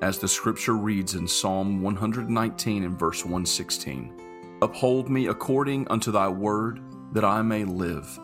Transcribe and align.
as 0.00 0.18
the 0.18 0.28
scripture 0.28 0.74
reads 0.76 1.14
in 1.14 1.26
Psalm 1.26 1.82
119 1.82 2.84
and 2.84 2.98
verse 2.98 3.24
116 3.24 4.14
Uphold 4.62 5.08
me 5.08 5.28
according 5.28 5.86
unto 5.88 6.10
thy 6.10 6.28
word, 6.28 6.80
that 7.12 7.24
I 7.24 7.42
may 7.42 7.64
live, 7.64 8.18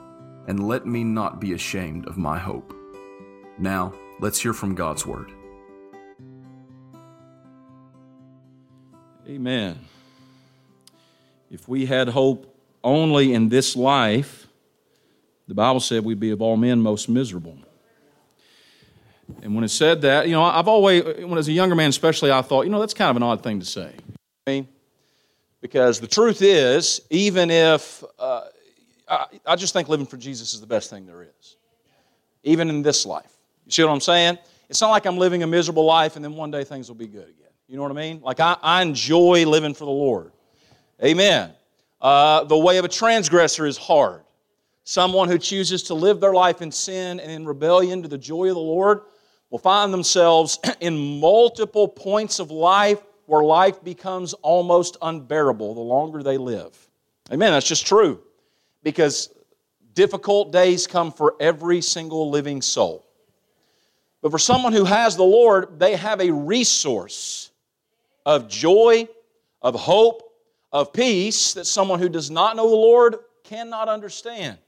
and 0.48 0.66
let 0.66 0.87
me 0.87 1.05
not 1.05 1.41
be 1.41 1.52
ashamed 1.52 2.06
of 2.06 2.16
my 2.16 2.38
hope. 2.38 2.74
Now, 3.59 3.92
let's 4.20 4.41
hear 4.41 4.52
from 4.52 4.74
God's 4.74 5.06
word. 5.06 5.30
Amen. 9.29 9.79
If 11.51 11.68
we 11.68 11.87
had 11.87 12.09
hope 12.09 12.52
only 12.82 13.32
in 13.32 13.48
this 13.48 13.76
life, 13.76 14.48
the 15.46 15.54
Bible 15.54 15.80
said 15.80 16.04
we'd 16.04 16.20
be 16.20 16.30
of 16.30 16.43
all 16.43 16.57
men 16.57 16.80
most 16.80 17.09
miserable. 17.09 17.57
And 19.42 19.54
when 19.54 19.64
it 19.64 19.68
said 19.68 20.02
that, 20.02 20.26
you 20.26 20.32
know, 20.32 20.42
I've 20.42 20.68
always, 20.68 21.04
when 21.04 21.38
as 21.38 21.48
a 21.48 21.52
younger 21.52 21.74
man 21.74 21.88
especially, 21.88 22.30
I 22.30 22.42
thought, 22.42 22.62
you 22.62 22.70
know, 22.70 22.80
that's 22.80 22.94
kind 22.94 23.10
of 23.10 23.16
an 23.16 23.22
odd 23.22 23.42
thing 23.42 23.60
to 23.60 23.66
say. 23.66 23.92
I 24.46 24.50
mean, 24.50 24.68
because 25.60 26.00
the 26.00 26.06
truth 26.06 26.42
is, 26.42 27.00
even 27.10 27.50
if, 27.50 28.02
uh, 28.18 28.42
I, 29.08 29.26
I 29.46 29.56
just 29.56 29.72
think 29.72 29.88
living 29.88 30.06
for 30.06 30.16
Jesus 30.16 30.54
is 30.54 30.60
the 30.60 30.66
best 30.66 30.90
thing 30.90 31.06
there 31.06 31.22
is, 31.22 31.56
even 32.42 32.68
in 32.68 32.82
this 32.82 33.06
life. 33.06 33.32
You 33.66 33.72
see 33.72 33.84
what 33.84 33.92
I'm 33.92 34.00
saying? 34.00 34.38
It's 34.68 34.80
not 34.80 34.90
like 34.90 35.06
I'm 35.06 35.18
living 35.18 35.42
a 35.42 35.46
miserable 35.46 35.84
life 35.84 36.16
and 36.16 36.24
then 36.24 36.34
one 36.34 36.50
day 36.50 36.64
things 36.64 36.88
will 36.88 36.96
be 36.96 37.06
good 37.06 37.28
again. 37.28 37.50
You 37.68 37.76
know 37.76 37.82
what 37.82 37.92
I 37.92 37.95
mean? 37.95 38.20
Like 38.20 38.40
I, 38.40 38.56
I 38.62 38.82
enjoy 38.82 39.46
living 39.46 39.74
for 39.74 39.84
the 39.84 39.90
Lord. 39.90 40.32
Amen. 41.02 41.52
Uh, 42.00 42.45
the 42.45 42.56
way 42.56 42.76
of 42.78 42.84
a 42.84 42.88
transgressor 42.88 43.66
is 43.66 43.76
hard. 43.76 44.22
Someone 44.84 45.28
who 45.28 45.38
chooses 45.38 45.82
to 45.84 45.95
live 45.95 46.20
their 46.20 46.34
life 46.34 46.60
in 46.60 46.70
sin 46.70 47.20
and 47.20 47.30
in 47.30 47.46
rebellion 47.46 48.02
to 48.02 48.08
the 48.08 48.18
joy 48.18 48.48
of 48.48 48.54
the 48.54 48.60
Lord 48.60 49.00
will 49.55 49.60
find 49.60 49.95
themselves 49.95 50.59
in 50.80 51.21
multiple 51.21 51.87
points 51.87 52.41
of 52.41 52.51
life 52.51 53.01
where 53.27 53.45
life 53.45 53.85
becomes 53.85 54.33
almost 54.43 54.97
unbearable 55.01 55.74
the 55.74 55.80
longer 55.80 56.24
they 56.24 56.37
live. 56.37 56.77
Amen. 57.33 57.52
That's 57.52 57.69
just 57.69 57.87
true. 57.87 58.21
Because 58.82 59.32
difficult 59.95 60.51
days 60.51 60.88
come 60.88 61.13
for 61.13 61.37
every 61.38 61.80
single 61.82 62.30
living 62.30 62.63
soul. 62.63 63.07
But 64.22 64.32
for 64.32 64.41
someone 64.41 64.72
who 64.72 64.84
has 64.84 65.15
the 65.15 65.22
Lord, 65.22 65.78
they 65.78 65.94
have 65.94 66.21
a 66.21 66.32
resource 66.32 67.53
of 68.27 68.49
joy, 68.49 69.06
of 69.62 69.77
hope, 69.77 70.32
of 70.72 70.93
peace 70.93 71.55
that 71.55 71.66
someone 71.66 72.00
who 72.00 72.09
does 72.09 72.28
not 72.28 72.56
know 72.56 72.69
the 72.69 72.75
Lord 72.75 73.19
cannot 73.44 73.88
understand. 73.88 74.59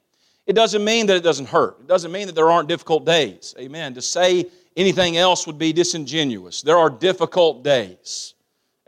It 0.47 0.53
doesn't 0.53 0.85
mean 0.85 1.07
that 1.07 1.17
it 1.17 1.25
doesn't 1.25 1.49
hurt. 1.49 1.79
It 1.81 1.89
doesn't 1.89 2.13
mean 2.13 2.29
that 2.29 2.37
there 2.37 2.53
aren't 2.53 2.69
difficult 2.69 3.05
days. 3.05 3.53
Amen. 3.59 3.93
To 3.95 4.01
say 4.01 4.49
anything 4.77 5.17
else 5.17 5.47
would 5.47 5.59
be 5.59 5.73
disingenuous. 5.73 6.63
There 6.63 6.77
are 6.77 6.91
difficult 6.91 7.65
days. 7.65 8.35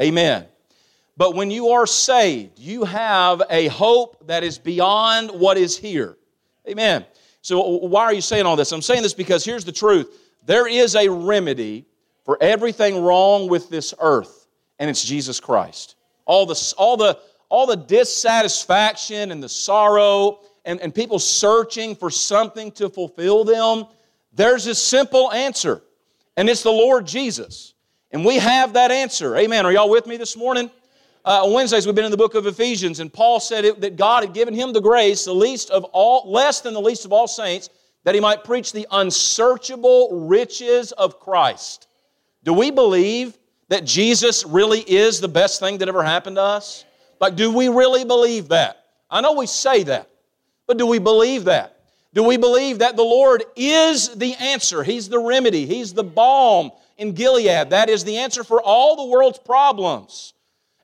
Amen. 0.00 0.46
But 1.16 1.34
when 1.34 1.50
you 1.50 1.68
are 1.70 1.86
saved, 1.86 2.58
you 2.58 2.84
have 2.84 3.42
a 3.50 3.66
hope 3.68 4.26
that 4.28 4.44
is 4.44 4.58
beyond 4.58 5.30
what 5.30 5.56
is 5.56 5.76
here. 5.76 6.16
Amen. 6.68 7.04
So, 7.42 7.60
why 7.60 8.04
are 8.04 8.14
you 8.14 8.20
saying 8.20 8.46
all 8.46 8.56
this? 8.56 8.70
I'm 8.72 8.82
saying 8.82 9.02
this 9.02 9.14
because 9.14 9.44
here's 9.44 9.64
the 9.64 9.72
truth 9.72 10.16
there 10.44 10.68
is 10.68 10.94
a 10.94 11.08
remedy 11.08 11.86
for 12.24 12.38
everything 12.40 13.02
wrong 13.02 13.48
with 13.48 13.68
this 13.68 13.94
earth, 14.00 14.46
and 14.78 14.88
it's 14.88 15.04
Jesus 15.04 15.40
Christ. 15.40 15.96
All 16.24 16.46
the, 16.46 16.74
all 16.76 16.96
the, 16.96 17.18
all 17.48 17.66
the 17.66 17.76
dissatisfaction 17.76 19.32
and 19.32 19.42
the 19.42 19.48
sorrow 19.48 20.40
and, 20.64 20.80
and 20.80 20.94
people 20.94 21.18
searching 21.18 21.96
for 21.96 22.10
something 22.10 22.70
to 22.72 22.90
fulfill 22.90 23.44
them, 23.44 23.86
there's 24.38 24.68
a 24.68 24.74
simple 24.74 25.32
answer, 25.32 25.82
and 26.36 26.48
it's 26.48 26.62
the 26.62 26.70
Lord 26.70 27.08
Jesus. 27.08 27.74
And 28.12 28.24
we 28.24 28.36
have 28.36 28.74
that 28.74 28.92
answer. 28.92 29.36
Amen. 29.36 29.66
Are 29.66 29.72
y'all 29.72 29.90
with 29.90 30.06
me 30.06 30.16
this 30.16 30.36
morning? 30.36 30.70
Uh, 31.24 31.44
on 31.44 31.52
Wednesdays, 31.52 31.86
we've 31.86 31.96
been 31.96 32.04
in 32.04 32.12
the 32.12 32.16
book 32.16 32.36
of 32.36 32.46
Ephesians, 32.46 33.00
and 33.00 33.12
Paul 33.12 33.40
said 33.40 33.64
it, 33.64 33.80
that 33.80 33.96
God 33.96 34.22
had 34.22 34.32
given 34.32 34.54
him 34.54 34.72
the 34.72 34.80
grace, 34.80 35.24
the 35.24 35.34
least 35.34 35.70
of 35.70 35.82
all, 35.86 36.30
less 36.30 36.60
than 36.60 36.72
the 36.72 36.80
least 36.80 37.04
of 37.04 37.12
all 37.12 37.26
saints, 37.26 37.68
that 38.04 38.14
he 38.14 38.20
might 38.20 38.44
preach 38.44 38.70
the 38.70 38.86
unsearchable 38.92 40.28
riches 40.28 40.92
of 40.92 41.18
Christ. 41.18 41.88
Do 42.44 42.52
we 42.52 42.70
believe 42.70 43.36
that 43.70 43.84
Jesus 43.84 44.46
really 44.46 44.82
is 44.82 45.20
the 45.20 45.26
best 45.26 45.58
thing 45.58 45.78
that 45.78 45.88
ever 45.88 46.04
happened 46.04 46.36
to 46.36 46.42
us? 46.42 46.84
Like, 47.20 47.34
do 47.34 47.52
we 47.52 47.68
really 47.68 48.04
believe 48.04 48.50
that? 48.50 48.84
I 49.10 49.20
know 49.20 49.32
we 49.32 49.46
say 49.46 49.82
that, 49.82 50.08
but 50.68 50.78
do 50.78 50.86
we 50.86 51.00
believe 51.00 51.46
that? 51.46 51.77
Do 52.14 52.22
we 52.22 52.36
believe 52.36 52.78
that 52.78 52.96
the 52.96 53.02
Lord 53.02 53.44
is 53.54 54.16
the 54.16 54.34
answer? 54.34 54.82
He's 54.82 55.08
the 55.08 55.18
remedy, 55.18 55.66
He's 55.66 55.92
the 55.92 56.04
balm 56.04 56.70
in 56.96 57.12
Gilead. 57.12 57.70
That 57.70 57.88
is 57.88 58.04
the 58.04 58.18
answer 58.18 58.44
for 58.44 58.62
all 58.62 58.96
the 58.96 59.04
world's 59.04 59.38
problems. 59.38 60.34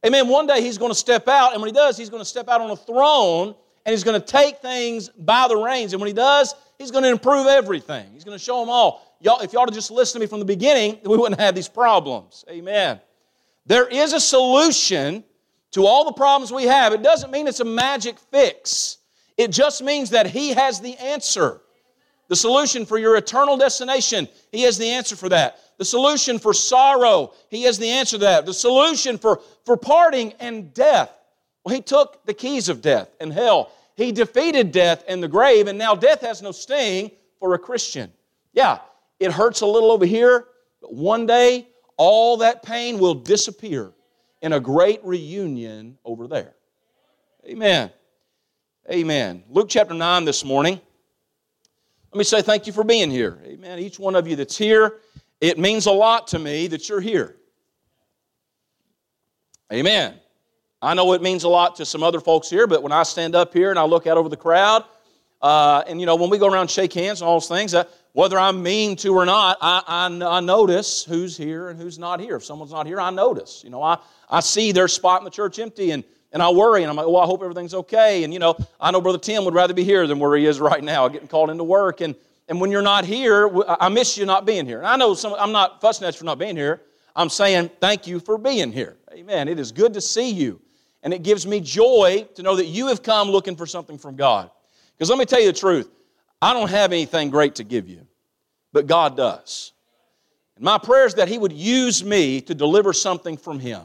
Amen. 0.05 0.29
One 0.29 0.47
day 0.47 0.61
He's 0.61 0.79
going 0.79 0.91
to 0.91 0.99
step 0.99 1.29
out, 1.29 1.53
and 1.53 1.62
when 1.62 1.69
He 1.69 1.75
does, 1.75 1.97
He's 1.97 2.11
going 2.11 2.23
to 2.23 2.29
step 2.29 2.49
out 2.49 2.61
on 2.61 2.71
a 2.71 2.77
throne 2.77 3.55
and 3.87 3.93
He's 3.93 4.05
going 4.05 4.21
to 4.21 4.27
take 4.27 4.59
things 4.59 5.09
by 5.09 5.49
the 5.49 5.57
reins. 5.57 5.93
And 5.93 6.01
when 6.01 6.09
He 6.09 6.15
does, 6.15 6.55
He's 6.79 6.91
going 6.91 7.05
to 7.05 7.11
improve 7.11 7.47
everything. 7.47 8.06
He's 8.12 8.25
going 8.25 8.37
to 8.37 8.43
show 8.43 8.61
them 8.61 8.69
all. 8.69 9.17
Y'all, 9.21 9.41
if 9.41 9.53
y'all 9.53 9.65
to 9.65 9.73
just 9.73 9.91
listened 9.91 10.21
to 10.21 10.27
me 10.27 10.29
from 10.29 10.41
the 10.41 10.45
beginning, 10.45 10.99
we 11.05 11.17
wouldn't 11.17 11.41
have 11.41 11.55
these 11.55 11.69
problems. 11.69 12.45
Amen. 12.51 13.01
There 13.67 13.87
is 13.87 14.12
a 14.12 14.21
solution 14.21 15.25
to 15.71 15.87
all 15.87 16.05
the 16.05 16.12
problems 16.12 16.53
we 16.53 16.65
have. 16.65 16.93
It 16.93 17.03
doesn't 17.03 17.31
mean 17.31 17.47
it's 17.47 17.61
a 17.61 17.65
magic 17.65 18.19
fix. 18.19 18.99
It 19.37 19.50
just 19.50 19.83
means 19.83 20.11
that 20.11 20.27
He 20.27 20.50
has 20.50 20.81
the 20.81 20.97
answer. 20.97 21.61
The 22.28 22.37
solution 22.37 22.87
for 22.87 22.99
your 22.99 23.17
eternal 23.17 23.56
destination, 23.56 24.28
He 24.53 24.62
has 24.62 24.78
the 24.78 24.91
answer 24.91 25.17
for 25.17 25.28
that. 25.28 25.59
The 25.78 25.84
solution 25.84 26.39
for 26.39 26.55
sorrow, 26.55 27.33
He 27.50 27.65
has 27.65 27.78
the 27.78 27.91
answer 27.91 28.17
to 28.19 28.25
that. 28.25 28.47
The 28.47 28.55
solution 28.55 29.19
for, 29.19 29.41
for 29.65 29.77
parting 29.77 30.33
and 30.41 30.73
death, 30.73 31.11
well, 31.65 31.75
He 31.75 31.83
took 31.83 32.25
the 32.27 32.34
keys 32.34 32.69
of 32.69 32.81
death 32.81 33.09
and 33.21 33.33
hell. 33.33 33.71
He 33.97 34.12
defeated 34.12 34.73
death 34.73 35.05
and 35.06 35.23
the 35.23 35.28
grave, 35.28 35.69
and 35.69 35.78
now 35.78 35.94
death 35.94 36.21
has 36.23 36.43
no 36.43 36.53
sting 36.53 37.11
for 37.39 37.55
a 37.55 37.59
Christian. 37.59 38.12
Yeah, 38.53 38.78
it 39.21 39.33
hurts 39.33 39.61
a 39.61 39.67
little 39.67 39.93
over 39.93 40.06
here, 40.06 40.47
but 40.81 40.93
one 40.94 41.27
day 41.27 41.69
all 41.97 42.39
that 42.39 42.62
pain 42.62 42.99
will 42.99 43.15
disappear 43.15 43.93
in 44.43 44.53
a 44.53 44.61
great 44.61 45.05
reunion 45.05 45.99
over 46.05 46.27
there. 46.27 46.55
Amen. 47.47 47.91
Amen. 48.91 49.43
Luke 49.49 49.69
chapter 49.71 49.95
9 49.95 50.27
this 50.27 50.45
morning. 50.45 50.78
Let 52.12 52.19
me 52.19 52.25
say 52.25 52.43
thank 52.43 52.67
you 52.67 52.72
for 52.72 52.84
being 52.84 53.11
here. 53.11 53.41
Amen. 53.47 53.78
Each 53.78 53.99
one 53.99 54.15
of 54.15 54.28
you 54.28 54.37
that's 54.37 54.59
here, 54.59 54.99
it 55.41 55.59
means 55.59 55.87
a 55.87 55.91
lot 55.91 56.26
to 56.29 56.38
me 56.38 56.67
that 56.67 56.87
you're 56.87 57.00
here. 57.00 57.35
Amen. 59.73 60.20
I 60.82 60.93
know 60.93 61.14
it 61.14 61.23
means 61.23 61.44
a 61.44 61.49
lot 61.49 61.76
to 61.76 61.87
some 61.87 62.03
other 62.03 62.20
folks 62.20 62.50
here, 62.50 62.67
but 62.67 62.82
when 62.82 62.93
I 62.93 63.05
stand 63.05 63.35
up 63.35 63.55
here 63.55 63.70
and 63.70 63.79
I 63.79 63.85
look 63.85 64.06
out 64.06 64.19
over 64.19 64.29
the 64.29 64.37
crowd, 64.37 64.85
uh, 65.41 65.82
and 65.87 65.99
you 65.99 66.05
know, 66.05 66.17
when 66.17 66.29
we 66.29 66.37
go 66.37 66.47
around 66.47 66.70
shake 66.70 66.93
hands 66.93 67.23
and 67.23 67.29
all 67.29 67.37
those 67.37 67.49
things, 67.49 67.73
uh, 67.73 67.85
whether 68.12 68.38
I'm 68.38 68.62
mean 68.62 68.97
to 68.97 69.14
or 69.14 69.25
not, 69.25 69.56
I, 69.62 69.82
I, 69.87 70.37
I, 70.37 70.41
notice 70.41 71.05
who's 71.05 71.38
here 71.38 71.70
and 71.70 71.81
who's 71.81 71.99
not 71.99 72.20
here. 72.20 72.37
If 72.37 72.44
someone's 72.44 72.73
not 72.73 72.87
here, 72.87 73.00
I 73.00 73.11
notice. 73.11 73.62
You 73.64 73.70
know, 73.70 73.82
I, 73.82 73.97
I 74.29 74.41
see 74.41 74.73
their 74.73 74.88
spot 74.88 75.23
in 75.23 75.25
the 75.25 75.31
church 75.31 75.59
empty, 75.59 75.91
and 75.91 76.05
and 76.35 76.43
I 76.43 76.51
worry, 76.51 76.83
and 76.83 76.91
I'm 76.91 76.97
like, 76.97 77.07
well, 77.07 77.19
I 77.19 77.27
hope 77.27 77.43
everything's 77.43 77.75
okay. 77.75 78.25
And, 78.25 78.33
you 78.33 78.41
know, 78.41 78.57
I 78.81 78.91
know 78.91 79.01
Brother 79.01 79.19
Tim 79.19 79.45
would 79.45 79.55
rather 79.55 79.73
be 79.73 79.85
here 79.85 80.05
than 80.09 80.19
where 80.19 80.37
he 80.37 80.47
is 80.47 80.59
right 80.59 80.83
now, 80.83 81.07
getting 81.07 81.29
called 81.29 81.49
into 81.49 81.63
work. 81.63 82.01
And, 82.01 82.17
and 82.49 82.61
when 82.61 82.73
you're 82.73 82.83
not 82.83 83.05
here, 83.05 83.49
I 83.69 83.89
miss 83.89 84.19
you 84.19 84.27
not 84.27 84.45
being 84.45 84.67
here. 84.67 84.79
And 84.79 84.87
I 84.89 84.97
know 84.97 85.15
some, 85.15 85.33
I'm 85.35 85.53
not 85.53 85.81
fussing 85.81 86.09
at 86.09 86.15
you 86.15 86.19
for 86.19 86.25
not 86.25 86.41
being 86.41 86.57
here. 86.57 86.83
I'm 87.15 87.29
saying 87.29 87.71
thank 87.81 88.09
you 88.09 88.19
for 88.19 88.37
being 88.37 88.73
here. 88.73 88.97
Amen. 89.13 89.47
It 89.47 89.61
is 89.61 89.71
good 89.71 89.95
to 89.95 90.01
see 90.01 90.29
you. 90.29 90.61
And 91.05 91.15
it 91.15 91.23
gives 91.23 91.47
me 91.47 91.61
joy 91.61 92.27
to 92.35 92.43
know 92.43 92.57
that 92.57 92.67
you 92.67 92.89
have 92.89 93.05
come 93.05 93.29
looking 93.29 93.55
for 93.55 93.65
something 93.65 93.97
from 93.97 94.17
God. 94.17 94.51
Because 94.97 95.11
let 95.11 95.21
me 95.21 95.27
tell 95.27 95.41
you 95.41 95.53
the 95.53 95.59
truth 95.59 95.89
I 96.43 96.53
don't 96.53 96.69
have 96.69 96.91
anything 96.91 97.31
great 97.31 97.55
to 97.57 97.65
give 97.65 97.89
you, 97.89 98.05
but 98.73 98.89
God 98.89 99.17
does. 99.17 99.73
And 100.57 100.65
my 100.65 100.79
prayer 100.79 101.07
is 101.07 101.15
that 101.15 101.29
He 101.29 101.39
would 101.39 101.53
use 101.53 102.03
me 102.03 102.41
to 102.41 102.57
deliver 102.57 102.93
something 102.93 103.37
from 103.37 103.61
Him. 103.61 103.83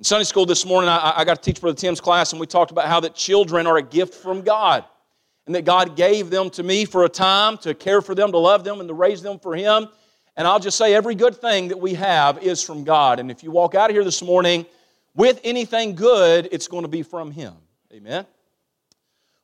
In 0.00 0.04
Sunday 0.04 0.24
school 0.24 0.46
this 0.46 0.64
morning, 0.64 0.88
I, 0.88 1.12
I 1.16 1.24
got 1.26 1.34
to 1.34 1.42
teach 1.42 1.60
Brother 1.60 1.76
Tim's 1.76 2.00
class, 2.00 2.32
and 2.32 2.40
we 2.40 2.46
talked 2.46 2.70
about 2.70 2.86
how 2.86 3.00
that 3.00 3.14
children 3.14 3.66
are 3.66 3.76
a 3.76 3.82
gift 3.82 4.14
from 4.14 4.40
God. 4.40 4.82
And 5.44 5.54
that 5.54 5.66
God 5.66 5.94
gave 5.94 6.30
them 6.30 6.48
to 6.50 6.62
me 6.62 6.86
for 6.86 7.04
a 7.04 7.08
time 7.10 7.58
to 7.58 7.74
care 7.74 8.00
for 8.00 8.14
them, 8.14 8.32
to 8.32 8.38
love 8.38 8.64
them, 8.64 8.80
and 8.80 8.88
to 8.88 8.94
raise 8.94 9.20
them 9.20 9.38
for 9.38 9.54
Him. 9.54 9.88
And 10.38 10.48
I'll 10.48 10.58
just 10.58 10.78
say 10.78 10.94
every 10.94 11.14
good 11.14 11.36
thing 11.36 11.68
that 11.68 11.78
we 11.78 11.92
have 11.92 12.42
is 12.42 12.62
from 12.62 12.82
God. 12.82 13.20
And 13.20 13.30
if 13.30 13.42
you 13.42 13.50
walk 13.50 13.74
out 13.74 13.90
of 13.90 13.94
here 13.94 14.02
this 14.02 14.22
morning 14.22 14.64
with 15.14 15.38
anything 15.44 15.94
good, 15.94 16.48
it's 16.50 16.66
going 16.66 16.84
to 16.84 16.88
be 16.88 17.02
from 17.02 17.30
Him. 17.30 17.52
Amen. 17.92 18.24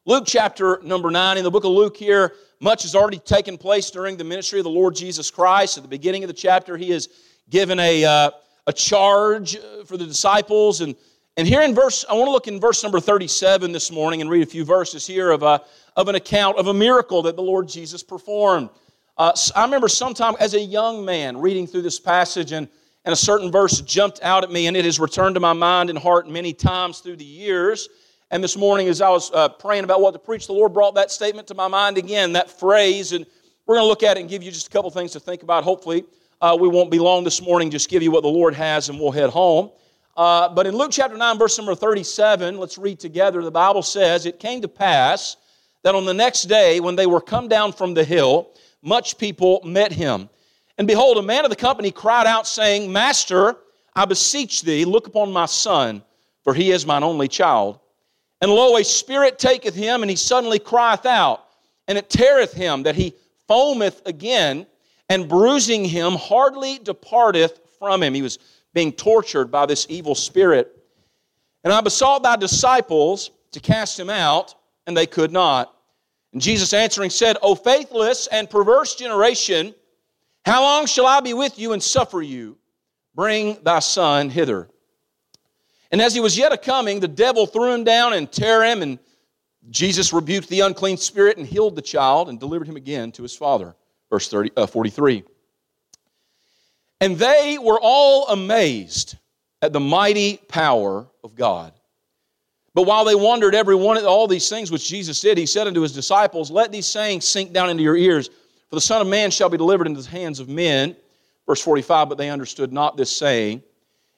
Luke 0.06 0.24
chapter 0.26 0.80
number 0.82 1.10
9, 1.10 1.36
in 1.36 1.44
the 1.44 1.50
book 1.50 1.64
of 1.64 1.72
Luke 1.72 1.98
here, 1.98 2.32
much 2.60 2.84
has 2.84 2.94
already 2.94 3.18
taken 3.18 3.58
place 3.58 3.90
during 3.90 4.16
the 4.16 4.24
ministry 4.24 4.58
of 4.58 4.64
the 4.64 4.70
Lord 4.70 4.94
Jesus 4.94 5.30
Christ. 5.30 5.76
At 5.76 5.82
the 5.82 5.90
beginning 5.90 6.24
of 6.24 6.28
the 6.28 6.34
chapter, 6.34 6.78
he 6.78 6.92
is 6.92 7.10
given 7.50 7.78
a, 7.78 8.06
uh, 8.06 8.30
a 8.66 8.72
charge 8.72 9.56
uh, 9.56 9.84
for 9.84 9.96
the 9.96 10.06
disciples. 10.06 10.80
And, 10.80 10.94
and 11.36 11.46
here 11.46 11.62
in 11.62 11.74
verse, 11.74 12.04
I 12.08 12.14
want 12.14 12.26
to 12.26 12.32
look 12.32 12.48
in 12.48 12.60
verse 12.60 12.82
number 12.82 13.00
37 13.00 13.72
this 13.72 13.90
morning 13.90 14.20
and 14.20 14.28
read 14.28 14.42
a 14.42 14.46
few 14.46 14.64
verses 14.64 15.06
here 15.06 15.30
of, 15.30 15.42
a, 15.42 15.62
of 15.96 16.08
an 16.08 16.14
account 16.14 16.58
of 16.58 16.66
a 16.66 16.74
miracle 16.74 17.22
that 17.22 17.36
the 17.36 17.42
Lord 17.42 17.68
Jesus 17.68 18.02
performed. 18.02 18.70
Uh, 19.18 19.32
I 19.54 19.64
remember 19.64 19.88
sometime 19.88 20.34
as 20.40 20.54
a 20.54 20.60
young 20.60 21.04
man 21.04 21.38
reading 21.38 21.66
through 21.66 21.82
this 21.82 21.98
passage, 21.98 22.52
and, 22.52 22.68
and 23.04 23.12
a 23.12 23.16
certain 23.16 23.50
verse 23.50 23.80
jumped 23.80 24.20
out 24.22 24.44
at 24.44 24.50
me, 24.50 24.66
and 24.66 24.76
it 24.76 24.84
has 24.84 25.00
returned 25.00 25.36
to 25.36 25.40
my 25.40 25.52
mind 25.54 25.88
and 25.88 25.98
heart 25.98 26.28
many 26.28 26.52
times 26.52 26.98
through 26.98 27.16
the 27.16 27.24
years. 27.24 27.88
And 28.30 28.42
this 28.42 28.56
morning, 28.56 28.88
as 28.88 29.00
I 29.00 29.08
was 29.08 29.30
uh, 29.32 29.48
praying 29.48 29.84
about 29.84 30.00
what 30.00 30.10
to 30.10 30.18
preach, 30.18 30.48
the 30.48 30.52
Lord 30.52 30.74
brought 30.74 30.96
that 30.96 31.12
statement 31.12 31.46
to 31.48 31.54
my 31.54 31.68
mind 31.68 31.96
again, 31.96 32.32
that 32.32 32.50
phrase. 32.50 33.12
And 33.12 33.24
we're 33.64 33.76
going 33.76 33.84
to 33.84 33.88
look 33.88 34.02
at 34.02 34.16
it 34.16 34.20
and 34.20 34.28
give 34.28 34.42
you 34.42 34.50
just 34.50 34.66
a 34.66 34.70
couple 34.70 34.90
things 34.90 35.12
to 35.12 35.20
think 35.20 35.44
about. 35.44 35.62
Hopefully, 35.62 36.04
uh, 36.40 36.56
we 36.58 36.68
won't 36.68 36.90
be 36.90 36.98
long 36.98 37.24
this 37.24 37.40
morning, 37.42 37.70
just 37.70 37.88
give 37.88 38.02
you 38.02 38.10
what 38.10 38.22
the 38.22 38.28
Lord 38.28 38.54
has, 38.54 38.88
and 38.88 38.98
we'll 38.98 39.10
head 39.10 39.30
home. 39.30 39.70
Uh, 40.16 40.48
but 40.48 40.66
in 40.66 40.74
Luke 40.74 40.90
chapter 40.92 41.16
9, 41.16 41.38
verse 41.38 41.56
number 41.58 41.74
37, 41.74 42.58
let's 42.58 42.78
read 42.78 42.98
together. 42.98 43.42
The 43.42 43.50
Bible 43.50 43.82
says, 43.82 44.26
It 44.26 44.38
came 44.38 44.62
to 44.62 44.68
pass 44.68 45.36
that 45.82 45.94
on 45.94 46.04
the 46.04 46.14
next 46.14 46.44
day, 46.44 46.80
when 46.80 46.96
they 46.96 47.06
were 47.06 47.20
come 47.20 47.48
down 47.48 47.72
from 47.72 47.94
the 47.94 48.04
hill, 48.04 48.50
much 48.82 49.18
people 49.18 49.60
met 49.64 49.92
him. 49.92 50.28
And 50.78 50.86
behold, 50.86 51.18
a 51.18 51.22
man 51.22 51.44
of 51.44 51.50
the 51.50 51.56
company 51.56 51.90
cried 51.90 52.26
out, 52.26 52.46
saying, 52.46 52.90
Master, 52.90 53.56
I 53.94 54.04
beseech 54.04 54.62
thee, 54.62 54.84
look 54.84 55.06
upon 55.06 55.32
my 55.32 55.46
son, 55.46 56.02
for 56.44 56.54
he 56.54 56.70
is 56.70 56.86
mine 56.86 57.02
only 57.02 57.28
child 57.28 57.80
and 58.40 58.50
lo, 58.50 58.76
a 58.76 58.84
spirit 58.84 59.38
taketh 59.38 59.74
him, 59.74 60.02
and 60.02 60.10
he 60.10 60.16
suddenly 60.16 60.58
crieth 60.58 61.06
out, 61.06 61.44
and 61.88 61.96
it 61.96 62.10
teareth 62.10 62.52
him 62.52 62.82
that 62.82 62.94
he 62.94 63.14
foameth 63.48 64.04
again, 64.06 64.66
and 65.08 65.28
bruising 65.28 65.84
him 65.84 66.14
hardly 66.14 66.78
departeth 66.78 67.60
from 67.78 68.02
him. 68.02 68.14
He 68.14 68.22
was 68.22 68.38
being 68.74 68.92
tortured 68.92 69.50
by 69.50 69.66
this 69.66 69.86
evil 69.88 70.14
spirit. 70.14 70.72
And 71.64 71.72
I 71.72 71.80
besought 71.80 72.22
thy 72.22 72.36
disciples 72.36 73.30
to 73.52 73.60
cast 73.60 73.98
him 73.98 74.10
out, 74.10 74.54
and 74.86 74.96
they 74.96 75.06
could 75.06 75.32
not. 75.32 75.74
And 76.32 76.42
Jesus 76.42 76.72
answering 76.72 77.10
said, 77.10 77.38
O 77.42 77.54
faithless 77.54 78.26
and 78.26 78.50
perverse 78.50 78.94
generation, 78.94 79.74
how 80.44 80.62
long 80.62 80.86
shall 80.86 81.06
I 81.06 81.20
be 81.20 81.34
with 81.34 81.58
you 81.58 81.72
and 81.72 81.82
suffer 81.82 82.22
you? 82.22 82.58
Bring 83.14 83.58
thy 83.62 83.78
son 83.78 84.28
hither. 84.28 84.68
And 85.90 86.02
as 86.02 86.14
he 86.14 86.20
was 86.20 86.36
yet 86.36 86.52
a 86.52 86.58
coming, 86.58 87.00
the 87.00 87.08
devil 87.08 87.46
threw 87.46 87.72
him 87.72 87.84
down 87.84 88.12
and 88.12 88.30
tear 88.30 88.62
him, 88.62 88.82
and 88.82 88.98
Jesus 89.70 90.12
rebuked 90.12 90.48
the 90.48 90.60
unclean 90.60 90.96
spirit 90.96 91.38
and 91.38 91.46
healed 91.46 91.76
the 91.76 91.82
child 91.82 92.28
and 92.28 92.38
delivered 92.38 92.68
him 92.68 92.76
again 92.76 93.10
to 93.12 93.22
his 93.22 93.34
father. 93.34 93.74
Verse 94.16 94.28
30, 94.28 94.52
uh, 94.56 94.66
43. 94.66 95.24
And 97.02 97.18
they 97.18 97.58
were 97.60 97.78
all 97.78 98.26
amazed 98.28 99.16
at 99.60 99.74
the 99.74 99.80
mighty 99.80 100.38
power 100.48 101.06
of 101.22 101.34
God. 101.34 101.74
But 102.72 102.84
while 102.84 103.04
they 103.04 103.14
wondered 103.14 103.54
every 103.54 103.74
one 103.74 103.98
of 103.98 104.06
all 104.06 104.26
these 104.26 104.48
things 104.48 104.70
which 104.70 104.88
Jesus 104.88 105.20
did, 105.20 105.36
he 105.36 105.44
said 105.44 105.66
unto 105.66 105.82
his 105.82 105.92
disciples, 105.92 106.50
Let 106.50 106.72
these 106.72 106.86
sayings 106.86 107.26
sink 107.26 107.52
down 107.52 107.68
into 107.68 107.82
your 107.82 107.94
ears, 107.94 108.30
for 108.70 108.76
the 108.76 108.80
Son 108.80 109.02
of 109.02 109.06
Man 109.06 109.30
shall 109.30 109.50
be 109.50 109.58
delivered 109.58 109.86
into 109.86 110.00
the 110.00 110.08
hands 110.08 110.40
of 110.40 110.48
men. 110.48 110.96
Verse 111.46 111.60
45, 111.60 112.08
but 112.08 112.16
they 112.16 112.30
understood 112.30 112.72
not 112.72 112.96
this 112.96 113.14
saying, 113.14 113.62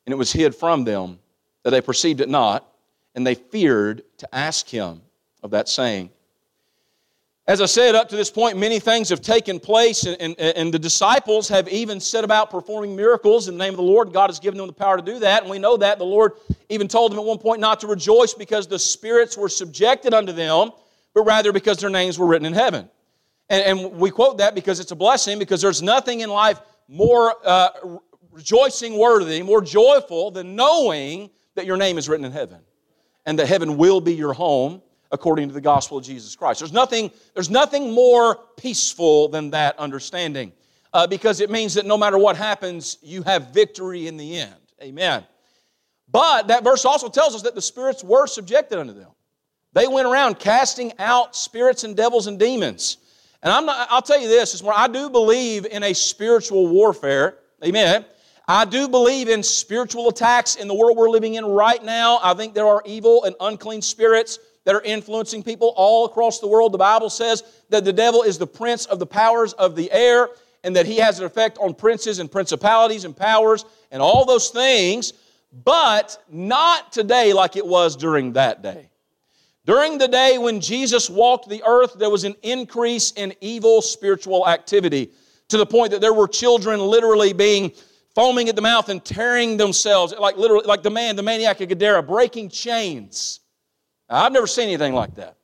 and 0.06 0.12
it 0.12 0.16
was 0.16 0.32
hid 0.32 0.54
from 0.54 0.84
them 0.84 1.18
that 1.64 1.70
they 1.70 1.80
perceived 1.80 2.20
it 2.20 2.28
not, 2.28 2.72
and 3.16 3.26
they 3.26 3.34
feared 3.34 4.04
to 4.18 4.32
ask 4.32 4.68
him 4.68 5.02
of 5.42 5.50
that 5.50 5.68
saying. 5.68 6.10
As 7.48 7.62
I 7.62 7.64
said, 7.64 7.94
up 7.94 8.10
to 8.10 8.16
this 8.16 8.30
point, 8.30 8.58
many 8.58 8.78
things 8.78 9.08
have 9.08 9.22
taken 9.22 9.58
place, 9.58 10.04
and, 10.04 10.20
and, 10.20 10.38
and, 10.38 10.72
the 10.72 10.78
disciples 10.78 11.48
have 11.48 11.66
even 11.68 11.98
set 11.98 12.22
about 12.22 12.50
performing 12.50 12.94
miracles 12.94 13.48
in 13.48 13.56
the 13.56 13.64
name 13.64 13.72
of 13.72 13.78
the 13.78 13.82
Lord. 13.82 14.12
God 14.12 14.28
has 14.28 14.38
given 14.38 14.58
them 14.58 14.66
the 14.66 14.74
power 14.74 14.98
to 14.98 15.02
do 15.02 15.18
that, 15.20 15.40
and 15.40 15.50
we 15.50 15.58
know 15.58 15.78
that. 15.78 15.96
The 15.96 16.04
Lord 16.04 16.32
even 16.68 16.88
told 16.88 17.10
them 17.10 17.18
at 17.18 17.24
one 17.24 17.38
point 17.38 17.62
not 17.62 17.80
to 17.80 17.86
rejoice 17.86 18.34
because 18.34 18.66
the 18.66 18.78
spirits 18.78 19.34
were 19.34 19.48
subjected 19.48 20.12
unto 20.12 20.30
them, 20.30 20.72
but 21.14 21.22
rather 21.22 21.50
because 21.50 21.78
their 21.78 21.88
names 21.88 22.18
were 22.18 22.26
written 22.26 22.44
in 22.44 22.52
heaven. 22.52 22.86
And, 23.48 23.80
and 23.80 23.92
we 23.98 24.10
quote 24.10 24.36
that 24.38 24.54
because 24.54 24.78
it's 24.78 24.92
a 24.92 24.96
blessing, 24.96 25.38
because 25.38 25.62
there's 25.62 25.80
nothing 25.80 26.20
in 26.20 26.28
life 26.28 26.60
more 26.86 27.34
uh, 27.46 27.70
rejoicing 28.30 28.98
worthy, 28.98 29.42
more 29.42 29.62
joyful 29.62 30.30
than 30.30 30.54
knowing 30.54 31.30
that 31.54 31.64
your 31.64 31.78
name 31.78 31.96
is 31.96 32.10
written 32.10 32.26
in 32.26 32.32
heaven 32.32 32.58
and 33.24 33.38
that 33.38 33.46
heaven 33.46 33.78
will 33.78 34.02
be 34.02 34.12
your 34.12 34.34
home 34.34 34.82
according 35.10 35.48
to 35.48 35.54
the 35.54 35.60
gospel 35.60 35.98
of 35.98 36.04
Jesus 36.04 36.36
Christ. 36.36 36.60
There's 36.60 36.72
nothing, 36.72 37.10
there's 37.34 37.50
nothing 37.50 37.92
more 37.92 38.38
peaceful 38.56 39.28
than 39.28 39.50
that 39.50 39.78
understanding 39.78 40.52
uh, 40.92 41.06
because 41.06 41.40
it 41.40 41.50
means 41.50 41.74
that 41.74 41.86
no 41.86 41.96
matter 41.96 42.18
what 42.18 42.36
happens, 42.36 42.98
you 43.02 43.22
have 43.22 43.48
victory 43.48 44.06
in 44.06 44.16
the 44.16 44.38
end. 44.38 44.54
Amen. 44.82 45.24
But 46.10 46.48
that 46.48 46.64
verse 46.64 46.84
also 46.84 47.08
tells 47.08 47.34
us 47.34 47.42
that 47.42 47.54
the 47.54 47.62
spirits 47.62 48.02
were 48.02 48.26
subjected 48.26 48.78
unto 48.78 48.92
them. 48.92 49.10
They 49.74 49.86
went 49.86 50.06
around 50.06 50.38
casting 50.38 50.92
out 50.98 51.36
spirits 51.36 51.84
and 51.84 51.96
devils 51.96 52.26
and 52.26 52.38
demons. 52.38 52.96
And 53.42 53.52
I'm 53.52 53.66
not, 53.66 53.86
I'll 53.90 54.02
tell 54.02 54.20
you 54.20 54.28
this, 54.28 54.54
is 54.54 54.62
more, 54.62 54.72
I 54.74 54.88
do 54.88 55.10
believe 55.10 55.66
in 55.66 55.82
a 55.82 55.92
spiritual 55.92 56.68
warfare. 56.68 57.38
Amen. 57.64 58.04
I 58.50 58.64
do 58.64 58.88
believe 58.88 59.28
in 59.28 59.42
spiritual 59.42 60.08
attacks 60.08 60.56
in 60.56 60.68
the 60.68 60.74
world 60.74 60.96
we're 60.96 61.10
living 61.10 61.34
in 61.34 61.44
right 61.44 61.84
now. 61.84 62.18
I 62.22 62.32
think 62.32 62.54
there 62.54 62.66
are 62.66 62.82
evil 62.86 63.24
and 63.24 63.36
unclean 63.40 63.82
spirits 63.82 64.38
that 64.68 64.74
are 64.74 64.82
influencing 64.82 65.42
people 65.42 65.72
all 65.76 66.04
across 66.04 66.40
the 66.40 66.46
world. 66.46 66.74
The 66.74 66.76
Bible 66.78 67.08
says 67.08 67.42
that 67.70 67.86
the 67.86 67.92
devil 67.92 68.22
is 68.22 68.36
the 68.36 68.46
prince 68.46 68.84
of 68.84 68.98
the 68.98 69.06
powers 69.06 69.54
of 69.54 69.74
the 69.74 69.90
air 69.90 70.28
and 70.62 70.76
that 70.76 70.84
he 70.84 70.98
has 70.98 71.18
an 71.18 71.24
effect 71.24 71.56
on 71.56 71.72
princes 71.72 72.18
and 72.18 72.30
principalities 72.30 73.06
and 73.06 73.16
powers 73.16 73.64
and 73.90 74.02
all 74.02 74.26
those 74.26 74.50
things, 74.50 75.14
but 75.64 76.22
not 76.30 76.92
today 76.92 77.32
like 77.32 77.56
it 77.56 77.66
was 77.66 77.96
during 77.96 78.34
that 78.34 78.60
day. 78.60 78.90
During 79.64 79.96
the 79.96 80.06
day 80.06 80.36
when 80.36 80.60
Jesus 80.60 81.08
walked 81.08 81.48
the 81.48 81.62
earth, 81.66 81.94
there 81.94 82.10
was 82.10 82.24
an 82.24 82.34
increase 82.42 83.12
in 83.12 83.32
evil 83.40 83.80
spiritual 83.80 84.46
activity 84.46 85.12
to 85.48 85.56
the 85.56 85.64
point 85.64 85.92
that 85.92 86.02
there 86.02 86.12
were 86.12 86.28
children 86.28 86.78
literally 86.78 87.32
being 87.32 87.72
foaming 88.14 88.50
at 88.50 88.56
the 88.56 88.60
mouth 88.60 88.90
and 88.90 89.02
tearing 89.02 89.56
themselves, 89.56 90.12
like 90.20 90.36
literally, 90.36 90.66
like 90.66 90.82
the 90.82 90.90
man, 90.90 91.16
the 91.16 91.22
maniac 91.22 91.58
of 91.62 91.70
Gadara, 91.70 92.02
breaking 92.06 92.50
chains. 92.50 93.40
I've 94.08 94.32
never 94.32 94.46
seen 94.46 94.68
anything 94.68 94.94
like 94.94 95.14
that. 95.16 95.36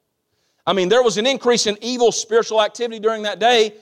I 0.67 0.73
mean, 0.73 0.89
there 0.89 1.03
was 1.03 1.19
an 1.19 1.27
increase 1.27 1.67
in 1.67 1.77
evil 1.83 2.11
spiritual 2.11 2.63
activity 2.63 2.99
during 2.99 3.23
that 3.25 3.39
day 3.39 3.75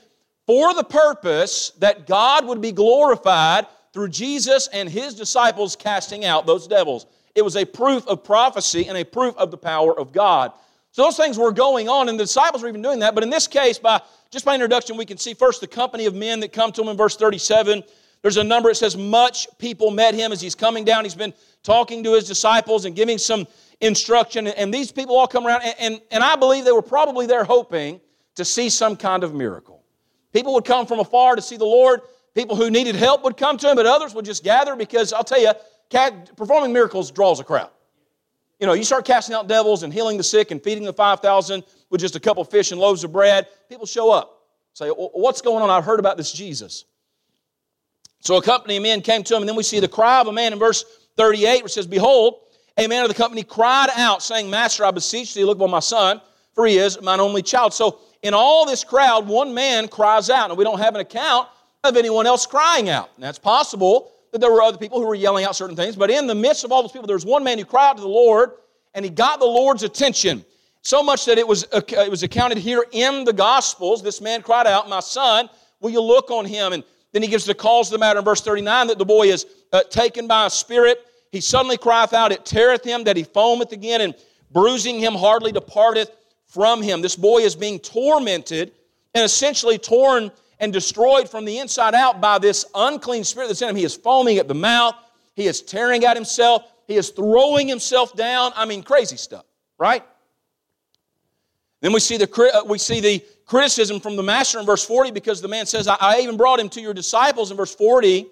for 0.45 0.73
the 0.73 0.83
purpose 0.83 1.71
that 1.79 2.05
God 2.05 2.45
would 2.45 2.61
be 2.61 2.71
glorified 2.71 3.67
through 3.93 4.09
Jesus 4.09 4.67
and 4.73 4.89
his 4.89 5.13
disciples 5.13 5.75
casting 5.75 6.25
out 6.25 6.45
those 6.45 6.67
devils. 6.67 7.05
It 7.35 7.41
was 7.41 7.55
a 7.55 7.65
proof 7.65 8.05
of 8.07 8.23
prophecy 8.23 8.87
and 8.87 8.97
a 8.97 9.05
proof 9.05 9.35
of 9.37 9.51
the 9.51 9.57
power 9.57 9.97
of 9.97 10.11
God. 10.11 10.51
So 10.91 11.03
those 11.03 11.17
things 11.17 11.39
were 11.39 11.51
going 11.51 11.89
on, 11.89 12.09
and 12.09 12.19
the 12.19 12.23
disciples 12.23 12.61
were 12.61 12.69
even 12.69 12.81
doing 12.81 12.99
that. 12.99 13.15
But 13.15 13.23
in 13.23 13.29
this 13.29 13.47
case, 13.47 13.79
by 13.79 14.01
just 14.29 14.45
by 14.45 14.53
introduction, 14.53 14.97
we 14.97 15.05
can 15.05 15.17
see 15.17 15.33
first 15.33 15.61
the 15.61 15.67
company 15.67 16.05
of 16.05 16.13
men 16.13 16.39
that 16.41 16.51
come 16.51 16.71
to 16.73 16.81
him 16.81 16.89
in 16.89 16.97
verse 16.97 17.15
37. 17.15 17.83
There's 18.21 18.37
a 18.37 18.43
number, 18.43 18.69
it 18.69 18.75
says, 18.75 18.95
much 18.95 19.47
people 19.57 19.91
met 19.91 20.13
him 20.13 20.31
as 20.31 20.39
he's 20.39 20.55
coming 20.55 20.85
down. 20.85 21.03
He's 21.03 21.15
been 21.15 21.33
talking 21.61 22.03
to 22.03 22.13
his 22.13 22.27
disciples 22.27 22.85
and 22.85 22.95
giving 22.95 23.17
some 23.17 23.47
instruction. 23.83 24.47
And 24.47 24.73
these 24.73 24.91
people 24.91 25.15
all 25.15 25.27
come 25.27 25.45
around, 25.45 25.61
and, 25.63 25.75
and, 25.79 26.01
and 26.11 26.23
I 26.23 26.35
believe 26.35 26.65
they 26.65 26.71
were 26.71 26.81
probably 26.81 27.25
there 27.25 27.43
hoping 27.43 27.99
to 28.35 28.45
see 28.45 28.69
some 28.69 28.95
kind 28.95 29.23
of 29.23 29.33
miracle. 29.33 29.83
People 30.31 30.53
would 30.55 30.65
come 30.65 30.87
from 30.87 30.99
afar 30.99 31.35
to 31.35 31.41
see 31.41 31.57
the 31.57 31.65
Lord. 31.65 32.01
People 32.33 32.55
who 32.55 32.71
needed 32.71 32.95
help 32.95 33.23
would 33.23 33.37
come 33.37 33.57
to 33.57 33.69
him, 33.69 33.75
but 33.75 33.85
others 33.85 34.15
would 34.15 34.25
just 34.25 34.43
gather 34.43 34.75
because 34.75 35.13
I'll 35.13 35.23
tell 35.23 35.39
you, 35.39 35.51
performing 36.35 36.73
miracles 36.73 37.11
draws 37.11 37.39
a 37.39 37.43
crowd. 37.43 37.69
You 38.59 38.65
know, 38.65 38.73
you 38.73 38.83
start 38.83 39.05
casting 39.05 39.35
out 39.35 39.47
devils 39.47 39.83
and 39.83 39.93
healing 39.93 40.17
the 40.17 40.23
sick 40.23 40.51
and 40.51 40.63
feeding 40.63 40.85
the 40.85 40.93
5,000 40.93 41.63
with 41.89 42.01
just 42.01 42.15
a 42.15 42.19
couple 42.19 42.43
fish 42.43 42.71
and 42.71 42.79
loaves 42.79 43.03
of 43.03 43.11
bread, 43.11 43.47
people 43.69 43.85
show 43.85 44.09
up. 44.09 44.47
Say, 44.73 44.89
what's 44.89 45.41
going 45.41 45.61
on? 45.61 45.69
I've 45.69 45.83
heard 45.83 45.99
about 45.99 46.17
this 46.17 46.31
Jesus. 46.31 46.85
So 48.21 48.37
a 48.37 48.41
company 48.41 48.77
of 48.77 48.83
men 48.83 49.01
came 49.01 49.21
to 49.23 49.35
him, 49.35 49.41
and 49.41 49.49
then 49.49 49.55
we 49.55 49.63
see 49.63 49.79
the 49.79 49.87
cry 49.87 50.21
of 50.21 50.27
a 50.27 50.31
man 50.31 50.53
in 50.53 50.59
verse 50.59 50.85
38, 51.17 51.61
which 51.61 51.73
says, 51.73 51.85
Behold, 51.85 52.39
a 52.77 52.87
man 52.87 53.03
of 53.03 53.09
the 53.09 53.15
company 53.15 53.43
cried 53.43 53.89
out, 53.95 54.23
saying, 54.23 54.49
Master, 54.49 54.85
I 54.85 54.91
beseech 54.91 55.33
thee, 55.33 55.43
look 55.43 55.57
upon 55.57 55.71
my 55.71 55.79
son, 55.79 56.21
for 56.53 56.65
he 56.65 56.77
is 56.77 57.01
mine 57.01 57.19
only 57.19 57.41
child. 57.41 57.73
So 57.73 57.99
in 58.21 58.33
all 58.33 58.65
this 58.65 58.83
crowd, 58.83 59.27
one 59.27 59.53
man 59.53 59.87
cries 59.87 60.29
out, 60.29 60.49
and 60.49 60.57
we 60.57 60.63
don't 60.63 60.79
have 60.79 60.95
an 60.95 61.01
account 61.01 61.47
of 61.83 61.97
anyone 61.97 62.25
else 62.25 62.45
crying 62.45 62.89
out. 62.89 63.09
And 63.15 63.23
that's 63.23 63.39
possible 63.39 64.11
that 64.31 64.39
there 64.39 64.51
were 64.51 64.61
other 64.61 64.77
people 64.77 64.99
who 64.99 65.05
were 65.05 65.15
yelling 65.15 65.45
out 65.45 65.55
certain 65.55 65.75
things, 65.75 65.95
but 65.95 66.09
in 66.09 66.25
the 66.25 66.35
midst 66.35 66.63
of 66.63 66.71
all 66.71 66.81
those 66.81 66.91
people, 66.91 67.05
there 67.05 67.15
was 67.15 67.25
one 67.25 67.43
man 67.43 67.59
who 67.59 67.65
cried 67.65 67.89
out 67.89 67.95
to 67.97 68.01
the 68.01 68.07
Lord, 68.07 68.51
and 68.95 69.05
he 69.05 69.11
got 69.11 69.39
the 69.39 69.45
Lord's 69.45 69.83
attention. 69.83 70.43
So 70.81 71.03
much 71.03 71.25
that 71.25 71.37
it 71.37 71.47
was, 71.47 71.65
it 71.71 72.09
was 72.09 72.23
accounted 72.23 72.57
here 72.57 72.85
in 72.91 73.23
the 73.23 73.33
Gospels. 73.33 74.01
This 74.01 74.19
man 74.19 74.41
cried 74.41 74.67
out, 74.67 74.89
My 74.89 74.99
son, 74.99 75.49
will 75.79 75.91
you 75.91 76.01
look 76.01 76.29
on 76.31 76.45
him? 76.45 76.73
And 76.73 76.83
Then 77.11 77.21
he 77.21 77.29
gives 77.29 77.45
the 77.45 77.53
cause 77.53 77.87
of 77.87 77.93
the 77.93 77.99
matter 77.99 78.19
in 78.19 78.25
verse 78.25 78.41
39 78.41 78.87
that 78.87 78.97
the 78.97 79.05
boy 79.05 79.27
is 79.27 79.45
uh, 79.71 79.83
taken 79.83 80.27
by 80.27 80.47
a 80.47 80.49
spirit. 80.49 81.05
He 81.33 81.41
suddenly 81.41 81.77
crieth 81.77 82.13
out, 82.13 82.31
It 82.31 82.45
teareth 82.45 82.83
him, 82.85 83.05
that 83.05 83.17
he 83.17 83.23
foameth 83.23 83.71
again, 83.71 84.01
and 84.01 84.13
bruising 84.51 84.99
him 84.99 85.15
hardly 85.15 85.51
departeth 85.51 86.11
from 86.45 86.83
him. 86.83 87.01
This 87.01 87.15
boy 87.15 87.39
is 87.39 87.55
being 87.55 87.79
tormented 87.79 88.71
and 89.15 89.25
essentially 89.25 89.79
torn 89.79 90.31
and 90.59 90.71
destroyed 90.71 91.27
from 91.27 91.43
the 91.43 91.57
inside 91.57 91.95
out 91.95 92.21
by 92.21 92.37
this 92.37 92.65
unclean 92.75 93.23
spirit 93.23 93.47
that's 93.47 93.63
in 93.63 93.69
him. 93.69 93.75
He 93.75 93.83
is 93.83 93.95
foaming 93.95 94.37
at 94.37 94.47
the 94.47 94.53
mouth, 94.53 94.93
he 95.33 95.47
is 95.47 95.63
tearing 95.63 96.05
at 96.05 96.15
himself, 96.15 96.71
he 96.85 96.97
is 96.97 97.09
throwing 97.09 97.67
himself 97.67 98.15
down. 98.15 98.51
I 98.55 98.65
mean, 98.65 98.83
crazy 98.83 99.17
stuff, 99.17 99.45
right? 99.79 100.03
Then 101.81 101.93
we 101.93 101.99
see 101.99 102.17
the, 102.17 102.51
uh, 102.53 102.63
we 102.65 102.77
see 102.77 102.99
the 102.99 103.25
criticism 103.47 103.99
from 103.99 104.17
the 104.17 104.23
master 104.23 104.59
in 104.59 104.67
verse 104.67 104.85
40 104.85 105.09
because 105.09 105.41
the 105.41 105.47
man 105.47 105.65
says, 105.65 105.87
I 105.87 106.19
even 106.19 106.37
brought 106.37 106.59
him 106.59 106.69
to 106.69 106.81
your 106.81 106.93
disciples 106.93 107.49
in 107.49 107.57
verse 107.57 107.73
40, 107.73 108.27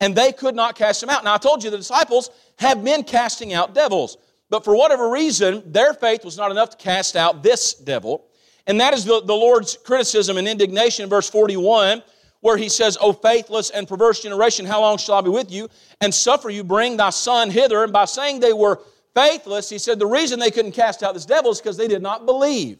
and 0.00 0.14
they 0.14 0.32
could 0.32 0.54
not 0.54 0.74
cast 0.74 1.02
him 1.02 1.10
out. 1.10 1.24
Now, 1.24 1.34
I 1.34 1.38
told 1.38 1.64
you 1.64 1.70
the 1.70 1.76
disciples 1.78 2.30
have 2.58 2.82
been 2.84 3.02
casting 3.02 3.52
out 3.52 3.74
devils, 3.74 4.16
but 4.48 4.64
for 4.64 4.76
whatever 4.76 5.10
reason, 5.10 5.62
their 5.72 5.94
faith 5.94 6.24
was 6.24 6.36
not 6.36 6.50
enough 6.50 6.70
to 6.70 6.76
cast 6.76 7.16
out 7.16 7.42
this 7.42 7.74
devil. 7.74 8.26
And 8.66 8.80
that 8.80 8.94
is 8.94 9.04
the, 9.04 9.20
the 9.22 9.34
Lord's 9.34 9.76
criticism 9.76 10.38
and 10.38 10.48
indignation 10.48 11.04
in 11.04 11.08
verse 11.08 11.28
41, 11.30 12.02
where 12.40 12.56
he 12.56 12.68
says, 12.68 12.96
O 13.00 13.12
faithless 13.12 13.70
and 13.70 13.88
perverse 13.88 14.22
generation, 14.22 14.66
how 14.66 14.80
long 14.80 14.98
shall 14.98 15.16
I 15.16 15.20
be 15.20 15.30
with 15.30 15.50
you 15.50 15.68
and 16.00 16.14
suffer 16.14 16.50
you 16.50 16.64
bring 16.64 16.96
thy 16.96 17.10
son 17.10 17.50
hither? 17.50 17.82
And 17.84 17.92
by 17.92 18.04
saying 18.04 18.40
they 18.40 18.52
were 18.52 18.80
faithless, 19.14 19.68
he 19.68 19.78
said 19.78 19.98
the 19.98 20.06
reason 20.06 20.38
they 20.38 20.50
couldn't 20.50 20.72
cast 20.72 21.02
out 21.02 21.14
this 21.14 21.26
devil 21.26 21.50
is 21.50 21.60
because 21.60 21.76
they 21.76 21.88
did 21.88 22.02
not 22.02 22.26
believe, 22.26 22.78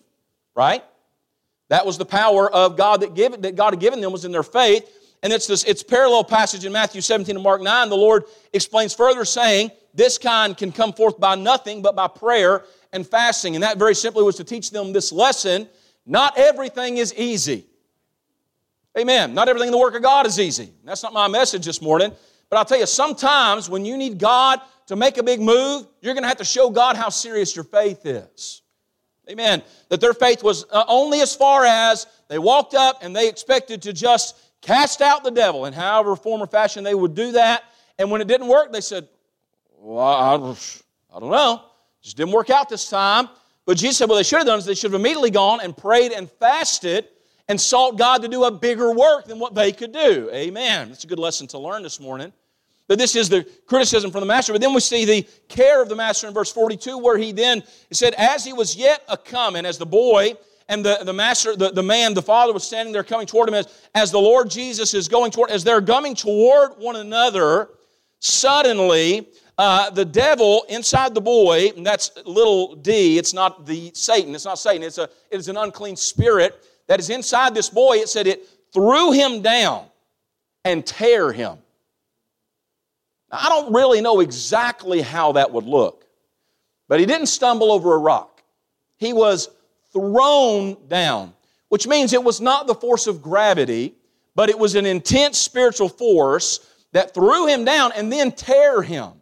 right? 0.55 0.85
That 1.69 1.85
was 1.85 1.99
the 1.99 2.05
power 2.05 2.53
of 2.53 2.77
God 2.77 3.01
that, 3.01 3.15
give, 3.15 3.41
that 3.43 3.57
God 3.57 3.73
had 3.73 3.81
given 3.81 4.01
them 4.01 4.13
was 4.13 4.25
in 4.25 4.33
their 4.33 4.43
faith. 4.43 4.89
And 5.23 5.33
it's 5.33 5.47
this 5.47 5.65
it's 5.65 5.83
parallel 5.83 6.25
passage 6.25 6.65
in 6.65 6.73
Matthew 6.73 7.01
17 7.01 7.37
and 7.37 7.43
Mark 7.43 7.63
9. 7.63 7.89
The 7.89 7.97
Lord 7.97 8.25
explains 8.53 8.95
further, 8.95 9.25
saying, 9.25 9.71
This 9.95 10.19
kind 10.19 10.57
can 10.57 10.73
come 10.73 10.93
forth 10.93 11.19
by 11.19 11.35
nothing 11.35 11.83
but 11.83 11.97
by 11.97 12.09
prayer 12.09 12.65
and 12.93 13.07
fasting. 13.07 13.57
And 13.57 13.63
that 13.63 13.79
very 13.79 13.95
simply 13.95 14.23
was 14.23 14.37
to 14.37 14.45
teach 14.45 14.71
them 14.71 14.93
this 14.93 15.13
lesson. 15.13 15.69
Not 16.05 16.39
everything 16.39 16.99
is 16.99 17.15
easy. 17.15 17.67
Amen. 18.99 19.35
Not 19.35 19.49
everything 19.49 19.69
in 19.69 19.73
the 19.73 19.79
work 19.79 19.95
of 19.95 20.03
God 20.03 20.27
is 20.27 20.39
easy. 20.41 20.73
That's 20.85 21.03
not 21.03 21.13
my 21.13 21.29
message 21.29 21.67
this 21.67 21.83
morning. 21.83 22.13
But 22.49 22.57
I'll 22.59 22.65
tell 22.65 22.79
you, 22.79 22.87
sometimes 22.87 23.69
when 23.69 23.85
you 23.85 23.97
need 23.97 24.19
God 24.19 24.61
to 24.87 24.97
make 24.97 25.19
a 25.19 25.23
big 25.23 25.41
move, 25.41 25.87
you're 26.01 26.15
going 26.15 26.23
to 26.23 26.29
have 26.29 26.39
to 26.39 26.45
show 26.45 26.71
God 26.71 26.97
how 26.97 27.09
serious 27.09 27.55
your 27.55 27.65
faith 27.65 28.07
is. 28.07 28.63
Amen. 29.29 29.63
That 29.89 30.01
their 30.01 30.15
faith 30.15 30.43
was 30.43 30.65
uh, 30.71 30.85
only 30.87 31.21
as 31.21 31.35
far 31.35 31.65
as 31.65 32.07
they 32.29 32.39
walked 32.39 32.75
up 32.75 33.01
and 33.03 33.15
they 33.15 33.29
expected 33.29 33.83
to 33.83 33.93
just 33.93 34.39
cast 34.67 35.01
out 35.01 35.23
the 35.23 35.31
devil. 35.31 35.65
in 35.67 35.73
however 35.73 36.17
form 36.17 36.43
or 36.43 36.47
fashion 36.47 36.83
they 36.83 36.95
would 36.95 37.15
do 37.15 37.33
that. 37.33 37.65
And 37.99 38.11
when 38.11 38.21
it 38.21 38.27
didn't 38.27 38.49
work, 38.49 38.73
they 38.73 38.81
said, 38.81 39.09
Well, 39.79 40.07
I, 40.07 40.37
don't 40.37 41.31
know. 41.31 41.63
It 42.01 42.05
just 42.05 42.17
didn't 42.17 42.33
work 42.33 42.51
out 42.51 42.69
this 42.69 42.91
time. 42.91 43.29
But 43.65 43.79
Jesus 43.79 43.99
said, 43.99 44.09
What 44.09 44.17
they 44.17 44.23
should 44.23 44.39
have 44.39 44.47
done 44.47 44.59
is 44.59 44.65
they 44.65 44.75
should 44.75 44.93
have 44.93 45.01
immediately 45.01 45.31
gone 45.31 45.61
and 45.63 45.77
prayed 45.77 46.13
and 46.13 46.31
fasted 46.31 47.07
and 47.49 47.61
sought 47.61 47.97
God 47.97 48.23
to 48.23 48.29
do 48.29 48.45
a 48.45 48.51
bigger 48.51 48.93
work 48.93 49.27
than 49.27 49.39
what 49.39 49.55
they 49.55 49.71
could 49.71 49.93
do. 49.93 50.29
Amen. 50.33 50.89
That's 50.89 51.05
a 51.05 51.07
good 51.07 51.21
lesson 51.21 51.47
to 51.49 51.59
learn 51.59 51.83
this 51.83 52.01
morning. 52.01 52.33
But 52.89 52.99
this 52.99 53.17
is 53.17 53.29
the 53.29 53.45
criticism 53.67 54.11
from 54.11 54.21
the 54.21 54.27
master. 54.27 54.53
But 54.53 54.61
then 54.61 54.75
we 54.75 54.81
see 54.81 55.05
the 55.05 55.27
care 55.49 55.83
of 55.83 55.89
the 55.89 55.97
master 55.97 56.29
in 56.29 56.35
verse 56.35 56.53
42, 56.53 56.99
where 56.99 57.17
he 57.17 57.33
then 57.33 57.63
said, 57.93 58.15
As 58.15 58.45
he 58.45 58.53
was 58.53 58.77
yet 58.77 59.03
a 59.09 59.17
coming, 59.17 59.65
as 59.65 59.79
the 59.79 59.87
boy 59.87 60.35
and 60.69 60.85
the, 60.85 60.99
the 61.05 61.13
master, 61.13 61.55
the, 61.55 61.71
the 61.71 61.83
man, 61.83 62.15
the 62.15 62.23
father 62.23 62.53
was 62.53 62.65
standing 62.65 62.93
there 62.93 63.05
coming 63.05 63.27
toward 63.27 63.49
him, 63.49 63.55
as, 63.55 63.69
as 63.95 64.11
the 64.11 64.19
Lord 64.19 64.51
Jesus 64.51 64.95
is 64.95 65.09
going 65.09 65.31
toward, 65.31 65.51
as 65.51 65.63
they're 65.63 65.83
coming 65.83 66.15
toward 66.15 66.73
one 66.79 66.97
another, 66.97 67.71
suddenly 68.19 69.29
uh, 69.59 69.91
the 69.91 70.05
devil 70.05 70.67
inside 70.69 71.15
the 71.15 71.21
boy, 71.21 71.71
and 71.77 71.87
that's 71.87 72.11
little 72.25 72.75
d, 72.75 73.17
it's 73.19 73.33
not 73.33 73.65
the 73.65 73.91
Satan, 73.95 74.35
it's 74.35 74.45
not 74.45 74.59
Satan, 74.59 74.83
it's, 74.83 74.99
a, 74.99 75.09
it 75.31 75.39
is 75.39 75.49
an 75.49 75.57
unclean 75.57 75.97
spirit 75.97 76.63
that 76.89 77.01
is 77.01 77.11
inside 77.11 77.55
this 77.55 77.71
boy. 77.71 77.97
It 77.97 78.09
said 78.09 78.27
it 78.27 78.49
threw 78.73 79.13
him 79.13 79.43
down 79.43 79.87
and 80.65 80.85
tear 80.85 81.33
him. 81.33 81.59
Now, 83.31 83.39
I 83.41 83.49
don't 83.49 83.73
really 83.73 84.01
know 84.01 84.21
exactly 84.21 85.01
how 85.01 85.33
that 85.33 85.51
would 85.53 85.65
look, 85.65 86.05
but 86.89 87.01
he 87.01 87.07
didn't 87.07 87.27
stumble 87.27 87.73
over 87.73 87.95
a 87.95 87.99
rock. 87.99 88.43
He 88.99 89.13
was 89.13 89.49
thrown 89.97 90.77
down, 90.89 91.33
which 91.69 91.87
means 91.87 92.13
it 92.13 92.23
was 92.23 92.41
not 92.41 92.67
the 92.67 92.75
force 92.75 93.07
of 93.07 93.23
gravity, 93.23 93.95
but 94.35 94.51
it 94.51 94.59
was 94.59 94.75
an 94.75 94.85
intense 94.85 95.39
spiritual 95.39 95.89
force 95.89 96.61
that 96.93 97.15
threw 97.15 97.47
him 97.47 97.65
down 97.65 97.93
and 97.97 98.13
then 98.13 98.31
tear 98.33 98.83
him. 98.83 99.13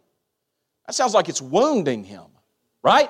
That 0.85 0.93
sounds 0.93 1.13
like 1.13 1.29
it's 1.29 1.41
wounding 1.41 2.03
him, 2.03 2.25
right? 2.83 3.09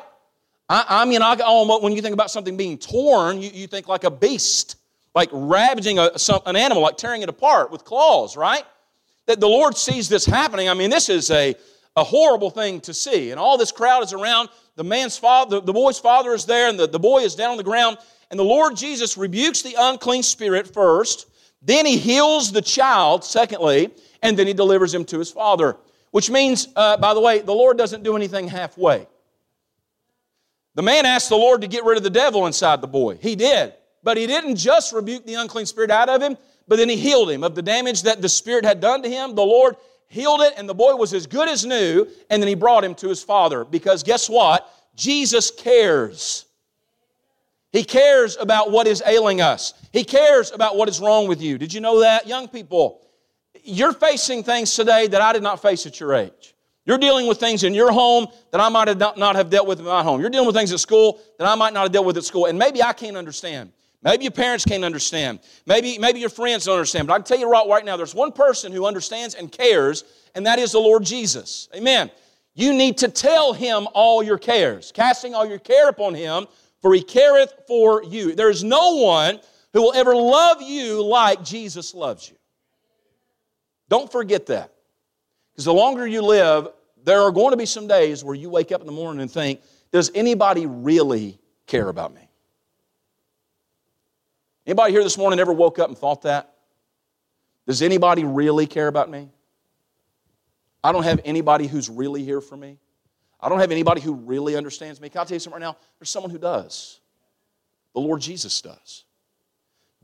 I, 0.70 0.86
I 0.88 1.06
mean, 1.06 1.22
I 1.22 1.36
when 1.82 1.94
you 1.94 2.02
think 2.02 2.14
about 2.14 2.30
something 2.30 2.56
being 2.56 2.78
torn, 2.78 3.42
you, 3.42 3.50
you 3.52 3.68
think 3.68 3.88
like 3.88 4.04
a 4.04 4.12
beast, 4.12 4.78
like 5.16 5.30
ravaging 5.32 5.98
a, 5.98 6.18
some, 6.20 6.42
an 6.46 6.56
animal, 6.56 6.84
like 6.84 6.98
tearing 6.98 7.24
it 7.24 7.30
apart 7.30 7.72
with 7.72 7.84
claws, 7.84 8.38
right? 8.38 8.64
that 9.26 9.40
the 9.40 9.48
Lord 9.48 9.76
sees 9.76 10.08
this 10.08 10.26
happening. 10.26 10.70
I 10.70 10.74
mean, 10.74 10.90
this 10.90 11.10
is 11.10 11.32
a, 11.32 11.56
a 11.96 12.04
horrible 12.04 12.50
thing 12.50 12.82
to 12.82 12.94
see. 12.94 13.32
And 13.32 13.40
all 13.40 13.58
this 13.58 13.72
crowd 13.72 14.04
is 14.04 14.14
around. 14.14 14.50
The 14.76 14.84
man's 14.84 15.18
father, 15.18 15.62
the, 15.62 15.74
boy's 15.74 16.00
father 16.00 16.34
is 16.34 16.46
there, 16.46 16.70
and 16.70 16.78
the, 16.78 16.88
the 16.88 17.00
boy 17.00 17.20
is 17.20 17.36
down 17.36 17.52
on 17.52 17.58
the 17.58 17.64
ground. 17.64 17.98
And 18.30 18.40
the 18.40 18.44
Lord 18.44 18.76
Jesus 18.76 19.18
rebukes 19.18 19.62
the 19.62 19.76
unclean 19.78 20.24
spirit 20.24 20.74
first, 20.74 21.28
then 21.62 21.86
he 21.86 21.98
heals 21.98 22.52
the 22.52 22.62
child, 22.62 23.24
secondly, 23.24 23.90
and 24.22 24.38
then 24.38 24.46
he 24.46 24.54
delivers 24.54 24.94
him 24.94 25.04
to 25.06 25.18
his 25.18 25.32
father. 25.32 25.78
Which 26.12 26.30
means, 26.30 26.68
uh, 26.76 26.98
by 26.98 27.14
the 27.14 27.20
way, 27.20 27.40
the 27.40 27.54
Lord 27.54 27.78
doesn't 27.78 28.04
do 28.04 28.16
anything 28.16 28.48
halfway. 28.48 29.08
The 30.76 30.84
man 30.84 31.06
asked 31.06 31.30
the 31.30 31.38
Lord 31.38 31.62
to 31.62 31.68
get 31.68 31.84
rid 31.84 31.98
of 31.98 32.04
the 32.04 32.10
devil 32.10 32.46
inside 32.46 32.82
the 32.82 32.88
boy. 32.88 33.18
He 33.18 33.36
did. 33.36 33.74
But 34.04 34.18
he 34.18 34.28
didn't 34.28 34.58
just 34.58 34.94
rebuke 34.94 35.26
the 35.26 35.34
unclean 35.34 35.66
spirit 35.66 35.90
out 35.90 36.10
of 36.10 36.22
him, 36.22 36.38
but 36.68 36.76
then 36.76 36.90
he 36.90 36.96
healed 36.96 37.32
him 37.32 37.44
of 37.44 37.56
the 37.56 37.62
damage 37.62 38.04
that 38.04 38.22
the 38.22 38.30
Spirit 38.30 38.64
had 38.64 38.80
done 38.80 39.02
to 39.02 39.10
him. 39.10 39.34
The 39.34 39.42
Lord 39.44 39.76
healed 40.16 40.42
it, 40.42 40.54
and 40.58 40.68
the 40.68 40.74
boy 40.74 40.96
was 40.96 41.14
as 41.14 41.28
good 41.28 41.50
as 41.50 41.66
new, 41.66 42.08
and 42.30 42.42
then 42.42 42.48
he 42.48 42.56
brought 42.56 42.84
him 42.84 42.96
to 42.96 43.10
his 43.10 43.22
father. 43.22 43.66
Because 43.66 44.02
guess 44.02 44.30
what? 44.30 44.68
Jesus 44.96 45.52
cares. 45.52 46.46
He 47.72 47.84
cares 47.84 48.38
about 48.38 48.72
what 48.72 48.88
is 48.88 49.04
ailing 49.06 49.42
us. 49.42 49.74
He 49.92 50.06
cares 50.06 50.52
about 50.54 50.78
what 50.78 50.88
is 50.88 51.02
wrong 51.02 51.28
with 51.28 51.42
you. 51.42 51.58
Did 51.58 51.74
you 51.74 51.82
know 51.82 52.00
that? 52.00 52.26
Young 52.26 52.48
people, 52.48 53.02
you're 53.62 53.92
facing 53.92 54.44
things 54.44 54.74
today 54.74 55.08
that 55.08 55.22
I 55.22 55.34
did 55.34 55.44
not 55.44 55.62
face 55.62 55.86
at 55.86 56.00
your 56.00 56.14
age. 56.14 56.56
You're 56.86 57.00
dealing 57.00 57.28
with 57.28 57.40
things 57.40 57.64
in 57.64 57.74
your 57.74 57.92
home 57.92 58.28
that 58.52 58.62
I 58.62 58.70
might 58.70 58.88
have 58.88 59.00
not 59.18 59.36
have 59.36 59.50
dealt 59.50 59.68
with 59.68 59.80
in 59.80 59.86
my 59.86 60.04
home. 60.04 60.22
You're 60.22 60.30
dealing 60.30 60.48
with 60.48 60.56
things 60.56 60.72
at 60.72 60.80
school 60.80 61.20
that 61.40 61.48
I 61.48 61.56
might 61.56 61.74
not 61.74 61.84
have 61.84 61.92
dealt 61.92 62.06
with 62.06 62.16
at 62.16 62.24
school. 62.24 62.46
And 62.46 62.58
maybe 62.58 62.82
I 62.82 62.94
can't 62.94 63.18
understand. 63.18 63.72
Maybe 64.06 64.24
your 64.24 64.32
parents 64.32 64.64
can't 64.64 64.86
understand. 64.86 65.40
Maybe, 65.66 65.98
maybe 65.98 66.20
your 66.20 66.30
friends 66.30 66.66
don't 66.66 66.76
understand. 66.76 67.08
But 67.08 67.16
I 67.16 67.18
can 67.18 67.26
tell 67.26 67.40
you 67.40 67.50
right, 67.50 67.68
right 67.68 67.84
now, 67.84 67.98
there's 67.98 68.14
one 68.14 68.32
person 68.32 68.72
who 68.72 68.86
understands 68.86 69.34
and 69.34 69.52
cares, 69.52 70.04
and 70.36 70.46
that 70.46 70.60
is 70.60 70.72
the 70.74 70.80
Lord 70.80 71.04
Jesus. 71.04 71.68
Amen. 71.76 72.12
You 72.54 72.72
need 72.72 73.00
to 73.00 73.08
tell 73.08 73.52
him 73.52 73.88
all 73.94 74.22
your 74.22 74.38
cares, 74.38 74.92
casting 74.92 75.34
all 75.34 75.46
your 75.46 75.58
care 75.58 75.90
upon 75.90 76.14
him, 76.14 76.46
for 76.84 76.94
he 76.94 77.02
careth 77.02 77.52
for 77.68 78.04
you. 78.04 78.36
There 78.36 78.52
is 78.52 78.64
no 78.64 78.98
one 78.98 79.40
who 79.74 79.82
will 79.82 79.94
ever 79.96 80.16
love 80.16 80.62
you 80.62 81.04
like 81.04 81.44
Jesus 81.44 81.96
loves 81.96 82.30
you. 82.30 82.38
Don't 83.90 84.12
forget 84.12 84.46
that. 84.46 84.72
Because 85.52 85.66
the 85.66 85.74
longer 85.74 86.06
you 86.06 86.22
live, 86.22 86.68
there 87.04 87.22
are 87.22 87.32
going 87.32 87.52
to 87.52 87.58
be 87.58 87.66
some 87.66 87.88
days 87.88 88.24
where 88.24 88.36
you 88.36 88.52
wake 88.52 88.72
up 88.72 88.82
in 88.82 88.88
the 88.88 88.94
morning 88.94 89.22
and 89.22 89.32
think, 89.32 89.62
does 89.92 90.12
anybody 90.14 90.68
really 90.68 91.40
care 91.66 91.90
about 91.90 92.14
me? 92.14 92.25
Anybody 94.66 94.94
here 94.94 95.04
this 95.04 95.18
morning 95.18 95.40
ever 95.40 95.54
woke 95.54 95.80
up 95.80 95.90
and 95.90 95.98
thought 95.98 96.24
that? 96.24 96.54
Does 97.68 97.82
anybody 97.82 98.24
really 98.24 98.68
care 98.68 98.88
about 98.88 99.10
me? 99.10 99.30
I 100.84 100.92
don't 100.92 101.04
have 101.04 101.22
anybody 101.26 101.68
who's 101.68 101.90
really 101.90 102.24
here 102.24 102.42
for 102.42 102.56
me. 102.56 102.78
I 103.40 103.50
don't 103.50 103.60
have 103.60 103.72
anybody 103.72 104.02
who 104.02 104.14
really 104.14 104.56
understands 104.56 105.02
me. 105.02 105.10
Can 105.10 105.22
I 105.22 105.24
tell 105.26 105.36
you 105.36 105.40
something 105.40 105.62
right 105.62 105.68
now? 105.68 105.78
There's 106.00 106.10
someone 106.10 106.32
who 106.32 106.38
does. 106.38 107.00
The 107.94 108.00
Lord 108.00 108.22
Jesus 108.22 108.62
does. 108.62 109.04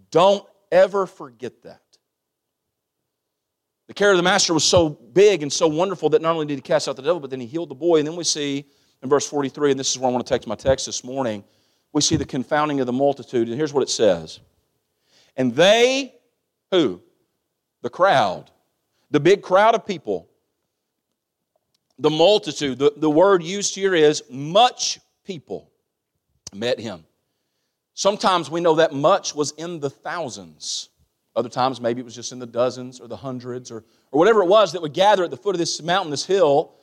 Don't 0.10 0.46
ever 0.72 1.06
forget 1.06 1.62
that. 1.64 1.82
The 3.88 3.94
care 3.94 4.12
of 4.12 4.18
the 4.18 4.24
master 4.24 4.54
was 4.54 4.64
so 4.64 4.90
big 4.90 5.44
and 5.44 5.52
so 5.52 5.68
wonderful 5.68 6.10
that 6.10 6.22
not 6.22 6.34
only 6.34 6.46
did 6.46 6.56
he 6.56 6.62
cast 6.62 6.88
out 6.88 6.96
the 6.96 7.02
devil, 7.02 7.20
but 7.20 7.30
then 7.30 7.40
he 7.40 7.46
healed 7.46 7.70
the 7.70 7.76
boy. 7.76 7.98
And 7.98 8.08
then 8.08 8.16
we 8.16 8.24
see 8.24 8.66
in 9.04 9.10
verse 9.10 9.28
43, 9.28 9.72
and 9.72 9.80
this 9.80 9.92
is 9.92 9.98
where 9.98 10.10
I 10.10 10.14
want 10.14 10.26
to 10.26 10.34
take 10.34 10.48
my 10.48 10.56
text 10.56 10.86
this 10.86 11.04
morning, 11.04 11.44
we 11.92 12.02
see 12.02 12.16
the 12.16 12.26
confounding 12.26 12.80
of 12.80 12.86
the 12.86 12.94
multitude. 12.94 13.48
And 13.50 13.58
here's 13.58 13.74
what 13.74 13.84
it 13.84 13.90
says 13.90 14.40
and 15.36 15.56
they, 15.56 16.14
who? 16.72 17.02
The 17.82 17.90
crowd, 17.90 18.52
the 19.10 19.20
big 19.20 19.42
crowd 19.42 19.76
of 19.76 19.86
people, 19.86 20.30
the 21.98 22.10
multitude, 22.10 22.80
the, 22.80 22.94
the 22.98 23.10
word 23.10 23.44
used 23.44 23.76
here 23.76 23.94
is 23.94 24.24
much 24.30 25.00
people 25.26 25.72
met 26.54 26.80
him. 26.80 27.06
Sometimes 27.94 28.50
we 28.50 28.62
know 28.62 28.76
that 28.76 28.94
much 28.94 29.36
was 29.36 29.52
in 29.52 29.80
the 29.80 29.90
thousands. 29.90 30.90
Other 31.36 31.50
times, 31.50 31.80
maybe 31.80 32.02
it 32.02 32.06
was 32.06 32.16
just 32.16 32.32
in 32.32 32.40
the 32.40 32.46
dozens 32.46 33.00
or 33.00 33.08
the 33.08 33.16
hundreds 33.16 33.72
or, 33.72 33.84
or 34.12 34.20
whatever 34.20 34.42
it 34.42 34.48
was 34.48 34.74
that 34.74 34.82
would 34.82 34.94
gather 34.94 35.24
at 35.24 35.32
the 35.32 35.38
foot 35.38 35.56
of 35.56 35.60
this 35.60 35.82
mountain, 35.82 36.12
this 36.12 36.26
hill. 36.26 36.74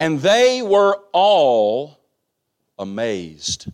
And 0.00 0.20
they 0.20 0.62
were 0.62 0.98
all 1.12 1.98
amazed 2.78 3.70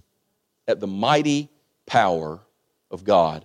at 0.67 0.81
the 0.81 0.87
mighty 0.87 1.49
power 1.87 2.41
of 2.91 3.05
God. 3.05 3.45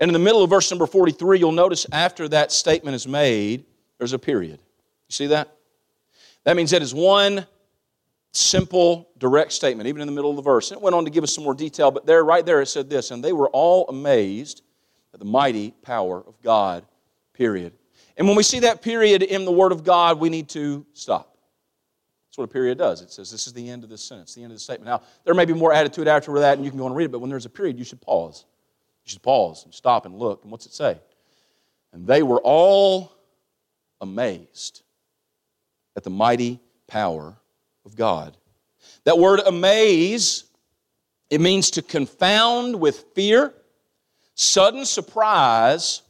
And 0.00 0.08
in 0.08 0.12
the 0.14 0.18
middle 0.18 0.42
of 0.42 0.48
verse 0.50 0.70
number 0.70 0.86
43, 0.86 1.38
you'll 1.38 1.52
notice 1.52 1.86
after 1.92 2.26
that 2.28 2.50
statement 2.50 2.94
is 2.94 3.06
made, 3.06 3.64
there's 3.98 4.14
a 4.14 4.18
period. 4.18 4.58
You 5.08 5.12
see 5.12 5.26
that? 5.28 5.54
That 6.44 6.56
means 6.56 6.70
that 6.70 6.80
is 6.80 6.94
one 6.94 7.46
simple, 8.32 9.10
direct 9.18 9.52
statement, 9.52 9.88
even 9.88 10.00
in 10.00 10.06
the 10.06 10.12
middle 10.12 10.30
of 10.30 10.36
the 10.36 10.42
verse. 10.42 10.72
It 10.72 10.80
went 10.80 10.94
on 10.94 11.04
to 11.04 11.10
give 11.10 11.22
us 11.22 11.34
some 11.34 11.44
more 11.44 11.54
detail, 11.54 11.90
but 11.90 12.06
there, 12.06 12.24
right 12.24 12.46
there, 12.46 12.62
it 12.62 12.66
said 12.66 12.88
this, 12.88 13.10
and 13.10 13.22
they 13.22 13.32
were 13.32 13.50
all 13.50 13.86
amazed 13.88 14.62
at 15.12 15.20
the 15.20 15.26
mighty 15.26 15.72
power 15.82 16.24
of 16.26 16.40
God, 16.40 16.84
period. 17.34 17.74
And 18.16 18.26
when 18.26 18.36
we 18.36 18.42
see 18.42 18.60
that 18.60 18.82
period 18.82 19.22
in 19.22 19.44
the 19.44 19.52
Word 19.52 19.72
of 19.72 19.84
God, 19.84 20.18
we 20.18 20.30
need 20.30 20.48
to 20.50 20.86
stop. 20.94 21.36
That's 22.28 22.38
what 22.38 22.44
a 22.44 22.48
period 22.48 22.78
does. 22.78 23.02
It 23.02 23.10
says 23.10 23.30
this 23.30 23.46
is 23.46 23.52
the 23.52 23.68
end 23.68 23.82
of 23.82 23.90
this 23.90 24.02
sentence, 24.02 24.34
the 24.34 24.42
end 24.42 24.52
of 24.52 24.56
the 24.56 24.60
statement. 24.60 24.88
Now, 24.88 25.02
there 25.24 25.34
may 25.34 25.44
be 25.44 25.52
more 25.52 25.72
it 25.72 25.98
after 26.06 26.38
that, 26.38 26.56
and 26.56 26.64
you 26.64 26.70
can 26.70 26.78
go 26.78 26.86
and 26.86 26.94
read 26.94 27.06
it, 27.06 27.12
but 27.12 27.18
when 27.18 27.28
there's 27.28 27.46
a 27.46 27.50
period, 27.50 27.78
you 27.78 27.84
should 27.84 28.00
pause. 28.00 28.44
You 29.04 29.10
should 29.10 29.22
pause 29.22 29.64
and 29.64 29.74
stop 29.74 30.06
and 30.06 30.18
look. 30.18 30.42
And 30.42 30.52
what's 30.52 30.66
it 30.66 30.72
say? 30.72 30.98
And 31.92 32.06
they 32.06 32.22
were 32.22 32.40
all 32.40 33.12
amazed 34.00 34.82
at 35.96 36.04
the 36.04 36.10
mighty 36.10 36.60
power 36.86 37.36
of 37.84 37.96
God. 37.96 38.36
That 39.04 39.18
word 39.18 39.40
amaze, 39.46 40.44
it 41.30 41.40
means 41.40 41.70
to 41.72 41.82
confound 41.82 42.78
with 42.78 43.04
fear, 43.14 43.54
sudden 44.34 44.84
surprise, 44.84 46.02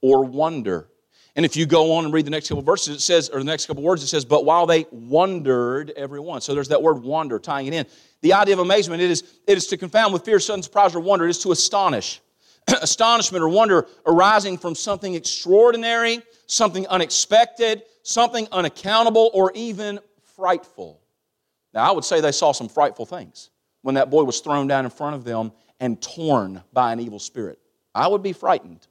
or 0.00 0.24
wonder. 0.24 0.88
And 1.36 1.44
if 1.44 1.56
you 1.56 1.66
go 1.66 1.94
on 1.94 2.04
and 2.04 2.12
read 2.12 2.26
the 2.26 2.30
next 2.30 2.48
couple 2.48 2.62
verses, 2.62 2.96
it 2.96 3.00
says, 3.00 3.28
or 3.28 3.38
the 3.38 3.44
next 3.44 3.66
couple 3.66 3.82
words, 3.82 4.02
it 4.02 4.08
says, 4.08 4.24
but 4.24 4.44
while 4.44 4.66
they 4.66 4.86
wondered, 4.90 5.90
everyone. 5.90 6.40
So 6.40 6.52
there's 6.52 6.68
that 6.68 6.82
word 6.82 7.02
wonder 7.02 7.38
tying 7.38 7.68
it 7.68 7.74
in. 7.74 7.86
The 8.22 8.32
idea 8.32 8.54
of 8.54 8.58
amazement, 8.58 9.00
it 9.00 9.10
is, 9.10 9.22
it 9.46 9.56
is 9.56 9.68
to 9.68 9.76
confound 9.76 10.12
with 10.12 10.24
fear, 10.24 10.40
sudden 10.40 10.64
surprise, 10.64 10.96
or 10.96 11.00
wonder. 11.00 11.26
It 11.26 11.30
is 11.30 11.38
to 11.40 11.52
astonish. 11.52 12.20
Astonishment 12.82 13.42
or 13.42 13.48
wonder 13.48 13.86
arising 14.06 14.58
from 14.58 14.74
something 14.74 15.14
extraordinary, 15.14 16.20
something 16.46 16.86
unexpected, 16.88 17.82
something 18.02 18.46
unaccountable, 18.52 19.30
or 19.34 19.52
even 19.54 19.98
frightful. 20.36 21.00
Now, 21.74 21.88
I 21.88 21.92
would 21.92 22.04
say 22.04 22.20
they 22.20 22.32
saw 22.32 22.52
some 22.52 22.68
frightful 22.68 23.06
things 23.06 23.50
when 23.82 23.94
that 23.94 24.10
boy 24.10 24.24
was 24.24 24.40
thrown 24.40 24.66
down 24.66 24.84
in 24.84 24.90
front 24.90 25.16
of 25.16 25.24
them 25.24 25.52
and 25.80 26.00
torn 26.00 26.62
by 26.72 26.92
an 26.92 27.00
evil 27.00 27.18
spirit. 27.18 27.58
I 27.94 28.08
would 28.08 28.22
be 28.22 28.32
frightened. 28.32 28.86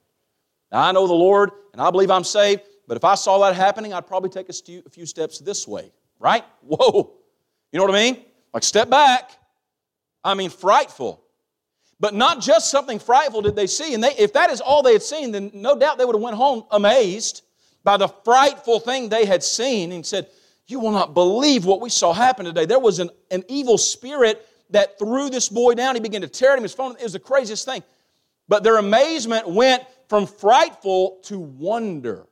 Now, 0.71 0.83
I 0.83 0.91
know 0.91 1.07
the 1.07 1.13
Lord 1.13 1.51
and 1.73 1.81
I 1.81 1.91
believe 1.91 2.11
I'm 2.11 2.23
saved, 2.23 2.61
but 2.87 2.97
if 2.97 3.03
I 3.03 3.15
saw 3.15 3.39
that 3.39 3.55
happening, 3.55 3.93
I'd 3.93 4.07
probably 4.07 4.29
take 4.29 4.49
a, 4.49 4.89
few 4.89 5.05
steps 5.05 5.39
this 5.39 5.67
way, 5.67 5.91
right? 6.19 6.43
Whoa. 6.61 7.13
You 7.71 7.79
know 7.79 7.85
what 7.85 7.95
I 7.95 8.11
mean? 8.11 8.23
Like, 8.53 8.63
step 8.63 8.89
back. 8.89 9.31
I 10.23 10.33
mean, 10.33 10.49
frightful. 10.49 11.23
But 11.99 12.13
not 12.13 12.41
just 12.41 12.69
something 12.69 12.99
frightful 12.99 13.41
did 13.41 13.55
they 13.55 13.67
see. 13.67 13.93
And 13.93 14.03
they, 14.03 14.13
if 14.17 14.33
that 14.33 14.49
is 14.51 14.61
all 14.61 14.83
they 14.83 14.93
had 14.93 15.01
seen, 15.01 15.31
then 15.31 15.49
no 15.53 15.77
doubt 15.77 15.97
they 15.97 16.05
would 16.05 16.15
have 16.15 16.21
went 16.21 16.35
home 16.35 16.63
amazed 16.71 17.41
by 17.83 17.97
the 17.97 18.07
frightful 18.07 18.79
thing 18.79 19.09
they 19.09 19.25
had 19.25 19.43
seen 19.43 19.91
and 19.91 20.05
said, 20.05 20.27
You 20.67 20.79
will 20.79 20.91
not 20.91 21.13
believe 21.13 21.65
what 21.65 21.81
we 21.81 21.89
saw 21.89 22.13
happen 22.13 22.45
today. 22.45 22.65
There 22.65 22.79
was 22.79 22.99
an, 22.99 23.09
an 23.31 23.43
evil 23.47 23.77
spirit 23.77 24.45
that 24.69 24.99
threw 24.99 25.29
this 25.29 25.49
boy 25.49 25.73
down. 25.73 25.95
He 25.95 26.01
began 26.01 26.21
to 26.21 26.27
tear 26.27 26.51
at 26.51 26.57
him. 26.57 26.63
His 26.63 26.73
phone, 26.73 26.95
it 26.97 27.03
was 27.03 27.13
the 27.13 27.19
craziest 27.19 27.65
thing. 27.65 27.81
But 28.47 28.63
their 28.63 28.77
amazement 28.77 29.47
went 29.47 29.83
from 30.07 30.27
frightful 30.27 31.19
to 31.23 31.39
wonder. 31.39 32.27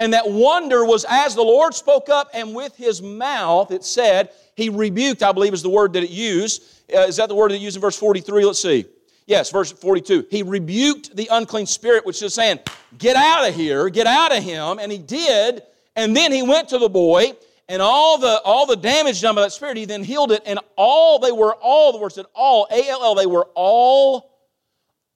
And 0.00 0.12
that 0.12 0.28
wonder 0.28 0.84
was 0.84 1.06
as 1.08 1.34
the 1.34 1.42
Lord 1.42 1.74
spoke 1.74 2.08
up, 2.08 2.28
and 2.34 2.54
with 2.54 2.76
his 2.76 3.00
mouth, 3.00 3.70
it 3.70 3.84
said, 3.84 4.30
he 4.56 4.68
rebuked, 4.68 5.22
I 5.22 5.32
believe 5.32 5.52
is 5.52 5.62
the 5.62 5.70
word 5.70 5.92
that 5.94 6.02
it 6.02 6.10
used. 6.10 6.62
Uh, 6.94 7.00
is 7.00 7.16
that 7.16 7.28
the 7.28 7.34
word 7.34 7.50
that 7.50 7.56
it 7.56 7.60
used 7.60 7.76
in 7.76 7.80
verse 7.80 7.96
43? 7.98 8.44
Let's 8.44 8.60
see. 8.60 8.86
Yes, 9.26 9.50
verse 9.50 9.72
42. 9.72 10.26
He 10.30 10.42
rebuked 10.42 11.16
the 11.16 11.28
unclean 11.32 11.66
spirit, 11.66 12.04
which 12.04 12.22
is 12.22 12.34
saying, 12.34 12.60
Get 12.98 13.16
out 13.16 13.48
of 13.48 13.54
here, 13.54 13.88
get 13.88 14.06
out 14.06 14.36
of 14.36 14.42
him. 14.42 14.78
And 14.78 14.92
he 14.92 14.98
did. 14.98 15.62
And 15.96 16.16
then 16.16 16.30
he 16.32 16.42
went 16.42 16.68
to 16.70 16.78
the 16.78 16.88
boy, 16.88 17.32
and 17.68 17.80
all 17.80 18.18
the 18.18 18.40
all 18.44 18.66
the 18.66 18.76
damage 18.76 19.22
done 19.22 19.34
by 19.34 19.42
that 19.42 19.52
spirit, 19.52 19.76
he 19.76 19.84
then 19.84 20.04
healed 20.04 20.32
it. 20.32 20.42
And 20.44 20.58
all 20.76 21.18
they 21.18 21.32
were 21.32 21.54
all, 21.54 21.92
the 21.92 21.98
word 21.98 22.12
said 22.12 22.26
all, 22.34 22.66
A 22.70 22.88
L 22.88 23.02
L, 23.02 23.14
they 23.14 23.26
were 23.26 23.48
all 23.54 24.30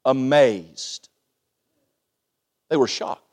amazed. 0.04 1.08
They 2.70 2.76
were 2.76 2.86
shocked. 2.86 3.27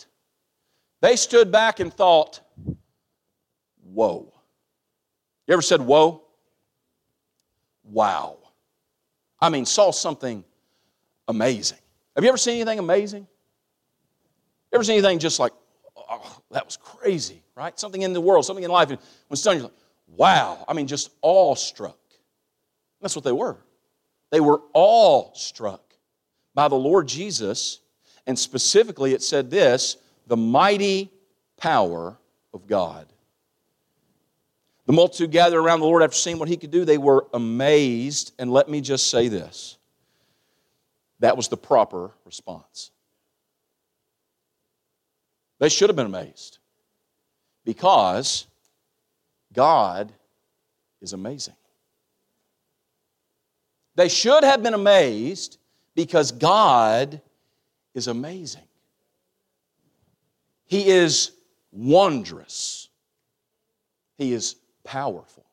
They 1.06 1.18
stood 1.18 1.52
back 1.52 1.80
and 1.80 1.94
thought, 1.94 2.40
Whoa. 3.94 4.34
You 5.46 5.54
ever 5.54 5.62
said, 5.62 5.80
Whoa? 5.80 6.24
Wow. 7.84 8.38
I 9.40 9.50
mean, 9.50 9.68
saw 9.68 9.92
something 9.92 10.44
amazing. 11.28 11.78
Have 12.16 12.24
you 12.24 12.30
ever 12.30 12.40
seen 12.40 12.56
anything 12.56 12.80
amazing? 12.80 13.22
You 13.22 14.76
ever 14.78 14.84
seen 14.84 14.94
anything 14.94 15.20
just 15.20 15.40
like, 15.40 15.52
oh, 15.96 16.42
that 16.50 16.66
was 16.66 16.76
crazy, 16.76 17.44
right? 17.54 17.80
Something 17.80 18.02
in 18.02 18.12
the 18.12 18.22
world, 18.22 18.44
something 18.44 18.64
in 18.66 18.72
life, 18.72 18.90
and 18.90 18.98
when 19.28 19.38
stunned, 19.38 19.60
you're 19.60 19.68
like, 19.68 19.78
wow. 20.08 20.66
I 20.68 20.74
mean, 20.74 20.88
just 20.88 21.12
awestruck. 21.22 22.00
That's 23.00 23.16
what 23.16 23.24
they 23.24 23.32
were. 23.32 23.58
They 24.32 24.40
were 24.40 24.60
awestruck 24.74 25.84
by 26.56 26.68
the 26.68 26.74
Lord 26.74 27.08
Jesus, 27.08 27.82
and 28.26 28.40
specifically 28.40 29.14
it 29.14 29.22
said 29.22 29.52
this 29.52 29.98
the 30.28 30.38
mighty 30.38 31.12
power 31.58 32.18
of 32.54 32.68
God. 32.68 33.08
The 34.86 34.94
multitude 34.94 35.32
gathered 35.32 35.60
around 35.60 35.80
the 35.80 35.88
Lord 35.88 36.04
after 36.04 36.16
seeing 36.16 36.38
what 36.38 36.48
he 36.48 36.58
could 36.58 36.72
do. 36.72 36.86
They 36.86 36.98
were 36.98 37.26
amazed. 37.34 38.34
And 38.38 38.52
let 38.52 38.70
me 38.70 38.82
just 38.82 39.10
say 39.10 39.28
this 39.28 39.78
that 41.20 41.36
was 41.38 41.48
the 41.48 41.58
proper 41.58 42.12
response. 42.26 42.92
They 45.60 45.70
should 45.70 45.90
have 45.90 45.96
been 45.96 46.06
amazed 46.06 46.60
because 47.64 48.46
God 49.54 50.12
is 51.02 51.14
amazing. 51.14 51.56
They 53.96 54.10
should 54.10 54.44
have 54.44 54.62
been 54.62 54.74
amazed 54.74 55.58
because 55.96 56.32
God 56.32 57.22
is 57.94 58.08
amazing. 58.08 58.68
He 60.66 60.90
is 60.90 61.32
wondrous. 61.72 62.90
He 64.18 64.34
is 64.34 64.56
powerful. 64.84 65.46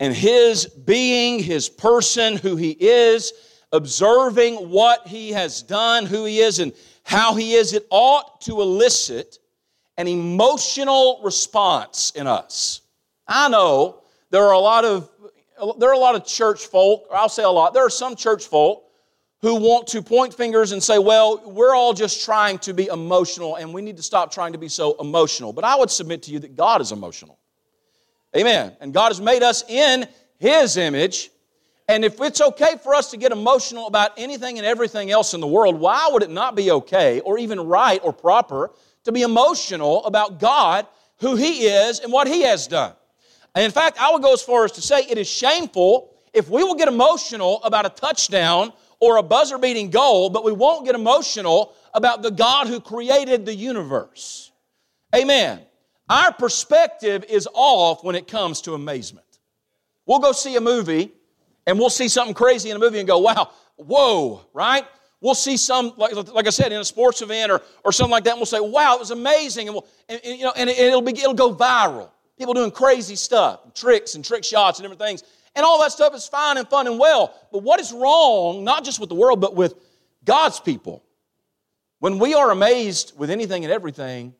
And 0.00 0.14
His 0.14 0.66
being, 0.66 1.38
His 1.38 1.68
person, 1.68 2.36
who 2.36 2.56
He 2.56 2.70
is, 2.70 3.32
observing 3.72 4.56
what 4.70 5.06
he 5.08 5.30
has 5.30 5.62
done, 5.62 6.06
who 6.06 6.24
he 6.24 6.38
is, 6.38 6.58
and 6.58 6.72
how 7.04 7.34
he 7.34 7.54
is, 7.54 7.72
it 7.72 7.86
ought 7.90 8.40
to 8.42 8.60
elicit 8.60 9.38
an 9.96 10.06
emotional 10.06 11.20
response 11.24 12.12
in 12.14 12.26
us. 12.26 12.82
I 13.26 13.48
know 13.48 14.02
there 14.30 14.44
are 14.44 14.52
a 14.52 14.58
lot 14.58 14.84
of 14.84 15.08
there 15.78 15.90
are 15.90 15.94
a 15.94 15.98
lot 15.98 16.16
of 16.16 16.26
church 16.26 16.66
folk, 16.66 17.06
I'll 17.12 17.28
say 17.28 17.44
a 17.44 17.48
lot, 17.48 17.72
there 17.72 17.86
are 17.86 17.90
some 17.90 18.16
church 18.16 18.46
folk 18.46 18.84
who 19.42 19.56
want 19.56 19.88
to 19.88 20.00
point 20.00 20.32
fingers 20.32 20.72
and 20.72 20.82
say, 20.82 20.98
well, 20.98 21.42
we're 21.44 21.74
all 21.74 21.92
just 21.92 22.24
trying 22.24 22.58
to 22.60 22.72
be 22.72 22.86
emotional 22.86 23.56
and 23.56 23.74
we 23.74 23.82
need 23.82 23.96
to 23.98 24.02
stop 24.02 24.32
trying 24.32 24.52
to 24.52 24.58
be 24.58 24.68
so 24.68 24.96
emotional. 25.00 25.52
But 25.52 25.64
I 25.64 25.76
would 25.76 25.90
submit 25.90 26.22
to 26.24 26.30
you 26.30 26.38
that 26.38 26.56
God 26.56 26.80
is 26.80 26.92
emotional. 26.92 27.38
Amen. 28.36 28.74
And 28.80 28.94
God 28.94 29.08
has 29.08 29.20
made 29.20 29.42
us 29.42 29.64
in 29.68 30.06
His 30.38 30.76
image 30.76 31.30
and 31.88 32.04
if 32.04 32.20
it's 32.20 32.40
okay 32.40 32.76
for 32.82 32.94
us 32.94 33.10
to 33.10 33.16
get 33.16 33.32
emotional 33.32 33.86
about 33.86 34.12
anything 34.16 34.58
and 34.58 34.66
everything 34.66 35.10
else 35.10 35.34
in 35.34 35.40
the 35.40 35.46
world, 35.46 35.78
why 35.78 36.08
would 36.10 36.22
it 36.22 36.30
not 36.30 36.54
be 36.54 36.70
okay 36.70 37.20
or 37.20 37.38
even 37.38 37.60
right 37.60 38.00
or 38.02 38.12
proper 38.12 38.70
to 39.04 39.12
be 39.12 39.22
emotional 39.22 40.04
about 40.04 40.38
God, 40.38 40.86
who 41.18 41.34
He 41.34 41.66
is, 41.66 42.00
and 42.00 42.12
what 42.12 42.28
He 42.28 42.42
has 42.42 42.66
done? 42.66 42.94
And 43.54 43.64
in 43.64 43.70
fact, 43.70 43.98
I 44.00 44.12
would 44.12 44.22
go 44.22 44.32
as 44.32 44.42
far 44.42 44.64
as 44.64 44.72
to 44.72 44.80
say 44.80 45.00
it 45.00 45.18
is 45.18 45.28
shameful 45.28 46.14
if 46.32 46.48
we 46.48 46.62
will 46.62 46.76
get 46.76 46.88
emotional 46.88 47.62
about 47.64 47.84
a 47.84 47.90
touchdown 47.90 48.72
or 49.02 49.16
a 49.16 49.22
buzzer 49.22 49.58
beating 49.58 49.90
goal, 49.90 50.30
but 50.30 50.44
we 50.44 50.52
won't 50.52 50.86
get 50.86 50.94
emotional 50.94 51.74
about 51.92 52.22
the 52.22 52.30
God 52.30 52.68
who 52.68 52.78
created 52.78 53.44
the 53.44 53.52
universe. 53.52 54.52
Amen. 55.12 55.60
Our 56.08 56.32
perspective 56.32 57.24
is 57.28 57.48
off 57.52 58.04
when 58.04 58.14
it 58.14 58.28
comes 58.28 58.60
to 58.60 58.74
amazement. 58.74 59.26
We'll 60.06 60.20
go 60.20 60.30
see 60.30 60.54
a 60.54 60.60
movie 60.60 61.10
and 61.66 61.80
we'll 61.80 61.90
see 61.90 62.06
something 62.06 62.32
crazy 62.32 62.70
in 62.70 62.76
a 62.76 62.78
movie 62.78 63.00
and 63.00 63.08
go, 63.08 63.18
wow, 63.18 63.50
whoa, 63.74 64.42
right? 64.54 64.84
We'll 65.20 65.34
see 65.34 65.56
some, 65.56 65.92
like, 65.96 66.14
like 66.32 66.46
I 66.46 66.50
said, 66.50 66.70
in 66.70 66.80
a 66.80 66.84
sports 66.84 67.22
event 67.22 67.50
or, 67.50 67.60
or 67.84 67.90
something 67.90 68.12
like 68.12 68.22
that, 68.22 68.30
and 68.30 68.38
we'll 68.38 68.46
say, 68.46 68.60
wow, 68.60 68.94
it 68.94 69.00
was 69.00 69.10
amazing. 69.10 69.66
And, 69.66 69.74
we'll, 69.74 69.86
and, 70.08 70.20
and 70.24 70.38
you 70.38 70.44
know, 70.44 70.52
and 70.54 70.70
it, 70.70 70.92
will 70.92 71.02
be, 71.02 71.10
it'll 71.10 71.34
go 71.34 71.52
viral. 71.52 72.08
People 72.38 72.54
doing 72.54 72.70
crazy 72.70 73.16
stuff, 73.16 73.74
tricks 73.74 74.14
and 74.14 74.24
trick 74.24 74.44
shots 74.44 74.78
and 74.78 74.84
different 74.84 75.00
things. 75.00 75.24
And 75.54 75.64
all 75.64 75.80
that 75.82 75.92
stuff 75.92 76.14
is 76.14 76.26
fine 76.26 76.56
and 76.56 76.66
fun 76.68 76.86
and 76.86 76.98
well. 76.98 77.34
But 77.52 77.62
what 77.62 77.80
is 77.80 77.92
wrong, 77.92 78.64
not 78.64 78.84
just 78.84 79.00
with 79.00 79.08
the 79.08 79.14
world, 79.14 79.40
but 79.40 79.54
with 79.54 79.74
God's 80.24 80.60
people, 80.60 81.02
When 81.98 82.18
we 82.18 82.34
are 82.34 82.50
amazed 82.50 83.12
with 83.16 83.30
anything 83.30 83.64
and 83.64 83.72
everything, 83.72 84.34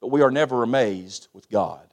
but 0.00 0.08
we 0.08 0.22
are 0.22 0.30
never 0.30 0.62
amazed 0.62 1.28
with 1.32 1.48
God. 1.48 1.86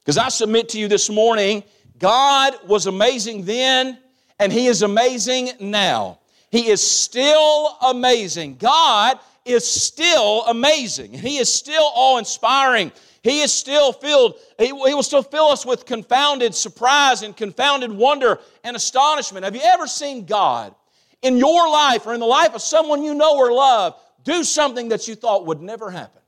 Because 0.00 0.18
I 0.18 0.28
submit 0.28 0.70
to 0.70 0.78
you 0.78 0.88
this 0.88 1.08
morning, 1.08 1.62
God 1.98 2.54
was 2.66 2.86
amazing 2.86 3.44
then, 3.44 3.98
and 4.38 4.52
He 4.52 4.66
is 4.66 4.82
amazing 4.82 5.50
now. 5.60 6.18
He 6.50 6.68
is 6.68 6.82
still 6.82 7.76
amazing. 7.80 8.56
God 8.56 9.18
is 9.44 9.66
still 9.66 10.44
amazing. 10.46 11.14
and 11.14 11.22
He 11.22 11.38
is 11.38 11.52
still 11.52 11.90
awe 11.94 12.18
inspiring. 12.18 12.92
He 13.24 13.40
is 13.40 13.50
still 13.50 13.94
filled, 13.94 14.34
he, 14.58 14.66
he 14.66 14.72
will 14.72 15.02
still 15.02 15.22
fill 15.22 15.46
us 15.46 15.64
with 15.64 15.86
confounded 15.86 16.54
surprise 16.54 17.22
and 17.22 17.34
confounded 17.34 17.90
wonder 17.90 18.38
and 18.62 18.76
astonishment. 18.76 19.44
Have 19.44 19.56
you 19.56 19.62
ever 19.64 19.86
seen 19.86 20.26
God 20.26 20.74
in 21.22 21.38
your 21.38 21.70
life 21.70 22.06
or 22.06 22.12
in 22.12 22.20
the 22.20 22.26
life 22.26 22.54
of 22.54 22.60
someone 22.60 23.02
you 23.02 23.14
know 23.14 23.38
or 23.38 23.50
love 23.50 23.98
do 24.24 24.44
something 24.44 24.90
that 24.90 25.08
you 25.08 25.14
thought 25.14 25.46
would 25.46 25.62
never 25.62 25.90
happen? 25.90 26.20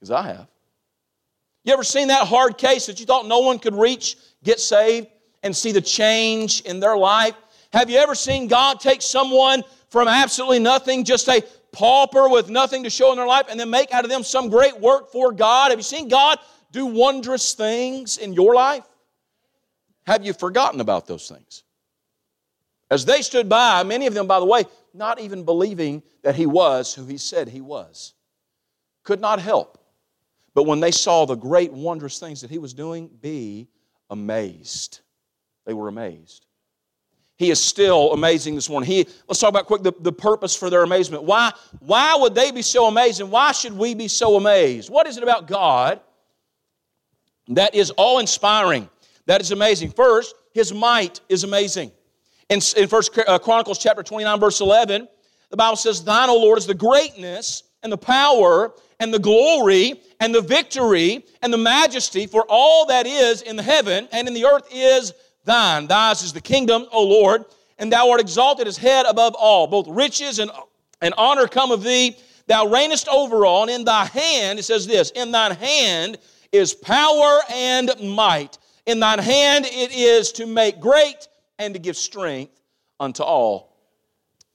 Because 0.00 0.10
I 0.10 0.22
have. 0.28 0.48
You 1.64 1.74
ever 1.74 1.84
seen 1.84 2.08
that 2.08 2.26
hard 2.26 2.56
case 2.56 2.86
that 2.86 3.00
you 3.00 3.04
thought 3.04 3.26
no 3.26 3.40
one 3.40 3.58
could 3.58 3.74
reach, 3.74 4.16
get 4.42 4.60
saved, 4.60 5.08
and 5.42 5.54
see 5.54 5.72
the 5.72 5.82
change 5.82 6.62
in 6.62 6.80
their 6.80 6.96
life? 6.96 7.34
Have 7.74 7.90
you 7.90 7.98
ever 7.98 8.14
seen 8.14 8.48
God 8.48 8.80
take 8.80 9.02
someone 9.02 9.62
from 9.90 10.08
absolutely 10.08 10.60
nothing, 10.60 11.04
just 11.04 11.28
a 11.28 11.44
pauper 11.72 12.28
with 12.28 12.48
nothing 12.48 12.84
to 12.84 12.90
show 12.90 13.10
in 13.10 13.16
their 13.18 13.26
life, 13.26 13.46
and 13.48 13.58
then 13.58 13.70
make 13.70 13.92
out 13.92 14.04
of 14.04 14.10
them 14.10 14.22
some 14.22 14.48
great 14.48 14.78
work 14.78 15.12
for 15.12 15.32
God? 15.32 15.70
Have 15.70 15.78
you 15.78 15.84
seen 15.84 16.08
God 16.08 16.38
do 16.72 16.86
wondrous 16.86 17.54
things 17.54 18.18
in 18.18 18.32
your 18.32 18.54
life? 18.54 18.84
Have 20.06 20.24
you 20.24 20.32
forgotten 20.32 20.80
about 20.80 21.06
those 21.06 21.28
things? 21.28 21.64
As 22.90 23.04
they 23.04 23.22
stood 23.22 23.48
by, 23.48 23.82
many 23.82 24.06
of 24.06 24.14
them, 24.14 24.26
by 24.26 24.40
the 24.40 24.46
way, 24.46 24.64
not 24.94 25.20
even 25.20 25.44
believing 25.44 26.02
that 26.22 26.34
He 26.34 26.46
was 26.46 26.94
who 26.94 27.04
He 27.04 27.18
said 27.18 27.48
He 27.48 27.60
was, 27.60 28.14
could 29.04 29.20
not 29.20 29.40
help. 29.40 29.78
But 30.54 30.64
when 30.64 30.80
they 30.80 30.90
saw 30.90 31.24
the 31.24 31.34
great, 31.36 31.72
wondrous 31.72 32.18
things 32.18 32.40
that 32.40 32.50
He 32.50 32.58
was 32.58 32.74
doing, 32.74 33.08
be 33.20 33.68
amazed. 34.10 35.00
They 35.66 35.74
were 35.74 35.88
amazed. 35.88 36.46
He 37.38 37.50
is 37.50 37.60
still 37.60 38.12
amazing 38.12 38.56
this 38.56 38.68
morning. 38.68 38.90
He, 38.90 39.06
let's 39.28 39.38
talk 39.38 39.48
about 39.48 39.66
quick 39.66 39.84
the, 39.84 39.92
the 40.00 40.12
purpose 40.12 40.56
for 40.56 40.70
their 40.70 40.82
amazement. 40.82 41.22
Why, 41.22 41.52
why 41.78 42.16
would 42.16 42.34
they 42.34 42.50
be 42.50 42.62
so 42.62 42.86
amazed 42.86 43.20
and 43.20 43.30
why 43.30 43.52
should 43.52 43.72
we 43.72 43.94
be 43.94 44.08
so 44.08 44.36
amazed? 44.36 44.90
What 44.90 45.06
is 45.06 45.16
it 45.16 45.22
about 45.22 45.46
God 45.46 46.00
that 47.46 47.76
is 47.76 47.92
awe 47.96 48.18
inspiring, 48.18 48.88
that 49.26 49.40
is 49.40 49.52
amazing? 49.52 49.92
First, 49.92 50.34
His 50.52 50.74
might 50.74 51.20
is 51.28 51.44
amazing. 51.44 51.92
In, 52.48 52.58
in 52.76 52.88
1 52.88 53.02
uh, 53.28 53.38
Chronicles 53.38 53.78
chapter 53.78 54.02
29, 54.02 54.40
verse 54.40 54.60
11, 54.60 55.06
the 55.50 55.56
Bible 55.56 55.76
says, 55.76 56.02
Thine, 56.02 56.30
O 56.30 56.36
Lord, 56.36 56.58
is 56.58 56.66
the 56.66 56.74
greatness 56.74 57.62
and 57.84 57.92
the 57.92 57.98
power 57.98 58.74
and 58.98 59.14
the 59.14 59.18
glory 59.20 60.02
and 60.18 60.34
the 60.34 60.40
victory 60.40 61.24
and 61.40 61.52
the 61.52 61.58
majesty, 61.58 62.26
for 62.26 62.44
all 62.48 62.86
that 62.86 63.06
is 63.06 63.42
in 63.42 63.54
the 63.54 63.62
heaven 63.62 64.08
and 64.10 64.26
in 64.26 64.34
the 64.34 64.44
earth 64.44 64.66
is 64.72 65.12
thine. 65.48 65.88
Thine 65.88 66.12
is 66.12 66.32
the 66.32 66.40
kingdom, 66.40 66.86
O 66.92 67.02
Lord, 67.04 67.44
and 67.78 67.92
thou 67.92 68.10
art 68.10 68.20
exalted 68.20 68.68
as 68.68 68.76
head 68.76 69.06
above 69.06 69.34
all. 69.34 69.66
Both 69.66 69.88
riches 69.88 70.38
and, 70.38 70.50
and 71.00 71.12
honor 71.18 71.48
come 71.48 71.72
of 71.72 71.82
thee. 71.82 72.16
Thou 72.46 72.66
reignest 72.66 73.08
over 73.08 73.44
all, 73.44 73.62
and 73.62 73.70
in 73.70 73.84
thy 73.84 74.04
hand, 74.04 74.58
it 74.58 74.62
says 74.62 74.86
this, 74.86 75.10
in 75.10 75.32
thine 75.32 75.56
hand 75.56 76.18
is 76.52 76.72
power 76.72 77.40
and 77.52 77.90
might. 78.00 78.58
In 78.86 79.00
thine 79.00 79.18
hand 79.18 79.66
it 79.66 79.92
is 79.92 80.32
to 80.32 80.46
make 80.46 80.80
great 80.80 81.28
and 81.58 81.74
to 81.74 81.80
give 81.80 81.96
strength 81.96 82.58
unto 82.98 83.22
all. 83.22 83.76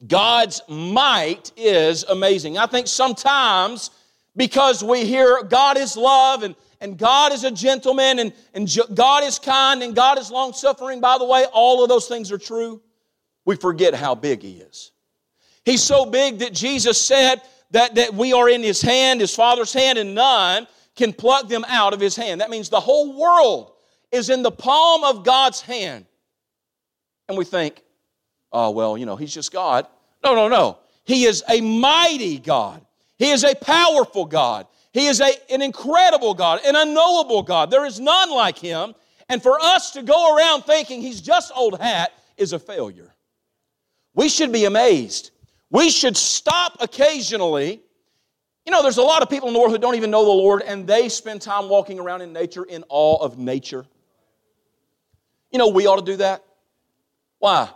God's 0.07 0.61
might 0.67 1.51
is 1.55 2.03
amazing. 2.03 2.57
I 2.57 2.65
think 2.65 2.87
sometimes 2.87 3.91
because 4.35 4.83
we 4.83 5.05
hear 5.05 5.43
God 5.43 5.77
is 5.77 5.95
love 5.95 6.43
and 6.43 6.55
and 6.83 6.97
God 6.97 7.31
is 7.31 7.45
a 7.45 7.51
gentleman, 7.51 8.19
and, 8.19 8.33
and 8.53 8.69
God 8.93 9.23
is 9.23 9.39
kind, 9.39 9.81
and 9.81 9.95
God 9.95 10.19
is 10.19 10.29
long 10.29 10.51
suffering. 10.51 10.99
By 10.99 11.17
the 11.17 11.23
way, 11.23 11.45
all 11.53 11.81
of 11.81 11.87
those 11.87 12.07
things 12.07 12.29
are 12.29 12.37
true. 12.37 12.81
We 13.45 13.55
forget 13.55 13.93
how 13.93 14.15
big 14.15 14.41
He 14.41 14.57
is. 14.57 14.91
He's 15.63 15.81
so 15.81 16.05
big 16.05 16.39
that 16.39 16.51
Jesus 16.51 17.01
said 17.01 17.41
that, 17.71 17.95
that 17.95 18.13
we 18.13 18.33
are 18.33 18.49
in 18.49 18.61
His 18.61 18.81
hand, 18.81 19.21
His 19.21 19.33
Father's 19.33 19.71
hand, 19.71 19.97
and 19.97 20.13
none 20.13 20.67
can 20.97 21.13
pluck 21.13 21.47
them 21.47 21.63
out 21.69 21.93
of 21.93 22.01
His 22.01 22.17
hand. 22.17 22.41
That 22.41 22.49
means 22.49 22.67
the 22.67 22.81
whole 22.81 23.17
world 23.17 23.71
is 24.11 24.29
in 24.29 24.43
the 24.43 24.51
palm 24.51 25.05
of 25.05 25.23
God's 25.23 25.61
hand. 25.61 26.05
And 27.29 27.37
we 27.37 27.45
think, 27.45 27.81
oh, 28.51 28.71
well, 28.71 28.97
you 28.97 29.05
know, 29.05 29.15
He's 29.15 29.33
just 29.33 29.53
God. 29.53 29.87
No, 30.21 30.35
no, 30.35 30.49
no. 30.49 30.79
He 31.05 31.23
is 31.23 31.45
a 31.49 31.61
mighty 31.61 32.39
God. 32.39 32.85
He 33.17 33.31
is 33.31 33.45
a 33.45 33.55
powerful 33.55 34.25
God. 34.25 34.67
He 34.93 35.07
is 35.07 35.19
a, 35.21 35.31
an 35.51 35.63
incredible 35.63 36.35
God, 36.35 36.61
an 36.63 36.75
unknowable 36.75 37.41
God. 37.41 37.71
There 37.71 37.85
is 37.85 37.99
none 37.99 38.29
like 38.29 38.57
him. 38.57 38.93
And 39.27 39.41
for 39.41 39.59
us 39.59 39.91
to 39.91 40.03
go 40.03 40.37
around 40.37 40.61
thinking 40.63 41.01
he's 41.01 41.19
just 41.19 41.51
old 41.55 41.79
hat 41.81 42.13
is 42.37 42.53
a 42.53 42.59
failure. 42.59 43.11
We 44.13 44.29
should 44.29 44.51
be 44.51 44.65
amazed. 44.65 45.31
We 45.71 45.89
should 45.89 46.15
stop 46.15 46.77
occasionally. 46.79 47.81
You 48.65 48.71
know, 48.71 48.83
there's 48.83 48.97
a 48.97 49.03
lot 49.03 49.23
of 49.23 49.29
people 49.29 49.47
in 49.47 49.55
the 49.55 49.59
world 49.59 49.71
who 49.71 49.79
don't 49.79 49.95
even 49.95 50.11
know 50.11 50.23
the 50.23 50.31
Lord, 50.31 50.61
and 50.61 50.85
they 50.85 51.09
spend 51.09 51.41
time 51.41 51.67
walking 51.67 51.99
around 51.99 52.21
in 52.21 52.31
nature 52.31 52.63
in 52.63 52.83
awe 52.87 53.17
of 53.23 53.39
nature. 53.39 53.85
You 55.51 55.57
know, 55.57 55.69
we 55.69 55.87
ought 55.87 55.97
to 55.97 56.05
do 56.05 56.17
that. 56.17 56.43
Why? 57.39 57.69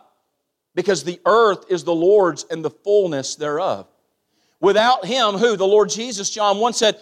Because 0.75 1.03
the 1.03 1.19
earth 1.25 1.65
is 1.71 1.83
the 1.83 1.95
Lord's 1.95 2.43
and 2.43 2.63
the 2.63 2.69
fullness 2.69 3.35
thereof. 3.35 3.87
Without 4.59 5.05
him, 5.05 5.35
who? 5.35 5.55
The 5.55 5.67
Lord 5.67 5.89
Jesus, 5.89 6.29
John 6.29 6.57
1 6.59 6.73
said, 6.73 6.99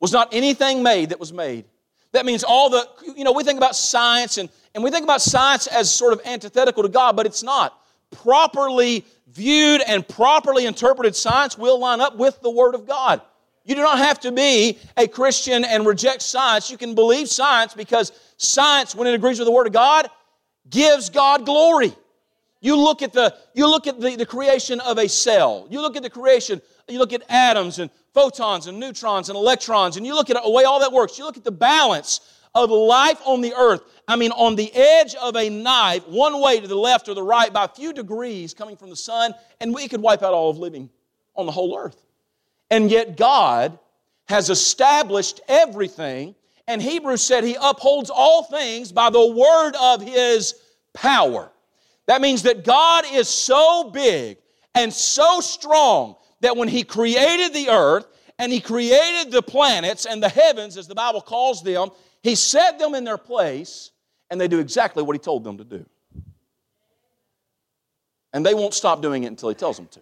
was 0.00 0.12
not 0.12 0.28
anything 0.32 0.82
made 0.82 1.10
that 1.10 1.20
was 1.20 1.32
made. 1.32 1.64
That 2.12 2.24
means 2.24 2.44
all 2.44 2.70
the, 2.70 2.88
you 3.16 3.24
know, 3.24 3.32
we 3.32 3.44
think 3.44 3.58
about 3.58 3.76
science 3.76 4.38
and, 4.38 4.48
and 4.74 4.82
we 4.82 4.90
think 4.90 5.04
about 5.04 5.20
science 5.20 5.66
as 5.66 5.92
sort 5.92 6.12
of 6.12 6.20
antithetical 6.24 6.82
to 6.82 6.88
God, 6.88 7.16
but 7.16 7.26
it's 7.26 7.42
not. 7.42 7.78
Properly 8.10 9.04
viewed 9.28 9.82
and 9.86 10.06
properly 10.06 10.66
interpreted 10.66 11.14
science 11.16 11.58
will 11.58 11.78
line 11.78 12.00
up 12.00 12.16
with 12.16 12.40
the 12.40 12.50
Word 12.50 12.74
of 12.74 12.86
God. 12.86 13.20
You 13.64 13.74
do 13.74 13.82
not 13.82 13.98
have 13.98 14.20
to 14.20 14.32
be 14.32 14.78
a 14.96 15.08
Christian 15.08 15.64
and 15.64 15.84
reject 15.84 16.22
science. 16.22 16.70
You 16.70 16.78
can 16.78 16.94
believe 16.94 17.28
science 17.28 17.74
because 17.74 18.12
science, 18.36 18.94
when 18.94 19.08
it 19.08 19.14
agrees 19.14 19.38
with 19.38 19.46
the 19.46 19.52
Word 19.52 19.66
of 19.66 19.72
God, 19.72 20.08
gives 20.70 21.10
God 21.10 21.44
glory. 21.44 21.92
You 22.60 22.76
look 22.76 23.02
at 23.02 23.12
the, 23.12 23.36
you 23.54 23.68
look 23.68 23.86
at 23.86 24.00
the, 24.00 24.16
the 24.16 24.26
creation 24.26 24.80
of 24.80 24.98
a 24.98 25.08
cell. 25.08 25.66
You 25.68 25.80
look 25.80 25.96
at 25.96 26.02
the 26.02 26.10
creation 26.10 26.62
you 26.88 26.98
look 26.98 27.12
at 27.12 27.22
atoms 27.28 27.78
and 27.78 27.90
photons 28.14 28.66
and 28.66 28.78
neutrons 28.78 29.28
and 29.28 29.36
electrons, 29.36 29.96
and 29.96 30.06
you 30.06 30.14
look 30.14 30.30
at 30.30 30.42
the 30.42 30.50
way 30.50 30.64
all 30.64 30.80
that 30.80 30.92
works. 30.92 31.18
You 31.18 31.24
look 31.24 31.36
at 31.36 31.44
the 31.44 31.50
balance 31.50 32.20
of 32.54 32.70
life 32.70 33.20
on 33.24 33.40
the 33.40 33.52
earth. 33.54 33.82
I 34.08 34.16
mean, 34.16 34.30
on 34.32 34.56
the 34.56 34.72
edge 34.72 35.14
of 35.16 35.36
a 35.36 35.50
knife, 35.50 36.06
one 36.08 36.40
way 36.40 36.60
to 36.60 36.66
the 36.66 36.76
left 36.76 37.08
or 37.08 37.14
the 37.14 37.22
right 37.22 37.52
by 37.52 37.64
a 37.64 37.68
few 37.68 37.92
degrees 37.92 38.54
coming 38.54 38.76
from 38.76 38.90
the 38.90 38.96
sun, 38.96 39.34
and 39.60 39.74
we 39.74 39.88
could 39.88 40.00
wipe 40.00 40.22
out 40.22 40.32
all 40.32 40.50
of 40.50 40.58
living 40.58 40.88
on 41.34 41.46
the 41.46 41.52
whole 41.52 41.76
earth. 41.76 42.06
And 42.70 42.90
yet, 42.90 43.16
God 43.16 43.78
has 44.28 44.48
established 44.48 45.40
everything, 45.48 46.34
and 46.66 46.80
Hebrews 46.80 47.22
said 47.22 47.44
He 47.44 47.56
upholds 47.60 48.10
all 48.10 48.44
things 48.44 48.92
by 48.92 49.10
the 49.10 49.26
word 49.26 49.74
of 49.78 50.02
His 50.02 50.54
power. 50.94 51.50
That 52.06 52.20
means 52.20 52.42
that 52.44 52.64
God 52.64 53.04
is 53.12 53.28
so 53.28 53.90
big 53.90 54.38
and 54.74 54.92
so 54.92 55.40
strong 55.40 56.16
that 56.40 56.56
when 56.56 56.68
He 56.68 56.82
created 56.82 57.52
the 57.52 57.70
earth 57.70 58.06
and 58.38 58.52
He 58.52 58.60
created 58.60 59.32
the 59.32 59.42
planets 59.42 60.06
and 60.06 60.22
the 60.22 60.28
heavens, 60.28 60.76
as 60.76 60.86
the 60.86 60.94
Bible 60.94 61.20
calls 61.20 61.62
them, 61.62 61.90
He 62.22 62.34
set 62.34 62.78
them 62.78 62.94
in 62.94 63.04
their 63.04 63.18
place 63.18 63.90
and 64.30 64.40
they 64.40 64.48
do 64.48 64.58
exactly 64.58 65.02
what 65.02 65.14
He 65.14 65.18
told 65.18 65.44
them 65.44 65.58
to 65.58 65.64
do. 65.64 65.86
And 68.32 68.44
they 68.44 68.54
won't 68.54 68.74
stop 68.74 69.00
doing 69.00 69.24
it 69.24 69.28
until 69.28 69.48
He 69.48 69.54
tells 69.54 69.76
them 69.76 69.88
to. 69.88 70.00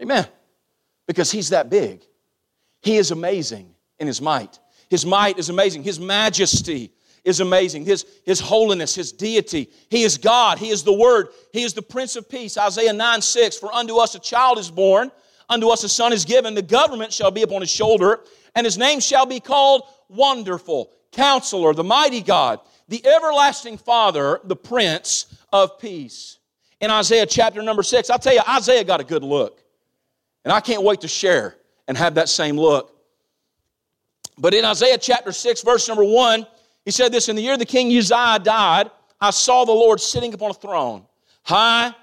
Amen. 0.00 0.26
Because 1.06 1.30
He's 1.30 1.50
that 1.50 1.70
big. 1.70 2.04
He 2.82 2.96
is 2.96 3.10
amazing 3.10 3.74
in 3.98 4.06
His 4.06 4.20
might. 4.20 4.58
His 4.90 5.04
might 5.04 5.38
is 5.38 5.48
amazing. 5.48 5.82
His 5.82 5.98
majesty 5.98 6.92
is 7.24 7.40
amazing. 7.40 7.84
His, 7.84 8.04
his 8.24 8.38
holiness, 8.40 8.94
His 8.94 9.12
deity. 9.12 9.70
He 9.88 10.02
is 10.02 10.18
God. 10.18 10.58
He 10.58 10.68
is 10.68 10.82
the 10.82 10.92
Word. 10.92 11.28
He 11.52 11.62
is 11.62 11.72
the 11.72 11.82
Prince 11.82 12.16
of 12.16 12.28
Peace. 12.28 12.58
Isaiah 12.58 12.92
9 12.92 13.22
6 13.22 13.56
For 13.56 13.72
unto 13.72 13.96
us 13.96 14.14
a 14.14 14.18
child 14.18 14.58
is 14.58 14.70
born, 14.70 15.10
unto 15.48 15.68
us 15.68 15.84
a 15.84 15.88
son 15.88 16.12
is 16.12 16.24
given, 16.24 16.54
the 16.54 16.62
government 16.62 17.12
shall 17.12 17.30
be 17.30 17.42
upon 17.42 17.62
his 17.62 17.70
shoulder, 17.70 18.20
and 18.54 18.64
his 18.64 18.78
name 18.78 19.00
shall 19.00 19.26
be 19.26 19.40
called 19.40 19.82
Wonderful, 20.08 20.90
Counselor, 21.12 21.72
the 21.72 21.84
Mighty 21.84 22.20
God, 22.20 22.60
the 22.88 23.04
Everlasting 23.06 23.78
Father, 23.78 24.40
the 24.44 24.56
Prince 24.56 25.26
of 25.52 25.78
Peace. 25.78 26.38
In 26.80 26.90
Isaiah 26.90 27.26
chapter 27.26 27.62
number 27.62 27.82
6, 27.82 28.10
I'll 28.10 28.18
tell 28.18 28.34
you, 28.34 28.42
Isaiah 28.48 28.84
got 28.84 29.00
a 29.00 29.04
good 29.04 29.22
look. 29.22 29.62
And 30.44 30.52
I 30.52 30.60
can't 30.60 30.82
wait 30.82 31.00
to 31.00 31.08
share 31.08 31.56
and 31.88 31.96
have 31.96 32.16
that 32.16 32.28
same 32.28 32.58
look. 32.58 32.94
But 34.36 34.52
in 34.52 34.64
Isaiah 34.64 34.98
chapter 34.98 35.32
6, 35.32 35.62
verse 35.62 35.88
number 35.88 36.04
1, 36.04 36.46
he 36.84 36.90
said 36.90 37.12
this 37.12 37.28
In 37.28 37.36
the 37.36 37.42
year 37.42 37.56
the 37.56 37.66
king 37.66 37.96
Uzziah 37.96 38.38
died, 38.38 38.90
I 39.20 39.30
saw 39.30 39.64
the 39.64 39.72
Lord 39.72 40.00
sitting 40.00 40.34
upon 40.34 40.50
a 40.50 40.54
throne, 40.54 41.06
high 41.42 41.94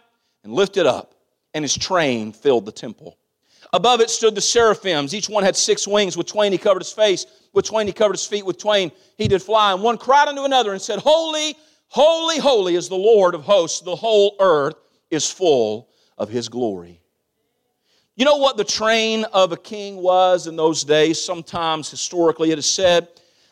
and 0.43 0.53
lifted 0.53 0.85
up, 0.85 1.13
and 1.53 1.63
his 1.63 1.77
train 1.77 2.31
filled 2.31 2.65
the 2.65 2.71
temple. 2.71 3.17
Above 3.73 4.01
it 4.01 4.09
stood 4.09 4.35
the 4.35 4.41
seraphims. 4.41 5.13
Each 5.13 5.29
one 5.29 5.43
had 5.43 5.55
six 5.55 5.87
wings. 5.87 6.17
With 6.17 6.27
twain 6.27 6.51
he 6.51 6.57
covered 6.57 6.81
his 6.81 6.91
face. 6.91 7.25
With 7.53 7.65
twain 7.65 7.87
he 7.87 7.93
covered 7.93 8.13
his 8.13 8.25
feet. 8.25 8.45
With 8.45 8.57
twain 8.57 8.91
he 9.17 9.27
did 9.27 9.41
fly. 9.41 9.71
And 9.71 9.81
one 9.81 9.97
cried 9.97 10.27
unto 10.27 10.43
another 10.43 10.73
and 10.73 10.81
said, 10.81 10.99
Holy, 10.99 11.55
holy, 11.87 12.37
holy 12.37 12.75
is 12.75 12.89
the 12.89 12.95
Lord 12.95 13.33
of 13.33 13.43
hosts. 13.43 13.79
The 13.79 13.95
whole 13.95 14.35
earth 14.41 14.75
is 15.09 15.29
full 15.29 15.87
of 16.17 16.27
his 16.27 16.49
glory. 16.49 17.01
You 18.15 18.25
know 18.25 18.37
what 18.37 18.57
the 18.57 18.65
train 18.65 19.23
of 19.25 19.53
a 19.53 19.57
king 19.57 19.97
was 19.97 20.47
in 20.47 20.57
those 20.57 20.83
days? 20.83 21.21
Sometimes 21.21 21.89
historically 21.89 22.51
it 22.51 22.59
is 22.59 22.65
said 22.65 23.07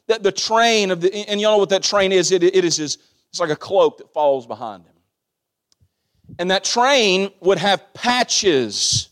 that 0.10 0.24
the 0.24 0.32
train 0.32 0.91
of 0.91 1.02
the, 1.02 1.13
and 1.30 1.39
you 1.39 1.45
know 1.48 1.58
what 1.58 1.69
that 1.69 1.84
train 1.84 2.12
is? 2.12 2.32
It, 2.32 2.43
it 2.43 2.65
is 2.65 2.76
his, 2.76 2.98
it's 3.30 3.39
like 3.39 3.52
a 3.52 3.56
cloak 3.56 4.00
that 4.00 4.12
falls 4.12 4.45
behind 4.45 4.84
him. 4.84 4.93
And 6.39 6.52
that 6.52 6.63
train 6.63 7.32
would 7.41 7.60
have 7.60 7.93
patches 7.93 9.10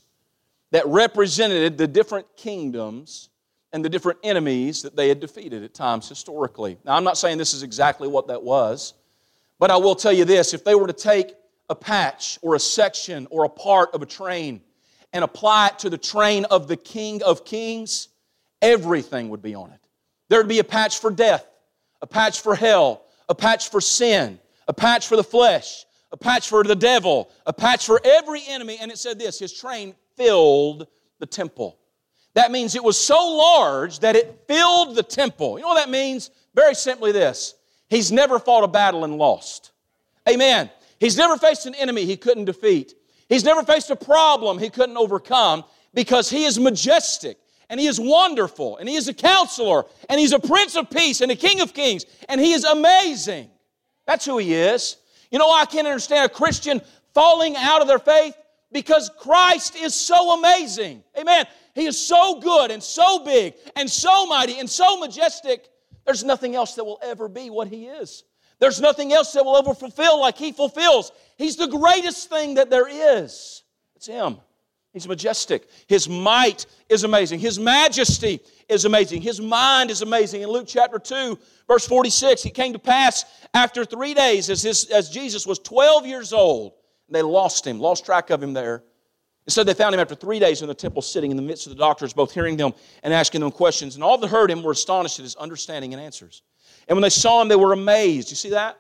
that 0.72 0.86
represented 0.88 1.78
the 1.78 1.88
different 1.88 2.28
kingdoms 2.36 3.30
and 3.74 3.86
the 3.86 3.90
different 3.90 4.20
enemies 4.24 4.82
that 4.82 4.96
they 4.96 5.08
had 5.08 5.20
defeated 5.20 5.64
at 5.64 5.74
times 5.74 6.10
historically. 6.10 6.78
Now, 6.84 6.96
I'm 6.96 7.04
not 7.04 7.18
saying 7.18 7.38
this 7.38 7.54
is 7.54 7.64
exactly 7.64 8.08
what 8.08 8.28
that 8.28 8.42
was, 8.42 8.96
but 9.60 9.70
I 9.70 9.78
will 9.78 9.96
tell 9.96 10.14
you 10.14 10.26
this 10.26 10.54
if 10.54 10.64
they 10.64 10.76
were 10.76 10.88
to 10.88 10.94
take 10.94 11.34
a 11.70 11.76
patch 11.76 12.40
or 12.42 12.56
a 12.56 12.60
section 12.60 13.28
or 13.30 13.44
a 13.44 13.50
part 13.50 13.94
of 13.94 14.02
a 14.02 14.06
train 14.06 14.62
and 15.14 15.24
apply 15.24 15.68
it 15.68 15.80
to 15.80 15.90
the 15.90 15.98
train 15.98 16.46
of 16.46 16.68
the 16.68 16.78
King 16.78 17.22
of 17.24 17.46
Kings, 17.46 18.10
everything 18.62 19.30
would 19.30 19.42
be 19.42 19.54
on 19.54 19.72
it. 19.72 19.87
There 20.30 20.40
would 20.40 20.48
be 20.48 20.60
a 20.60 20.64
patch 20.64 21.00
for 21.00 21.12
death, 21.12 21.46
a 22.02 22.08
patch 22.08 22.42
for 22.42 22.56
hell, 22.56 23.04
a 23.30 23.36
patch 23.36 23.70
for 23.70 23.82
sin, 23.82 24.40
a 24.68 24.74
patch 24.74 25.08
for 25.08 25.16
the 25.16 25.24
flesh, 25.24 25.86
a 26.12 26.18
patch 26.18 26.50
for 26.50 26.64
the 26.64 26.76
devil, 26.76 27.30
a 27.46 27.54
patch 27.54 27.86
for 27.86 28.02
every 28.04 28.42
enemy. 28.48 28.78
And 28.80 28.92
it 28.92 28.98
said 28.98 29.20
this 29.20 29.40
His 29.40 29.54
train 29.54 29.96
filled 30.16 30.88
the 31.20 31.26
temple. 31.26 31.78
That 32.34 32.52
means 32.52 32.76
it 32.76 32.84
was 32.84 33.00
so 33.00 33.16
large 33.36 34.00
that 34.00 34.16
it 34.16 34.44
filled 34.48 34.96
the 34.96 35.04
temple. 35.04 35.58
You 35.58 35.64
know 35.64 35.70
what 35.70 35.84
that 35.84 35.90
means? 35.90 36.30
Very 36.54 36.76
simply 36.76 37.12
this 37.12 37.56
He's 37.90 38.12
never 38.12 38.40
fought 38.40 38.64
a 38.64 38.68
battle 38.68 39.04
and 39.04 39.18
lost. 39.18 39.72
Amen. 40.28 40.70
He's 41.00 41.18
never 41.18 41.38
faced 41.38 41.66
an 41.66 41.76
enemy 41.76 42.06
he 42.06 42.18
couldn't 42.18 42.46
defeat. 42.46 42.94
He's 43.30 43.44
never 43.44 43.64
faced 43.64 43.90
a 43.90 43.96
problem 43.96 44.58
he 44.58 44.70
couldn't 44.70 44.98
overcome 44.98 45.64
because 45.94 46.30
he 46.30 46.46
is 46.46 46.60
majestic 46.60 47.38
and 47.70 47.80
he 47.80 47.88
is 47.88 48.00
wonderful 48.00 48.78
and 48.78 48.88
he 48.88 48.96
is 48.96 49.08
a 49.08 49.14
counselor 49.14 49.86
and 50.10 50.20
he's 50.20 50.34
a 50.34 50.40
prince 50.40 50.76
of 50.76 50.90
peace 50.90 51.22
and 51.22 51.32
a 51.32 51.36
king 51.36 51.62
of 51.62 51.74
kings 51.74 52.06
and 52.30 52.40
he 52.40 52.54
is 52.54 52.64
amazing. 52.64 53.50
That's 54.06 54.26
who 54.26 54.38
he 54.38 54.54
is. 54.54 54.98
You 55.32 55.40
know, 55.40 55.52
I 55.52 55.66
can't 55.66 55.88
understand 55.88 56.26
a 56.26 56.34
Christian 56.34 56.82
falling 57.14 57.56
out 57.56 57.82
of 57.82 57.88
their 57.88 58.00
faith 58.00 58.36
because 58.72 59.10
Christ 59.20 59.76
is 59.76 59.94
so 59.94 60.38
amazing. 60.38 61.04
Amen. 61.18 61.46
He 61.76 61.86
is 61.86 62.00
so 62.00 62.40
good 62.40 62.72
and 62.72 62.82
so 62.82 63.24
big 63.24 63.54
and 63.76 63.90
so 63.90 64.26
mighty 64.26 64.60
and 64.60 64.70
so 64.70 65.00
majestic. 65.00 65.68
There's 66.06 66.24
nothing 66.24 66.56
else 66.56 66.76
that 66.76 66.86
will 66.86 67.00
ever 67.04 67.28
be 67.28 67.50
what 67.50 67.68
he 67.68 67.88
is. 67.88 68.24
There's 68.60 68.82
nothing 68.82 69.14
else 69.14 69.34
that 69.34 69.46
will 69.46 69.58
ever 69.58 69.74
fulfill 69.74 70.20
like 70.20 70.38
he 70.38 70.52
fulfills. 70.52 71.12
He's 71.38 71.58
the 71.58 71.68
greatest 71.68 72.30
thing 72.30 72.56
that 72.56 72.70
there 72.70 72.88
is. 72.88 73.64
It's 73.96 74.08
him. 74.08 74.38
He's 74.98 75.08
majestic. 75.08 75.70
His 75.86 76.10
might 76.10 76.66
is 76.90 77.04
amazing. 77.04 77.40
His 77.40 77.60
majesty 77.60 78.40
is 78.68 78.86
amazing. 78.86 79.22
His 79.22 79.40
mind 79.40 79.92
is 79.92 80.02
amazing. 80.02 80.42
In 80.42 80.50
Luke 80.50 80.66
chapter 80.68 80.98
2, 80.98 81.38
verse 81.68 81.88
46, 81.88 82.48
it 82.48 82.56
came 82.56 82.74
to 82.74 82.80
pass 82.80 83.24
after 83.54 83.86
three 83.86 84.16
days 84.16 84.50
as, 84.50 84.64
his, 84.64 84.86
as 84.86 85.12
Jesus 85.12 85.46
was 85.46 85.60
12 85.60 86.08
years 86.08 86.34
old. 86.34 86.74
They 87.10 87.22
lost 87.22 87.68
him, 87.68 87.80
lost 87.80 88.06
track 88.06 88.32
of 88.32 88.42
him 88.42 88.54
there. 88.54 88.82
And 89.46 89.54
so 89.54 89.64
they 89.64 89.76
found 89.76 89.94
him 89.94 90.02
after 90.02 90.16
three 90.16 90.40
days 90.40 90.64
in 90.64 90.68
the 90.68 90.74
temple, 90.74 91.04
sitting 91.04 91.30
in 91.30 91.38
the 91.38 91.44
midst 91.44 91.68
of 91.68 91.74
the 91.74 91.80
doctors, 91.80 92.12
both 92.12 92.34
hearing 92.34 92.58
them 92.58 92.74
and 93.04 93.14
asking 93.14 93.42
them 93.42 93.52
questions. 93.52 93.94
And 93.94 94.04
all 94.04 94.18
that 94.18 94.28
heard 94.30 94.50
him 94.50 94.64
were 94.64 94.72
astonished 94.72 95.20
at 95.20 95.24
his 95.24 95.36
understanding 95.36 95.94
and 95.94 96.02
answers. 96.02 96.42
And 96.88 96.96
when 96.96 97.04
they 97.04 97.10
saw 97.10 97.40
him, 97.40 97.50
they 97.50 97.56
were 97.56 97.74
amazed. 97.74 98.32
You 98.32 98.36
see 98.36 98.50
that? 98.50 98.80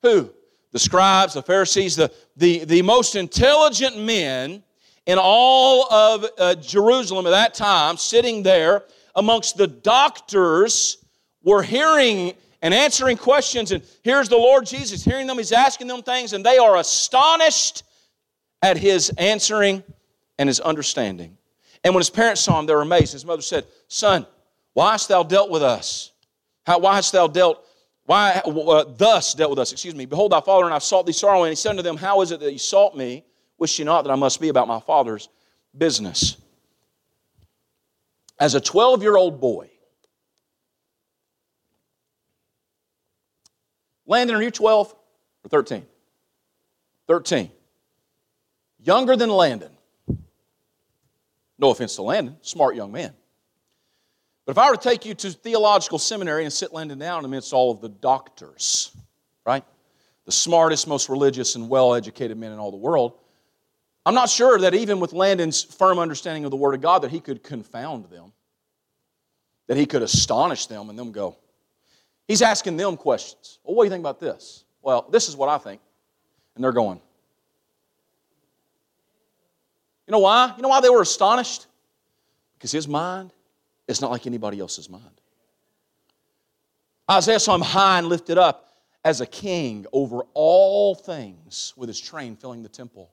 Who? 0.00 0.32
The 0.72 0.78
scribes, 0.78 1.34
the 1.34 1.42
Pharisees, 1.42 1.94
the, 1.94 2.10
the, 2.38 2.64
the 2.64 2.80
most 2.80 3.16
intelligent 3.16 3.98
men 3.98 4.62
in 5.06 5.18
all 5.20 5.92
of 5.92 6.26
uh, 6.38 6.54
Jerusalem 6.56 7.26
at 7.26 7.30
that 7.30 7.54
time, 7.54 7.96
sitting 7.96 8.42
there 8.42 8.84
amongst 9.14 9.56
the 9.56 9.66
doctors, 9.66 10.98
were 11.42 11.62
hearing 11.62 12.34
and 12.60 12.74
answering 12.74 13.16
questions. 13.16 13.70
And 13.72 13.82
here's 14.02 14.28
the 14.28 14.36
Lord 14.36 14.66
Jesus 14.66 15.04
hearing 15.04 15.26
them, 15.26 15.38
He's 15.38 15.52
asking 15.52 15.86
them 15.86 16.02
things, 16.02 16.32
and 16.32 16.44
they 16.44 16.58
are 16.58 16.76
astonished 16.76 17.84
at 18.62 18.76
His 18.76 19.10
answering 19.16 19.82
and 20.38 20.48
His 20.48 20.60
understanding. 20.60 21.38
And 21.86 21.94
when 21.94 22.00
his 22.00 22.10
parents 22.10 22.40
saw 22.40 22.58
him, 22.58 22.66
they 22.66 22.74
were 22.74 22.82
amazed. 22.82 23.12
His 23.12 23.24
mother 23.24 23.42
said, 23.42 23.64
Son, 23.86 24.26
why 24.72 24.90
hast 24.90 25.08
thou 25.08 25.22
dealt 25.22 25.50
with 25.50 25.62
us? 25.62 26.10
How, 26.66 26.80
why 26.80 26.96
hast 26.96 27.12
thou 27.12 27.28
dealt, 27.28 27.64
why 28.06 28.42
uh, 28.44 28.84
thus 28.96 29.34
dealt 29.34 29.50
with 29.50 29.60
us? 29.60 29.70
Excuse 29.70 29.94
me. 29.94 30.04
Behold, 30.04 30.32
thy 30.32 30.40
father 30.40 30.64
and 30.64 30.74
I 30.74 30.78
sought 30.78 31.06
thee 31.06 31.12
sorrow. 31.12 31.44
And 31.44 31.50
he 31.50 31.54
said 31.54 31.70
unto 31.70 31.82
them, 31.82 31.96
How 31.96 32.22
is 32.22 32.32
it 32.32 32.40
that 32.40 32.52
you 32.52 32.58
sought 32.58 32.96
me? 32.96 33.24
Wish 33.58 33.78
ye 33.78 33.84
not 33.84 34.02
that 34.02 34.10
I 34.10 34.16
must 34.16 34.40
be 34.40 34.48
about 34.48 34.68
my 34.68 34.80
father's 34.80 35.28
business? 35.76 36.36
As 38.38 38.54
a 38.54 38.60
12 38.60 39.02
year 39.02 39.16
old 39.16 39.40
boy, 39.40 39.70
Landon, 44.06 44.36
are 44.36 44.42
you 44.42 44.50
12 44.50 44.94
or 45.44 45.48
13? 45.48 45.84
13. 47.08 47.50
Younger 48.78 49.16
than 49.16 49.30
Landon. 49.30 49.72
No 51.58 51.70
offense 51.70 51.96
to 51.96 52.02
Landon, 52.02 52.36
smart 52.42 52.76
young 52.76 52.92
man. 52.92 53.12
But 54.44 54.52
if 54.52 54.58
I 54.58 54.70
were 54.70 54.76
to 54.76 54.82
take 54.82 55.04
you 55.04 55.14
to 55.14 55.30
theological 55.30 55.98
seminary 55.98 56.44
and 56.44 56.52
sit 56.52 56.72
Landon 56.72 56.98
down 56.98 57.24
amidst 57.24 57.52
all 57.52 57.72
of 57.72 57.80
the 57.80 57.88
doctors, 57.88 58.92
right? 59.44 59.64
The 60.24 60.32
smartest, 60.32 60.86
most 60.86 61.08
religious, 61.08 61.56
and 61.56 61.68
well 61.68 61.94
educated 61.94 62.36
men 62.36 62.52
in 62.52 62.58
all 62.58 62.70
the 62.70 62.76
world, 62.76 63.18
I'm 64.06 64.14
not 64.14 64.30
sure 64.30 64.58
that 64.60 64.72
even 64.72 65.00
with 65.00 65.12
Landon's 65.12 65.62
firm 65.62 65.98
understanding 65.98 66.44
of 66.44 66.50
the 66.50 66.56
Word 66.56 66.74
of 66.74 66.80
God, 66.80 67.02
that 67.02 67.10
he 67.10 67.20
could 67.20 67.42
confound 67.42 68.08
them, 68.08 68.32
that 69.66 69.76
he 69.76 69.84
could 69.84 70.00
astonish 70.00 70.66
them 70.66 70.88
and 70.88 70.98
them 70.98 71.12
go. 71.12 71.36
He's 72.26 72.40
asking 72.40 72.78
them 72.78 72.96
questions. 72.96 73.58
Well, 73.64 73.74
what 73.74 73.82
do 73.82 73.86
you 73.86 73.90
think 73.90 74.02
about 74.02 74.20
this? 74.20 74.64
Well, 74.80 75.06
this 75.10 75.28
is 75.28 75.36
what 75.36 75.50
I 75.50 75.58
think. 75.58 75.82
And 76.54 76.64
they're 76.64 76.72
going. 76.72 77.00
You 80.06 80.12
know 80.12 80.20
why? 80.20 80.54
You 80.56 80.62
know 80.62 80.68
why 80.68 80.80
they 80.80 80.88
were 80.88 81.02
astonished? 81.02 81.66
Because 82.54 82.72
his 82.72 82.88
mind 82.88 83.32
it's 83.88 84.00
not 84.00 84.10
like 84.10 84.26
anybody 84.26 84.58
else's 84.60 84.88
mind. 84.90 85.04
Isaiah 87.10 87.38
saw 87.38 87.54
him 87.54 87.60
high 87.60 87.98
and 87.98 88.08
lifted 88.08 88.36
up 88.36 88.68
as 89.04 89.20
a 89.20 89.26
king 89.26 89.86
over 89.92 90.22
all 90.34 90.94
things 90.94 91.72
with 91.76 91.88
his 91.88 92.00
train 92.00 92.34
filling 92.34 92.62
the 92.62 92.68
temple. 92.68 93.10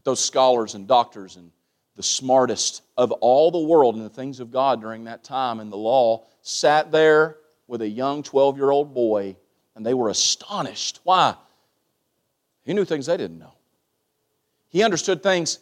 But 0.00 0.12
those 0.12 0.24
scholars 0.24 0.74
and 0.74 0.88
doctors 0.88 1.36
and 1.36 1.50
the 1.94 2.02
smartest 2.02 2.80
of 2.96 3.12
all 3.12 3.50
the 3.50 3.58
world 3.58 3.96
in 3.96 4.02
the 4.02 4.08
things 4.08 4.40
of 4.40 4.50
God 4.50 4.80
during 4.80 5.04
that 5.04 5.22
time 5.22 5.60
in 5.60 5.68
the 5.68 5.76
law 5.76 6.24
sat 6.40 6.90
there 6.90 7.36
with 7.66 7.82
a 7.82 7.88
young 7.88 8.22
12 8.22 8.56
year 8.56 8.70
old 8.70 8.94
boy 8.94 9.36
and 9.76 9.84
they 9.84 9.92
were 9.92 10.08
astonished. 10.08 11.00
Why? 11.04 11.34
He 12.62 12.72
knew 12.72 12.86
things 12.86 13.04
they 13.04 13.18
didn't 13.18 13.38
know. 13.38 13.52
He 14.70 14.82
understood 14.82 15.22
things 15.22 15.58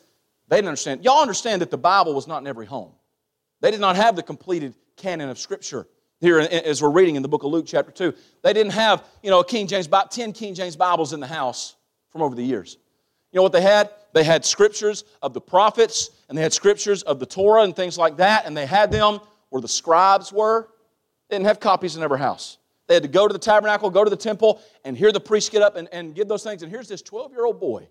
they 0.46 0.59
didn't 0.59 0.68
understand. 0.68 1.03
Y'all 1.03 1.20
understand 1.20 1.61
that 1.62 1.72
the 1.72 1.79
Bible 1.79 2.14
was 2.14 2.29
not 2.29 2.38
in 2.38 2.46
every 2.46 2.66
home. 2.66 2.92
They 3.61 3.72
did 3.72 3.81
not 3.81 3.96
have 3.96 4.14
the 4.14 4.22
completed 4.22 4.72
canon 4.96 5.31
of 5.31 5.38
Scripture 5.40 5.88
here 6.20 6.38
as 6.38 6.81
we're 6.81 6.90
reading 6.90 7.16
in 7.16 7.22
the 7.22 7.29
book 7.29 7.42
of 7.42 7.51
Luke, 7.51 7.66
chapter 7.66 7.90
2. 7.90 8.14
They 8.44 8.53
didn't 8.53 8.72
have, 8.72 9.05
you 9.20 9.31
know, 9.31 9.40
a 9.40 9.44
King 9.44 9.66
James, 9.66 9.88
about 9.88 10.12
10 10.12 10.33
King 10.33 10.55
James 10.55 10.77
Bibles 10.77 11.12
in 11.12 11.18
the 11.18 11.27
house 11.27 11.74
from 12.12 12.22
over 12.22 12.37
the 12.37 12.44
years. 12.44 12.77
You 13.33 13.38
know 13.38 13.43
what 13.43 13.53
they 13.53 13.61
had? 13.61 13.91
They 14.12 14.25
had 14.25 14.45
scriptures 14.45 15.05
of 15.23 15.35
the 15.35 15.41
prophets, 15.41 16.11
and 16.29 16.37
they 16.37 16.43
had 16.43 16.53
scriptures 16.53 17.03
of 17.03 17.19
the 17.19 17.27
Torah 17.27 17.62
and 17.62 17.77
things 17.77 17.99
like 17.99 18.17
that, 18.17 18.47
and 18.47 18.57
they 18.57 18.67
had 18.67 18.91
them 18.91 19.21
where 19.51 19.61
the 19.61 19.69
scribes 19.69 20.33
were. 20.33 20.69
They 21.29 21.37
didn't 21.37 21.47
have 21.47 21.61
copies 21.61 21.97
in 21.97 22.03
every 22.03 22.19
house. 22.19 22.59
They 22.87 22.95
had 22.95 23.03
to 23.03 23.09
go 23.09 23.29
to 23.29 23.33
the 23.33 23.38
tabernacle, 23.38 23.91
go 23.91 24.03
to 24.03 24.11
the 24.11 24.17
temple, 24.17 24.62
and 24.85 24.97
hear 24.97 25.12
the 25.12 25.21
priest 25.21 25.53
get 25.53 25.61
up 25.61 25.77
and, 25.77 25.88
and 25.93 26.14
give 26.14 26.27
those 26.27 26.43
things. 26.43 26.62
And 26.62 26.73
here's 26.73 26.88
this 26.88 27.03
12 27.03 27.33
year 27.33 27.45
old 27.45 27.61
boy 27.61 27.87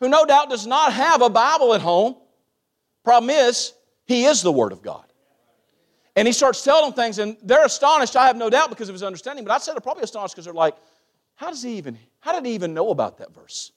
who 0.00 0.08
no 0.08 0.26
doubt 0.26 0.50
does 0.50 0.66
not 0.66 0.92
have 0.92 1.22
a 1.22 1.30
Bible 1.30 1.72
at 1.72 1.80
home. 1.80 2.16
Problem 3.04 3.30
is, 3.30 3.72
he 4.06 4.24
is 4.24 4.42
the 4.42 4.52
Word 4.52 4.72
of 4.72 4.82
God. 4.82 5.04
And 6.16 6.26
he 6.28 6.32
starts 6.32 6.62
telling 6.62 6.84
them 6.84 6.92
things, 6.92 7.18
and 7.18 7.36
they're 7.42 7.64
astonished, 7.64 8.16
I 8.16 8.26
have 8.26 8.36
no 8.36 8.50
doubt, 8.50 8.70
because 8.70 8.88
of 8.88 8.94
his 8.94 9.02
understanding. 9.02 9.44
But 9.44 9.52
I 9.52 9.58
said 9.58 9.74
they're 9.74 9.80
probably 9.80 10.04
astonished 10.04 10.34
because 10.34 10.44
they're 10.44 10.54
like, 10.54 10.76
how 11.36 11.48
does 11.48 11.62
he 11.62 11.76
even, 11.76 11.98
how 12.20 12.32
did 12.32 12.44
he 12.44 12.54
even 12.54 12.74
know 12.74 12.90
about 12.90 13.18
that 13.18 13.34
verse? 13.34 13.72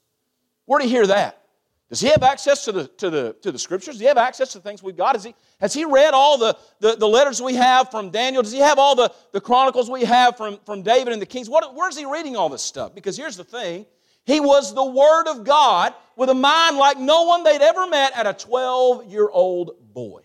Where 0.68 0.80
did 0.80 0.86
he 0.86 0.92
hear 0.92 1.08
that? 1.08 1.42
Does 1.90 2.02
he 2.02 2.10
have 2.10 2.22
access 2.22 2.66
to 2.66 2.74
the, 2.74 2.88
to 2.98 3.10
the, 3.10 3.36
to 3.42 3.52
the 3.52 3.58
scriptures? 3.58 3.96
Does 3.96 4.02
he 4.02 4.08
have 4.08 4.18
access 4.18 4.52
to 4.52 4.58
the 4.58 4.64
things 4.64 4.84
we've 4.84 4.98
got? 4.98 5.16
Has 5.16 5.24
he, 5.24 5.34
has 5.62 5.74
he 5.74 5.86
read 5.86 6.14
all 6.14 6.38
the, 6.38 6.58
the, 6.82 6.98
the 6.98 7.08
letters 7.08 7.42
we 7.42 7.56
have 7.56 7.90
from 7.90 8.10
Daniel? 8.10 8.44
Does 8.44 8.52
he 8.52 8.60
have 8.60 8.78
all 8.78 8.94
the, 8.94 9.12
the 9.32 9.40
chronicles 9.40 9.90
we 9.90 10.04
have 10.04 10.36
from, 10.36 10.60
from 10.66 10.84
David 10.84 11.14
and 11.14 11.22
the 11.22 11.26
kings? 11.26 11.50
What, 11.50 11.74
where's 11.74 11.98
he 11.98 12.06
reading 12.06 12.36
all 12.36 12.50
this 12.50 12.62
stuff? 12.62 12.94
Because 12.94 13.16
here's 13.16 13.38
the 13.38 13.46
thing 13.46 13.86
He 14.26 14.42
was 14.42 14.76
the 14.76 14.86
Word 14.86 15.28
of 15.30 15.46
God 15.46 15.94
with 16.18 16.30
a 16.30 16.34
mind 16.34 16.76
like 16.76 17.00
no 17.00 17.24
one 17.24 17.44
they'd 17.44 17.62
ever 17.62 17.88
met 17.88 18.12
at 18.18 18.28
a 18.28 18.34
12 18.34 19.06
year 19.06 19.30
old 19.30 19.72
boy. 19.94 20.24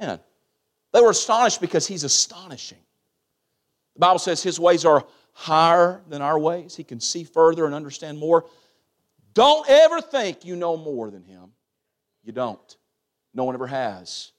Man, 0.00 0.20
they 0.92 1.00
were 1.00 1.10
astonished 1.10 1.60
because 1.60 1.88
he's 1.88 2.04
astonishing. 2.04 2.78
The 3.94 4.00
Bible 4.00 4.20
says 4.20 4.44
his 4.44 4.60
ways 4.60 4.84
are 4.84 5.04
higher 5.32 6.02
than 6.08 6.22
our 6.22 6.38
ways. 6.38 6.76
He 6.76 6.84
can 6.84 7.00
see 7.00 7.24
further 7.24 7.66
and 7.66 7.74
understand 7.74 8.18
more. 8.18 8.46
Don't 9.34 9.68
ever 9.68 10.00
think 10.00 10.44
you 10.44 10.56
know 10.56 10.76
more 10.76 11.10
than 11.10 11.24
him. 11.24 11.50
You 12.22 12.32
don't. 12.32 12.76
No 13.34 13.44
one 13.44 13.54
ever 13.54 13.66
has. 13.66 14.32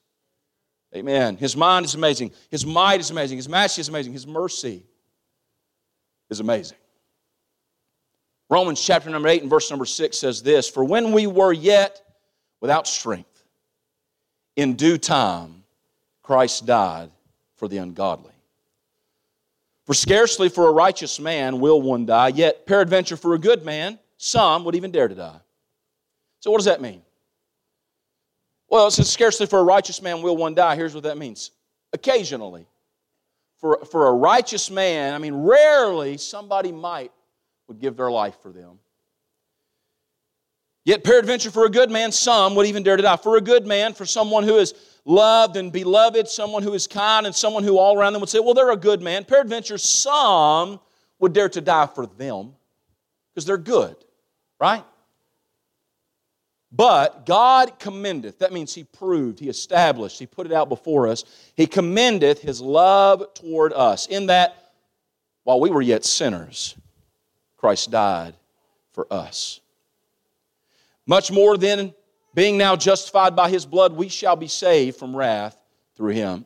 Amen. 0.94 1.36
His 1.36 1.56
mind 1.56 1.84
is 1.84 1.94
amazing. 1.94 2.32
His 2.50 2.64
might 2.64 3.00
is 3.00 3.10
amazing. 3.10 3.36
His 3.36 3.48
majesty 3.48 3.82
is 3.82 3.88
amazing. 3.88 4.12
His 4.14 4.26
mercy 4.26 4.84
is 6.30 6.40
amazing. 6.40 6.78
Romans 8.48 8.80
chapter 8.80 9.10
number 9.10 9.28
8 9.28 9.42
and 9.42 9.50
verse 9.50 9.70
number 9.70 9.84
6 9.84 10.16
says 10.16 10.42
this 10.42 10.68
For 10.68 10.84
when 10.84 11.12
we 11.12 11.26
were 11.26 11.52
yet 11.52 12.00
without 12.60 12.86
strength, 12.86 13.44
in 14.54 14.74
due 14.74 14.96
time, 14.96 15.64
Christ 16.22 16.64
died 16.64 17.10
for 17.56 17.68
the 17.68 17.78
ungodly. 17.78 18.32
For 19.84 19.94
scarcely 19.94 20.48
for 20.48 20.68
a 20.68 20.72
righteous 20.72 21.20
man 21.20 21.60
will 21.60 21.80
one 21.82 22.06
die, 22.06 22.28
yet 22.28 22.66
peradventure 22.66 23.16
for 23.16 23.34
a 23.34 23.38
good 23.38 23.64
man, 23.64 23.98
some 24.18 24.64
would 24.64 24.74
even 24.74 24.90
dare 24.90 25.08
to 25.08 25.14
die. 25.14 25.40
So, 26.40 26.50
what 26.50 26.58
does 26.58 26.66
that 26.66 26.80
mean? 26.80 27.02
Well, 28.68 28.88
it 28.88 28.90
says, 28.92 29.10
scarcely 29.10 29.46
for 29.46 29.58
a 29.58 29.64
righteous 29.64 30.02
man 30.02 30.22
will 30.22 30.36
one 30.36 30.54
die. 30.54 30.76
Here's 30.76 30.94
what 30.94 31.04
that 31.04 31.18
means 31.18 31.52
occasionally. 31.92 32.66
For, 33.58 33.84
for 33.86 34.08
a 34.08 34.12
righteous 34.12 34.70
man, 34.70 35.14
I 35.14 35.18
mean, 35.18 35.34
rarely 35.34 36.18
somebody 36.18 36.72
might 36.72 37.10
would 37.68 37.80
give 37.80 37.96
their 37.96 38.10
life 38.10 38.36
for 38.42 38.52
them. 38.52 38.78
Yet, 40.84 41.02
peradventure, 41.02 41.50
for 41.50 41.64
a 41.64 41.70
good 41.70 41.90
man, 41.90 42.12
some 42.12 42.54
would 42.54 42.66
even 42.66 42.84
dare 42.84 42.96
to 42.96 43.02
die. 43.02 43.16
For 43.16 43.36
a 43.36 43.40
good 43.40 43.66
man, 43.66 43.92
for 43.92 44.06
someone 44.06 44.44
who 44.44 44.58
is 44.58 44.74
loved 45.04 45.56
and 45.56 45.72
beloved, 45.72 46.28
someone 46.28 46.62
who 46.62 46.74
is 46.74 46.86
kind, 46.86 47.26
and 47.26 47.34
someone 47.34 47.64
who 47.64 47.76
all 47.76 47.98
around 47.98 48.12
them 48.12 48.20
would 48.20 48.28
say, 48.28 48.38
Well, 48.38 48.54
they're 48.54 48.70
a 48.70 48.76
good 48.76 49.02
man. 49.02 49.24
Peradventure, 49.24 49.78
some 49.78 50.78
would 51.18 51.32
dare 51.32 51.48
to 51.48 51.60
die 51.60 51.86
for 51.86 52.06
them 52.06 52.54
because 53.34 53.46
they're 53.46 53.58
good, 53.58 53.96
right? 54.58 54.84
But 56.72 57.24
God 57.26 57.78
commendeth, 57.78 58.40
that 58.40 58.52
means 58.52 58.74
He 58.74 58.84
proved, 58.84 59.38
He 59.38 59.48
established, 59.48 60.18
He 60.18 60.26
put 60.26 60.46
it 60.46 60.52
out 60.52 60.68
before 60.68 61.08
us. 61.08 61.24
He 61.54 61.66
commendeth 61.66 62.40
His 62.40 62.60
love 62.60 63.32
toward 63.34 63.72
us, 63.72 64.06
in 64.06 64.26
that 64.26 64.72
while 65.44 65.60
we 65.60 65.70
were 65.70 65.82
yet 65.82 66.04
sinners, 66.04 66.74
Christ 67.56 67.90
died 67.90 68.34
for 68.92 69.06
us. 69.12 69.60
Much 71.06 71.30
more 71.30 71.56
than 71.56 71.94
being 72.34 72.58
now 72.58 72.76
justified 72.76 73.36
by 73.36 73.48
His 73.48 73.64
blood, 73.64 73.92
we 73.92 74.08
shall 74.08 74.36
be 74.36 74.48
saved 74.48 74.98
from 74.98 75.16
wrath 75.16 75.56
through 75.96 76.12
Him. 76.12 76.44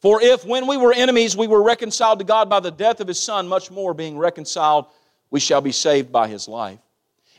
For 0.00 0.20
if 0.20 0.44
when 0.44 0.66
we 0.66 0.76
were 0.76 0.92
enemies 0.92 1.36
we 1.36 1.46
were 1.46 1.62
reconciled 1.62 2.18
to 2.18 2.24
God 2.24 2.50
by 2.50 2.58
the 2.60 2.72
death 2.72 3.00
of 3.00 3.08
His 3.08 3.20
Son, 3.20 3.46
much 3.46 3.70
more 3.70 3.94
being 3.94 4.18
reconciled, 4.18 4.86
we 5.30 5.38
shall 5.38 5.60
be 5.60 5.72
saved 5.72 6.10
by 6.10 6.26
His 6.26 6.48
life. 6.48 6.80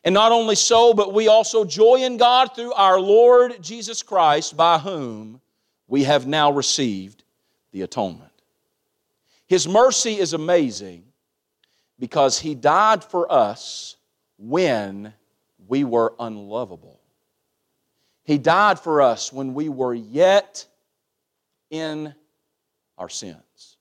And 0.03 0.13
not 0.13 0.31
only 0.31 0.55
so, 0.55 0.93
but 0.93 1.13
we 1.13 1.27
also 1.27 1.63
joy 1.63 2.03
in 2.03 2.17
God 2.17 2.55
through 2.55 2.73
our 2.73 2.99
Lord 2.99 3.61
Jesus 3.61 4.03
Christ, 4.03 4.57
by 4.57 4.77
whom 4.77 5.39
we 5.87 6.03
have 6.03 6.27
now 6.27 6.51
received 6.51 7.23
the 7.71 7.83
atonement. 7.83 8.31
His 9.47 9.67
mercy 9.67 10.17
is 10.17 10.33
amazing 10.33 11.03
because 11.99 12.39
He 12.39 12.53
died 12.53 13.03
for 13.03 13.31
us 13.31 13.95
when 14.37 15.13
we 15.67 15.83
were 15.83 16.13
unlovable. 16.19 16.99
He 18.23 18.37
died 18.37 18.79
for 18.79 19.01
us 19.01 19.31
when 19.31 19.53
we 19.53 19.69
were 19.69 19.93
yet 19.93 20.65
in 21.69 22.13
our 22.97 23.09
sins. 23.09 23.77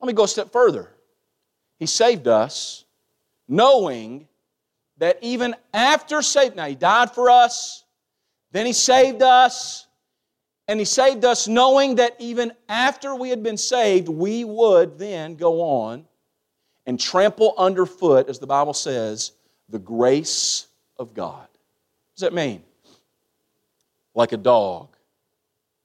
Let 0.00 0.06
me 0.06 0.12
go 0.12 0.24
a 0.24 0.28
step 0.28 0.52
further. 0.52 0.90
He 1.78 1.86
saved 1.86 2.28
us 2.28 2.83
knowing 3.48 4.28
that 4.98 5.18
even 5.22 5.54
after 5.72 6.22
saved, 6.22 6.56
now 6.56 6.66
He 6.66 6.74
died 6.74 7.12
for 7.12 7.30
us, 7.30 7.84
then 8.52 8.66
He 8.66 8.72
saved 8.72 9.22
us, 9.22 9.86
and 10.68 10.78
He 10.78 10.84
saved 10.84 11.24
us 11.24 11.48
knowing 11.48 11.96
that 11.96 12.16
even 12.18 12.52
after 12.68 13.14
we 13.14 13.30
had 13.30 13.42
been 13.42 13.56
saved, 13.56 14.08
we 14.08 14.44
would 14.44 14.98
then 14.98 15.34
go 15.34 15.60
on 15.60 16.04
and 16.86 17.00
trample 17.00 17.54
underfoot, 17.56 18.28
as 18.28 18.38
the 18.38 18.46
Bible 18.46 18.74
says, 18.74 19.32
the 19.68 19.78
grace 19.78 20.66
of 20.98 21.14
God. 21.14 21.40
What 21.40 22.16
does 22.16 22.22
that 22.22 22.34
mean? 22.34 22.62
Like 24.14 24.32
a 24.32 24.36
dog 24.36 24.88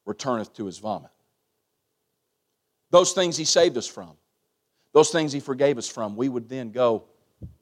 returneth 0.05 0.53
to 0.55 0.65
his 0.65 0.77
vomit. 0.77 1.11
Those 2.91 3.13
things 3.13 3.37
He 3.37 3.45
saved 3.45 3.77
us 3.77 3.87
from, 3.87 4.11
those 4.93 5.09
things 5.11 5.31
He 5.31 5.39
forgave 5.39 5.77
us 5.77 5.87
from, 5.87 6.15
we 6.15 6.29
would 6.29 6.49
then 6.49 6.71
go 6.71 7.03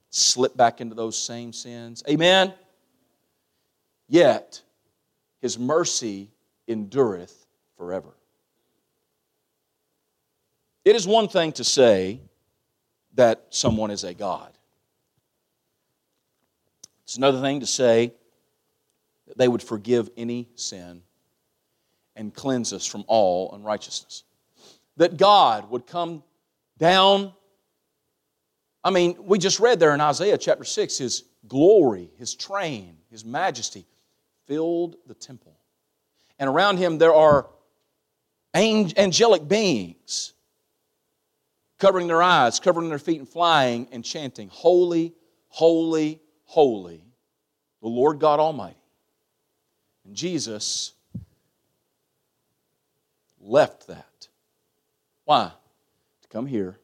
slip 0.10 0.56
back 0.56 0.82
into 0.82 0.96
those 0.96 1.18
same 1.18 1.54
sins. 1.54 2.04
Amen? 2.10 2.54
Yet, 4.08 4.62
his 5.42 5.60
mercy 5.60 6.30
endureth 6.68 7.46
forever. 7.78 8.14
It 10.86 10.96
is 10.96 11.06
one 11.06 11.28
thing 11.28 11.52
to 11.54 11.64
say 11.64 12.22
that 13.16 13.46
someone 13.50 13.92
is 13.92 14.04
a 14.04 14.14
God, 14.14 14.52
it's 17.04 17.18
another 17.18 17.42
thing 17.42 17.62
to 17.62 17.66
say 17.66 18.14
that 19.28 19.38
they 19.38 19.48
would 19.48 19.64
forgive 19.64 20.10
any 20.18 20.50
sin 20.56 21.02
and 22.16 22.34
cleanse 22.34 22.74
us 22.74 22.86
from 22.86 23.06
all 23.08 23.54
unrighteousness. 23.54 24.24
That 24.98 25.18
God 25.18 25.70
would 25.70 25.86
come 25.86 26.24
down 26.78 27.34
I 28.88 28.90
mean, 28.90 29.18
we 29.20 29.38
just 29.38 29.60
read 29.60 29.82
there 29.82 29.94
in 29.94 30.00
Isaiah 30.00 30.38
chapter 30.38 30.64
6 30.64 30.98
his 30.98 31.26
glory, 31.46 32.10
his 32.18 32.36
train, 32.36 32.96
his 33.12 33.26
majesty 33.26 33.86
filled 34.46 34.96
the 35.08 35.14
temple. 35.14 35.60
And 36.40 36.50
around 36.50 36.78
him 36.78 36.98
there 36.98 37.14
are 37.14 37.50
angelic 38.56 39.46
beings 39.46 40.32
covering 41.80 42.08
their 42.08 42.24
eyes, 42.24 42.62
covering 42.62 42.88
their 42.88 42.98
feet, 42.98 43.20
and 43.20 43.28
flying 43.28 43.90
and 43.92 44.06
chanting, 44.06 44.48
Holy, 44.48 45.14
holy, 45.50 46.22
holy, 46.46 47.04
the 47.82 47.90
Lord 47.90 48.20
God 48.20 48.40
Almighty. 48.40 48.80
And 50.06 50.16
Jesus 50.16 50.94
left 53.42 53.88
that. 53.88 54.30
Why? 55.26 55.52
To 56.22 56.28
come 56.30 56.46
here 56.46 56.80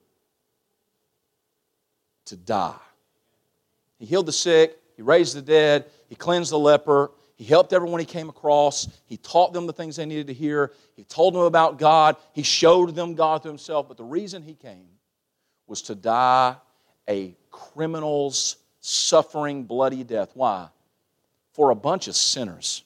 to 2.25 2.35
die. 2.35 2.75
He 3.99 4.05
healed 4.05 4.25
the 4.25 4.33
sick, 4.33 4.77
he 4.95 5.01
raised 5.01 5.35
the 5.35 5.41
dead, 5.41 5.85
he 6.07 6.15
cleansed 6.15 6.51
the 6.51 6.59
leper, 6.59 7.11
he 7.35 7.45
helped 7.45 7.73
everyone 7.73 7.99
he 7.99 8.05
came 8.05 8.29
across, 8.29 8.87
he 9.05 9.17
taught 9.17 9.53
them 9.53 9.65
the 9.65 9.73
things 9.73 9.95
they 9.95 10.05
needed 10.05 10.27
to 10.27 10.33
hear, 10.33 10.71
he 10.95 11.03
told 11.03 11.33
them 11.33 11.41
about 11.43 11.79
God, 11.79 12.15
he 12.33 12.43
showed 12.43 12.95
them 12.95 13.15
God 13.15 13.41
to 13.43 13.47
himself. 13.47 13.87
But 13.87 13.97
the 13.97 14.03
reason 14.03 14.43
he 14.43 14.53
came 14.53 14.87
was 15.67 15.81
to 15.83 15.95
die 15.95 16.55
a 17.09 17.35
criminal's 17.51 18.57
suffering, 18.79 19.63
bloody 19.63 20.03
death. 20.03 20.31
Why? 20.33 20.69
For 21.53 21.71
a 21.71 21.75
bunch 21.75 22.07
of 22.07 22.15
sinners. 22.15 22.83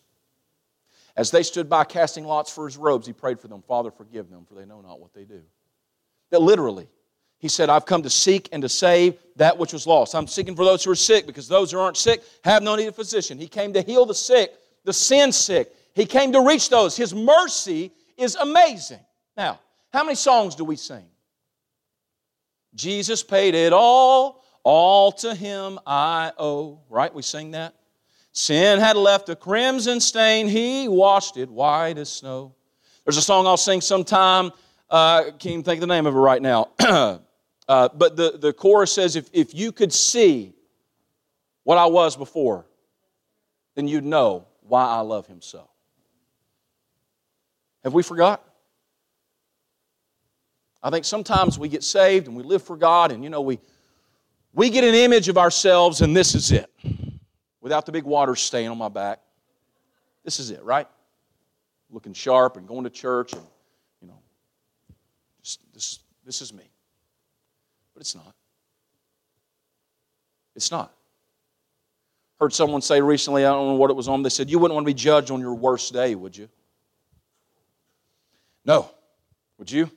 As 1.15 1.31
they 1.31 1.43
stood 1.43 1.67
by 1.67 1.83
casting 1.83 2.25
lots 2.25 2.53
for 2.53 2.65
his 2.65 2.77
robes, 2.77 3.07
he 3.07 3.13
prayed 3.13 3.39
for 3.39 3.47
them, 3.47 3.63
Father, 3.63 3.89
forgive 3.89 4.29
them, 4.29 4.45
for 4.45 4.53
they 4.53 4.65
know 4.65 4.81
not 4.81 4.99
what 4.99 5.13
they 5.13 5.23
do. 5.23 5.41
That 6.29 6.41
literally, 6.41 6.88
he 7.39 7.47
said, 7.47 7.69
I've 7.69 7.85
come 7.85 8.01
to 8.03 8.09
seek 8.09 8.49
and 8.51 8.61
to 8.63 8.69
save 8.69 9.17
that 9.35 9.57
which 9.57 9.71
was 9.71 9.85
lost. 9.85 10.15
I'm 10.15 10.27
seeking 10.27 10.55
for 10.55 10.65
those 10.65 10.83
who 10.83 10.91
are 10.91 10.95
sick 10.95 11.27
because 11.27 11.47
those 11.47 11.71
who 11.71 11.79
aren't 11.79 11.97
sick 11.97 12.23
have 12.43 12.63
no 12.63 12.75
need 12.75 12.88
of 12.88 12.95
physician. 12.95 13.38
He 13.38 13.47
came 13.47 13.73
to 13.73 13.81
heal 13.81 14.05
the 14.05 14.15
sick, 14.15 14.53
the 14.83 14.93
sin 14.93 15.31
sick. 15.31 15.71
He 15.93 16.05
came 16.05 16.31
to 16.31 16.41
reach 16.41 16.69
those. 16.69 16.97
His 16.97 17.13
mercy 17.13 17.91
is 18.17 18.35
amazing. 18.35 18.99
Now, 19.35 19.59
how 19.93 20.03
many 20.03 20.15
songs 20.15 20.55
do 20.55 20.63
we 20.63 20.75
sing? 20.75 21.05
Jesus 22.73 23.23
paid 23.23 23.53
it 23.53 23.73
all, 23.73 24.43
all 24.63 25.11
to 25.13 25.35
him 25.35 25.79
I 25.85 26.31
owe. 26.38 26.79
Right? 26.89 27.13
We 27.13 27.21
sing 27.21 27.51
that. 27.51 27.75
Sin 28.31 28.79
had 28.79 28.95
left 28.95 29.29
a 29.29 29.35
crimson 29.35 29.99
stain, 29.99 30.47
he 30.47 30.88
washed 30.88 31.38
it 31.38 31.49
white 31.49 31.97
as 31.97 32.09
snow. 32.09 32.53
There's 33.03 33.17
a 33.17 33.21
song 33.21 33.47
I'll 33.47 33.57
sing 33.57 33.81
sometime. 33.81 34.51
Uh, 34.89 35.23
can't 35.23 35.45
even 35.47 35.63
think 35.63 35.77
of 35.77 35.81
the 35.81 35.88
name 35.88 36.05
of 36.05 36.15
it 36.15 36.19
right 36.19 36.41
now. 36.41 36.69
Uh, 37.68 37.89
but 37.93 38.15
the, 38.15 38.38
the 38.39 38.53
chorus 38.53 38.93
says, 38.93 39.15
if, 39.15 39.30
if 39.34 39.53
you 39.53 39.72
could 39.72 39.91
see 39.91 40.53
what 41.63 41.78
I 41.78 41.86
was 41.86 42.15
before, 42.15 42.65
then 43.76 43.88
you'd 43.88 44.05
know 44.05 44.47
why 44.61 44.86
I 44.86 45.01
love 45.01 45.28
him 45.28 45.41
so. 45.41 45.70
Have 47.84 47.93
we 47.93 48.03
forgot? 48.03 48.43
I 50.82 50.89
think 50.89 51.05
sometimes 51.05 51.59
we 51.59 51.68
get 51.68 51.84
saved 51.84 52.28
and 52.28 52.36
we 52.38 52.43
live 52.43 52.63
for 52.63 52.78
God 52.78 53.11
and, 53.11 53.24
you 53.24 53.30
know, 53.30 53.41
we, 53.41 53.59
We 54.53 54.72
get 54.72 54.84
an 54.84 54.95
image 54.95 55.30
of 55.30 55.38
ourselves, 55.38 56.01
and 56.01 56.15
this 56.15 56.34
is 56.34 56.51
it. 56.51 56.68
Without 57.61 57.86
the 57.86 57.91
big 57.91 58.05
water 58.05 58.36
stain 58.36 58.72
on 58.72 58.78
my 58.78 58.89
back. 58.89 59.20
This 60.24 60.39
is 60.39 60.49
it, 60.49 60.63
right? 60.63 60.88
Looking 61.91 62.13
sharp 62.13 62.57
and 62.57 62.68
going 62.68 62.84
to 62.86 62.89
church, 62.89 63.34
and, 63.34 63.43
you 64.01 64.07
know, 64.07 64.20
just, 65.43 65.59
this, 65.74 65.99
this 66.26 66.41
is 66.41 66.53
me. 66.53 66.63
But 67.97 68.01
it's 68.01 68.13
not. 68.13 68.35
It's 70.55 70.69
not. 70.69 70.93
Heard 72.39 72.53
someone 72.53 72.83
say 72.83 73.01
recently, 73.01 73.43
I 73.43 73.49
don't 73.49 73.69
know 73.69 73.73
what 73.73 73.89
it 73.89 73.95
was 73.95 74.07
on, 74.07 74.21
they 74.21 74.29
said, 74.29 74.51
You 74.51 74.59
wouldn't 74.59 74.75
want 74.75 74.85
to 74.85 74.93
be 74.93 74.93
judged 74.93 75.31
on 75.31 75.39
your 75.39 75.55
worst 75.55 75.93
day, 75.93 76.13
would 76.13 76.37
you? 76.37 76.47
No. 78.65 78.91
Would 79.57 79.71
you? 79.71 79.89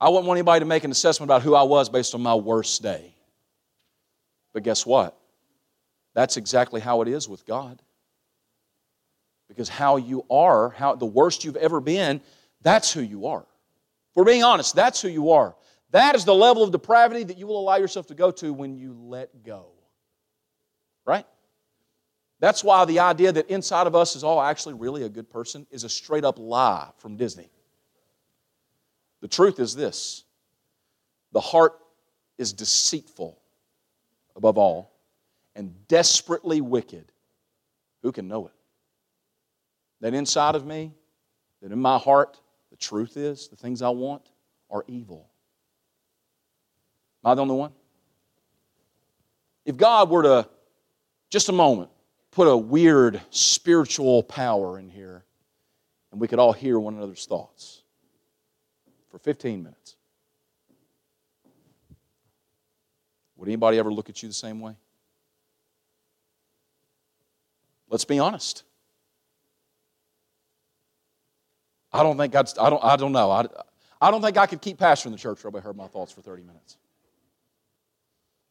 I 0.00 0.08
wouldn't 0.08 0.26
want 0.26 0.38
anybody 0.38 0.60
to 0.60 0.66
make 0.66 0.84
an 0.84 0.90
assessment 0.90 1.26
about 1.26 1.42
who 1.42 1.54
I 1.54 1.64
was 1.64 1.90
based 1.90 2.14
on 2.14 2.22
my 2.22 2.34
worst 2.34 2.82
day. 2.82 3.12
But 4.54 4.62
guess 4.62 4.86
what? 4.86 5.14
That's 6.14 6.38
exactly 6.38 6.80
how 6.80 7.02
it 7.02 7.08
is 7.08 7.28
with 7.28 7.44
God. 7.44 7.82
Because 9.48 9.68
how 9.68 9.98
you 9.98 10.24
are, 10.30 10.70
how 10.70 10.94
the 10.94 11.04
worst 11.04 11.44
you've 11.44 11.56
ever 11.56 11.82
been, 11.82 12.22
that's 12.62 12.90
who 12.90 13.02
you 13.02 13.26
are. 13.26 13.42
If 13.42 14.16
we're 14.16 14.24
being 14.24 14.44
honest, 14.44 14.74
that's 14.74 15.02
who 15.02 15.08
you 15.08 15.32
are. 15.32 15.54
That 15.90 16.14
is 16.14 16.24
the 16.24 16.34
level 16.34 16.62
of 16.62 16.70
depravity 16.70 17.24
that 17.24 17.38
you 17.38 17.46
will 17.46 17.58
allow 17.58 17.76
yourself 17.76 18.06
to 18.08 18.14
go 18.14 18.30
to 18.32 18.52
when 18.52 18.76
you 18.76 18.92
let 18.92 19.42
go. 19.42 19.72
Right? 21.06 21.26
That's 22.40 22.62
why 22.62 22.84
the 22.84 23.00
idea 23.00 23.32
that 23.32 23.48
inside 23.50 23.86
of 23.86 23.96
us 23.96 24.14
is 24.14 24.22
all 24.22 24.40
actually 24.40 24.74
really 24.74 25.02
a 25.02 25.08
good 25.08 25.30
person 25.30 25.66
is 25.70 25.84
a 25.84 25.88
straight 25.88 26.24
up 26.24 26.38
lie 26.38 26.90
from 26.98 27.16
Disney. 27.16 27.50
The 29.20 29.28
truth 29.28 29.58
is 29.58 29.74
this 29.74 30.24
the 31.32 31.40
heart 31.40 31.78
is 32.36 32.52
deceitful 32.52 33.40
above 34.36 34.58
all 34.58 34.92
and 35.56 35.74
desperately 35.88 36.60
wicked. 36.60 37.10
Who 38.02 38.12
can 38.12 38.28
know 38.28 38.46
it? 38.46 38.52
That 40.00 40.14
inside 40.14 40.54
of 40.54 40.64
me, 40.64 40.92
that 41.60 41.72
in 41.72 41.80
my 41.80 41.98
heart, 41.98 42.38
the 42.70 42.76
truth 42.76 43.16
is, 43.16 43.48
the 43.48 43.56
things 43.56 43.82
I 43.82 43.88
want 43.88 44.22
are 44.70 44.84
evil. 44.86 45.28
Am 47.28 47.32
I 47.32 47.34
the 47.34 47.42
only 47.42 47.56
one? 47.56 47.72
If 49.66 49.76
God 49.76 50.08
were 50.08 50.22
to, 50.22 50.48
just 51.28 51.50
a 51.50 51.52
moment, 51.52 51.90
put 52.30 52.48
a 52.48 52.56
weird 52.56 53.20
spiritual 53.28 54.22
power 54.22 54.78
in 54.78 54.88
here, 54.88 55.26
and 56.10 56.22
we 56.22 56.26
could 56.26 56.38
all 56.38 56.54
hear 56.54 56.78
one 56.78 56.94
another's 56.94 57.26
thoughts 57.26 57.82
for 59.10 59.18
15 59.18 59.62
minutes. 59.62 59.96
Would 63.36 63.48
anybody 63.50 63.76
ever 63.76 63.92
look 63.92 64.08
at 64.08 64.22
you 64.22 64.28
the 64.30 64.34
same 64.34 64.60
way? 64.60 64.72
Let's 67.90 68.06
be 68.06 68.18
honest. 68.18 68.62
I 71.92 72.02
don't 72.02 72.16
think 72.16 72.34
I'd, 72.34 72.58
I 72.58 72.70
don't, 72.70 72.82
I 72.82 72.96
don't 72.96 73.12
know. 73.12 73.30
I, 73.30 73.44
I 74.00 74.10
don't 74.10 74.22
think 74.22 74.38
I 74.38 74.46
could 74.46 74.62
keep 74.62 74.78
pastoring 74.78 75.10
the 75.10 75.18
church 75.18 75.44
where 75.44 75.54
I 75.54 75.60
heard 75.60 75.76
my 75.76 75.88
thoughts 75.88 76.10
for 76.10 76.22
30 76.22 76.44
minutes. 76.44 76.78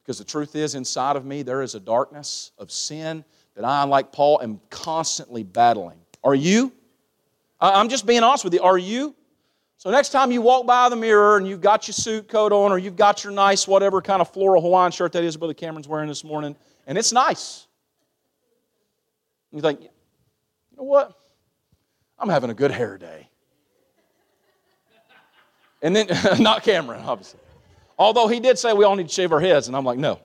Because 0.08 0.20
the 0.20 0.24
truth 0.24 0.56
is, 0.56 0.74
inside 0.74 1.18
of 1.18 1.26
me, 1.26 1.44
there 1.44 1.62
is 1.62 1.76
a 1.76 1.82
darkness 1.82 2.52
of 2.58 2.72
sin 2.72 3.26
that 3.56 3.66
I, 3.66 3.84
like 3.84 4.14
Paul, 4.14 4.40
am 4.42 4.62
constantly 4.70 5.44
battling. 5.44 5.98
Are 6.24 6.34
you? 6.34 6.72
I'm 7.60 7.90
just 7.90 8.06
being 8.06 8.24
honest 8.24 8.46
with 8.46 8.54
you. 8.54 8.62
Are 8.62 8.78
you? 8.78 9.14
So 9.76 9.92
next 9.92 10.12
time 10.12 10.32
you 10.32 10.42
walk 10.42 10.66
by 10.66 10.88
the 10.88 10.96
mirror 10.96 11.36
and 11.36 11.46
you've 11.46 11.60
got 11.60 11.90
your 11.90 11.94
suit 11.94 12.30
coat 12.30 12.54
on 12.54 12.72
or 12.72 12.78
you've 12.78 12.96
got 12.96 13.26
your 13.26 13.34
nice 13.34 13.68
whatever 13.68 14.02
kind 14.02 14.22
of 14.22 14.32
floral 14.32 14.62
Hawaiian 14.62 14.94
shirt 14.94 15.12
that 15.12 15.26
is 15.26 15.36
Brother 15.36 15.54
Cameron's 15.54 15.90
wearing 15.90 16.08
this 16.08 16.24
morning, 16.24 16.56
and 16.88 16.98
it's 16.98 17.12
nice. 17.12 17.68
You 19.52 19.60
think, 19.60 19.82
you 19.82 19.90
know 20.78 20.84
what? 20.84 21.20
I'm 22.18 22.30
having 22.30 22.50
a 22.50 22.54
good 22.54 22.72
hair 22.72 22.98
day. 22.98 23.28
And 25.82 25.94
then, 25.94 26.08
not 26.40 26.64
Cameron, 26.64 27.04
obviously. 27.06 27.42
Although 27.98 28.28
he 28.28 28.40
did 28.40 28.60
say 28.60 28.74
we 28.74 28.86
all 28.86 28.96
need 28.96 29.08
to 29.08 29.14
shave 29.14 29.32
our 29.32 29.40
heads, 29.40 29.68
and 29.68 29.76
I'm 29.76 29.86
like, 29.86 29.98
no. 29.98 30.20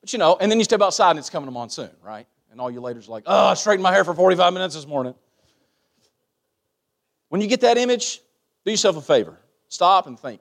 But 0.00 0.12
you 0.12 0.18
know, 0.18 0.36
and 0.40 0.50
then 0.50 0.58
you 0.58 0.64
step 0.64 0.80
outside 0.80 1.10
and 1.10 1.18
it's 1.18 1.30
coming 1.30 1.46
to 1.46 1.52
monsoon, 1.52 1.90
right? 2.02 2.26
And 2.50 2.60
all 2.60 2.70
you 2.70 2.80
ladies 2.80 3.08
are 3.08 3.12
like, 3.12 3.24
oh, 3.26 3.46
I 3.46 3.54
straightened 3.54 3.82
my 3.82 3.92
hair 3.92 4.04
for 4.04 4.14
45 4.14 4.52
minutes 4.52 4.74
this 4.74 4.86
morning. 4.86 5.14
When 7.28 7.40
you 7.40 7.46
get 7.46 7.62
that 7.62 7.78
image, 7.78 8.20
do 8.64 8.70
yourself 8.70 8.96
a 8.96 9.00
favor. 9.00 9.38
Stop 9.68 10.06
and 10.06 10.18
think 10.18 10.40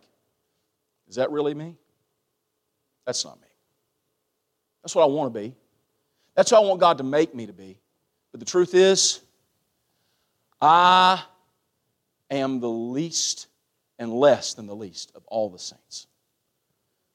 is 1.07 1.15
that 1.15 1.29
really 1.29 1.53
me? 1.53 1.75
That's 3.05 3.25
not 3.25 3.39
me. 3.41 3.47
That's 4.81 4.95
what 4.95 5.03
I 5.03 5.07
want 5.07 5.33
to 5.33 5.39
be. 5.39 5.53
That's 6.35 6.51
what 6.51 6.63
I 6.63 6.65
want 6.65 6.79
God 6.79 6.97
to 6.99 7.03
make 7.03 7.35
me 7.35 7.45
to 7.45 7.53
be. 7.53 7.77
But 8.31 8.39
the 8.39 8.45
truth 8.45 8.73
is, 8.73 9.19
I 10.61 11.21
am 12.29 12.61
the 12.61 12.69
least 12.69 13.47
and 14.01 14.11
less 14.11 14.55
than 14.55 14.65
the 14.65 14.75
least 14.75 15.11
of 15.13 15.23
all 15.27 15.47
the 15.47 15.59
saints. 15.59 16.07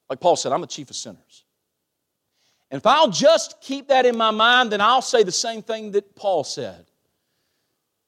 Like 0.09 0.21
Paul 0.21 0.37
said, 0.37 0.53
I'm 0.53 0.61
the 0.61 0.69
chief 0.69 0.89
of 0.89 0.95
sinners. 0.95 1.45
And 2.71 2.79
if 2.79 2.87
I'll 2.87 3.11
just 3.11 3.61
keep 3.61 3.89
that 3.89 4.07
in 4.07 4.17
my 4.17 4.31
mind, 4.31 4.71
then 4.71 4.81
I'll 4.81 5.03
say 5.03 5.25
the 5.25 5.33
same 5.33 5.63
thing 5.63 5.91
that 5.91 6.15
Paul 6.15 6.45
said 6.45 6.87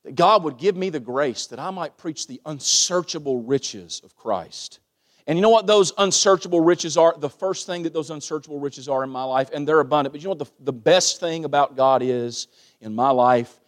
that 0.05 0.15
God 0.15 0.45
would 0.45 0.59
give 0.59 0.77
me 0.77 0.91
the 0.91 1.01
grace 1.01 1.49
that 1.49 1.59
I 1.59 1.71
might 1.71 1.99
preach 1.99 2.29
the 2.29 2.41
unsearchable 2.47 3.43
riches 3.43 4.01
of 4.05 4.15
Christ. 4.15 4.79
And 5.27 5.37
you 5.37 5.43
know 5.43 5.51
what 5.51 5.67
those 5.67 5.93
unsearchable 5.99 6.61
riches 6.61 6.97
are? 6.97 7.17
The 7.19 7.29
first 7.29 7.67
thing 7.67 7.83
that 7.83 7.93
those 7.93 8.11
unsearchable 8.11 8.61
riches 8.61 8.89
are 8.89 9.03
in 9.03 9.11
my 9.11 9.25
life, 9.25 9.51
and 9.53 9.67
they're 9.67 9.81
abundant. 9.81 10.13
But 10.13 10.23
you 10.23 10.27
know 10.27 10.37
what 10.37 10.39
the, 10.39 10.51
the 10.61 10.73
best 10.73 11.19
thing 11.19 11.45
about 11.45 11.77
God 11.77 12.01
is 12.01 12.47
in 12.81 12.95
my 12.95 13.11
life? 13.11 13.61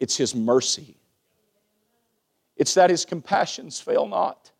It's 0.00 0.16
His 0.16 0.34
mercy. 0.34 0.96
It's 2.56 2.74
that 2.74 2.90
His 2.90 3.04
compassions 3.04 3.80
fail 3.80 4.08
not. 4.08 4.50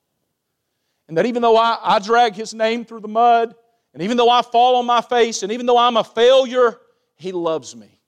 And 1.09 1.17
that 1.17 1.27
even 1.27 1.43
though 1.43 1.57
I, 1.57 1.79
I 1.83 1.99
drag 1.99 2.35
His 2.35 2.55
name 2.55 2.85
through 2.85 3.01
the 3.01 3.09
mud, 3.09 3.55
and 3.95 4.03
even 4.03 4.17
though 4.17 4.31
I 4.31 4.43
fall 4.43 4.77
on 4.77 4.87
my 4.87 5.01
face, 5.01 5.43
and 5.43 5.53
even 5.53 5.67
though 5.67 5.79
I'm 5.79 5.97
a 5.97 6.05
failure, 6.05 6.79
He 7.17 7.33
loves 7.33 7.75
me. 7.77 8.01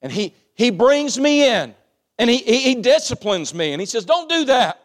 And 0.00 0.12
He, 0.12 0.34
he 0.54 0.70
brings 0.70 1.18
me 1.18 1.48
in. 1.48 1.74
And 2.18 2.30
he, 2.30 2.38
he, 2.38 2.60
he 2.60 2.74
disciplines 2.76 3.52
me 3.52 3.72
and 3.72 3.80
he 3.80 3.86
says, 3.86 4.04
Don't 4.04 4.28
do 4.28 4.44
that. 4.46 4.80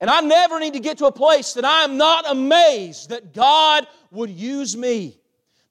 And 0.00 0.08
I 0.08 0.20
never 0.22 0.58
need 0.58 0.72
to 0.72 0.80
get 0.80 0.98
to 0.98 1.06
a 1.06 1.12
place 1.12 1.52
that 1.54 1.64
I 1.64 1.84
am 1.84 1.98
not 1.98 2.24
amazed 2.28 3.10
that 3.10 3.34
God 3.34 3.86
would 4.10 4.30
use 4.30 4.74
me, 4.74 5.18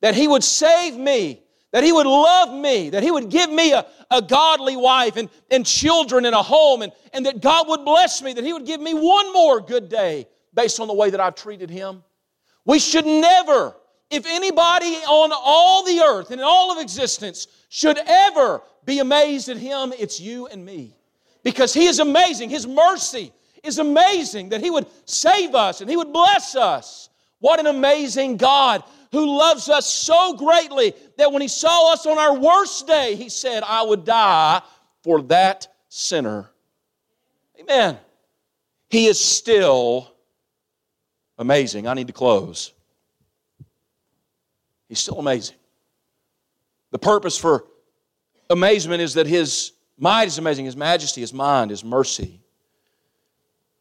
that 0.01 0.13
He 0.13 0.27
would 0.27 0.43
save 0.43 0.95
me, 0.95 1.41
that 1.71 1.83
He 1.83 1.91
would 1.91 2.05
love 2.05 2.53
me, 2.53 2.91
that 2.91 3.01
He 3.01 3.09
would 3.09 3.29
give 3.29 3.49
me 3.49 3.73
a, 3.73 3.87
a 4.11 4.21
godly 4.21 4.77
wife 4.77 5.17
and, 5.17 5.29
and 5.49 5.65
children 5.65 6.25
and 6.25 6.35
a 6.35 6.43
home, 6.43 6.83
and, 6.83 6.91
and 7.11 7.25
that 7.25 7.41
God 7.41 7.67
would 7.69 7.83
bless 7.83 8.21
me, 8.21 8.33
that 8.33 8.43
He 8.43 8.53
would 8.53 8.67
give 8.67 8.79
me 8.79 8.93
one 8.93 9.33
more 9.33 9.59
good 9.61 9.89
day 9.89 10.27
based 10.59 10.81
on 10.81 10.89
the 10.89 10.93
way 10.93 11.09
that 11.09 11.21
I've 11.21 11.35
treated 11.35 11.69
Him. 11.69 12.03
We 12.65 12.79
should 12.79 13.05
never, 13.05 13.73
if 14.09 14.25
anybody 14.25 14.95
on 15.07 15.31
all 15.33 15.85
the 15.85 16.01
earth 16.01 16.31
and 16.31 16.41
in 16.41 16.45
all 16.45 16.69
of 16.73 16.79
existence 16.79 17.47
should 17.69 17.97
ever 18.05 18.61
be 18.83 18.99
amazed 18.99 19.47
at 19.47 19.55
Him, 19.55 19.93
it's 19.97 20.19
you 20.19 20.47
and 20.47 20.65
me 20.65 20.97
because 21.43 21.73
He 21.73 21.85
is 21.85 21.99
amazing. 21.99 22.49
His 22.49 22.67
mercy 22.67 23.31
is 23.63 23.79
amazing 23.79 24.49
that 24.49 24.59
He 24.59 24.69
would 24.69 24.87
save 25.05 25.55
us 25.55 25.79
and 25.79 25.89
He 25.89 25.95
would 25.95 26.11
bless 26.11 26.57
us. 26.57 27.09
What 27.39 27.61
an 27.61 27.67
amazing 27.67 28.35
God 28.35 28.83
who 29.13 29.37
loves 29.37 29.69
us 29.69 29.89
so 29.89 30.33
greatly 30.33 30.93
that 31.17 31.31
when 31.31 31.41
He 31.41 31.47
saw 31.47 31.93
us 31.93 32.05
on 32.05 32.17
our 32.17 32.37
worst 32.37 32.85
day, 32.85 33.15
He 33.15 33.29
said, 33.29 33.63
I 33.63 33.83
would 33.83 34.03
die 34.03 34.61
for 35.03 35.21
that 35.21 35.69
sinner. 35.87 36.49
Amen. 37.57 37.97
He 38.89 39.05
is 39.05 39.23
still 39.23 40.13
amazing. 41.39 41.87
I 41.87 41.95
need 41.95 42.07
to 42.07 42.13
close. 42.13 42.73
He's 44.87 44.99
still 44.99 45.17
amazing. 45.17 45.55
The 46.91 46.99
purpose 46.99 47.37
for 47.37 47.65
amazement 48.49 49.01
is 49.01 49.15
that 49.15 49.25
His 49.25 49.71
Might 49.97 50.27
is 50.27 50.37
amazing, 50.37 50.65
His 50.65 50.75
majesty, 50.75 51.21
His 51.21 51.33
mind, 51.33 51.71
His 51.71 51.83
mercy. 51.83 52.39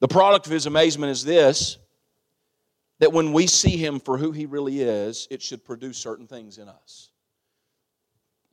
The 0.01 0.09
product 0.09 0.47
of 0.47 0.53
His 0.53 0.67
amazement 0.67 1.11
is 1.11 1.25
this 1.25 1.77
that 3.01 3.13
when 3.13 3.33
we 3.33 3.47
see 3.47 3.77
Him 3.77 4.01
for 4.01 4.19
who 4.19 4.33
He 4.33 4.47
really 4.47 4.81
is, 4.81 5.29
it 5.31 5.41
should 5.41 5.65
produce 5.65 5.99
certain 5.99 6.27
things 6.27 6.59
in 6.59 6.69
us. 6.69 7.11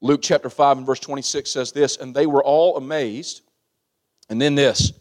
Luke 0.02 0.22
chapter 0.22 0.52
5 0.52 0.78
and 0.78 0.86
verse 0.86 1.00
26 1.00 1.50
says 1.50 1.72
this, 1.72 1.98
and 1.98 2.14
they 2.14 2.28
were 2.28 2.44
all 2.44 2.78
amazed. 2.78 3.42
And 4.30 4.40
then 4.42 4.56
this, 4.56 4.92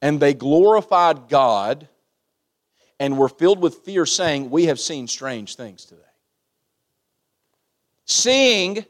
and 0.00 0.20
they 0.20 0.34
glorified 0.34 1.28
God 1.28 1.88
and 3.00 3.16
were 3.16 3.28
filled 3.28 3.60
with 3.60 3.76
fear, 3.84 4.06
saying, 4.06 4.50
We 4.50 4.66
have 4.66 4.80
seen 4.80 5.06
strange 5.06 5.56
things 5.56 5.84
today. 5.84 6.02
Seeing 8.04 8.84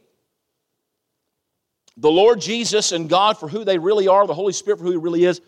the 1.97 2.11
Lord 2.11 2.41
Jesus 2.41 2.93
and 2.93 3.09
God 3.09 3.39
for 3.39 3.49
who 3.49 3.65
they 3.65 3.79
really 3.79 4.09
are, 4.09 4.27
the 4.27 4.35
Holy 4.35 4.53
Spirit 4.53 4.79
for 4.79 4.85
who 4.85 4.93
He 4.93 4.97
really 4.97 5.25
is, 5.25 5.41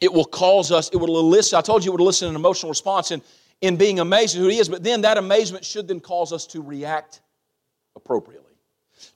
it 0.00 0.12
will 0.12 0.26
cause 0.26 0.70
us, 0.70 0.90
it 0.92 0.98
will 0.98 1.18
elicit, 1.18 1.54
I 1.54 1.62
told 1.62 1.84
you 1.84 1.90
it 1.90 1.94
would 1.94 2.02
elicit 2.02 2.28
an 2.28 2.36
emotional 2.36 2.70
response 2.70 3.10
in, 3.10 3.22
in 3.62 3.76
being 3.76 3.98
amazed 3.98 4.36
at 4.36 4.40
who 4.40 4.48
He 4.48 4.58
is, 4.58 4.68
but 4.68 4.84
then 4.84 5.00
that 5.02 5.16
amazement 5.16 5.64
should 5.64 5.88
then 5.88 6.00
cause 6.00 6.32
us 6.32 6.46
to 6.48 6.62
react 6.62 7.22
appropriately. 7.96 8.44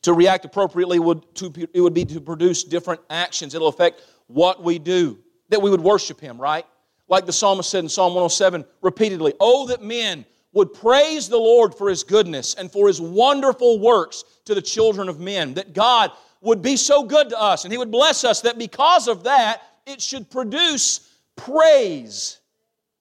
To 0.02 0.14
react 0.14 0.44
appropriately 0.44 0.98
would 0.98 1.34
to, 1.36 1.52
it 1.74 1.80
would 1.80 1.94
be 1.94 2.04
to 2.06 2.20
produce 2.20 2.64
different 2.64 3.00
actions. 3.10 3.54
It'll 3.54 3.68
affect 3.68 4.02
what 4.26 4.62
we 4.62 4.78
do. 4.78 5.18
That 5.50 5.60
we 5.60 5.70
would 5.70 5.80
worship 5.80 6.20
Him, 6.20 6.40
right? 6.40 6.64
Like 7.10 7.26
the 7.26 7.32
psalmist 7.32 7.68
said 7.68 7.82
in 7.82 7.88
Psalm 7.88 8.14
107 8.14 8.64
repeatedly, 8.82 9.34
Oh, 9.40 9.66
that 9.66 9.82
men 9.82 10.24
would 10.52 10.72
praise 10.72 11.28
the 11.28 11.36
Lord 11.36 11.74
for 11.74 11.88
His 11.88 12.04
goodness 12.04 12.54
and 12.54 12.70
for 12.70 12.86
His 12.86 13.00
wonderful 13.00 13.80
works 13.80 14.24
to 14.44 14.54
the 14.54 14.62
children 14.62 15.08
of 15.08 15.18
men. 15.18 15.54
That 15.54 15.74
God 15.74 16.12
would 16.40 16.62
be 16.62 16.76
so 16.76 17.02
good 17.02 17.28
to 17.30 17.38
us 17.38 17.64
and 17.64 17.72
He 17.72 17.78
would 17.78 17.90
bless 17.90 18.22
us 18.22 18.40
that 18.42 18.58
because 18.58 19.08
of 19.08 19.24
that, 19.24 19.60
it 19.86 20.00
should 20.00 20.30
produce 20.30 21.10
praise. 21.36 22.38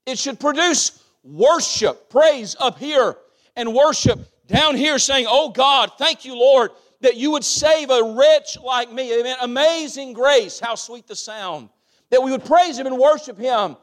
It 0.07 0.17
should 0.17 0.39
produce 0.39 1.03
worship, 1.23 2.09
praise 2.09 2.55
up 2.59 2.79
here, 2.79 3.15
and 3.55 3.75
worship 3.75 4.19
down 4.47 4.75
here, 4.75 4.97
saying, 4.97 5.27
Oh 5.29 5.49
God, 5.49 5.91
thank 5.99 6.25
you, 6.25 6.35
Lord, 6.35 6.71
that 7.01 7.15
you 7.15 7.29
would 7.31 7.43
save 7.43 7.91
a 7.91 8.15
wretch 8.15 8.59
like 8.59 8.91
me. 8.91 9.19
Amen. 9.19 9.37
Amazing 9.41 10.13
grace, 10.13 10.59
how 10.59 10.73
sweet 10.73 11.05
the 11.05 11.15
sound. 11.15 11.69
That 12.09 12.23
we 12.23 12.31
would 12.31 12.43
praise 12.43 12.79
Him 12.79 12.87
and 12.87 12.97
worship 12.97 13.37
Him. 13.37 13.77